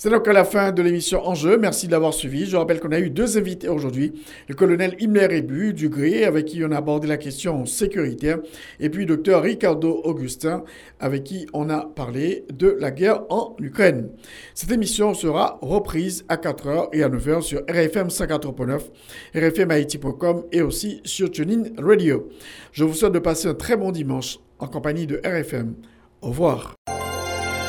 [0.06, 1.58] C'est donc à la fin de l'émission Enjeu.
[1.58, 2.46] Merci de l'avoir suivi.
[2.46, 4.14] Je rappelle qu'on a eu deux invités aujourd'hui.
[4.48, 8.38] Le colonel Himmler Ebu du GRE, avec qui on a abordé la question sécuritaire,
[8.80, 10.64] et puis docteur Ricardo Augustin,
[11.00, 14.12] avec qui on a parlé de la guerre en Ukraine.
[14.54, 18.82] Cette émission sera reprise à 4h et à 9h sur RFM 54.9,
[19.34, 22.30] rfmhaiti.com et aussi sur TuneIn Radio.
[22.74, 25.74] Je vous souhaite de passer un très bon dimanche en compagnie de RFM.
[26.22, 26.76] Au revoir.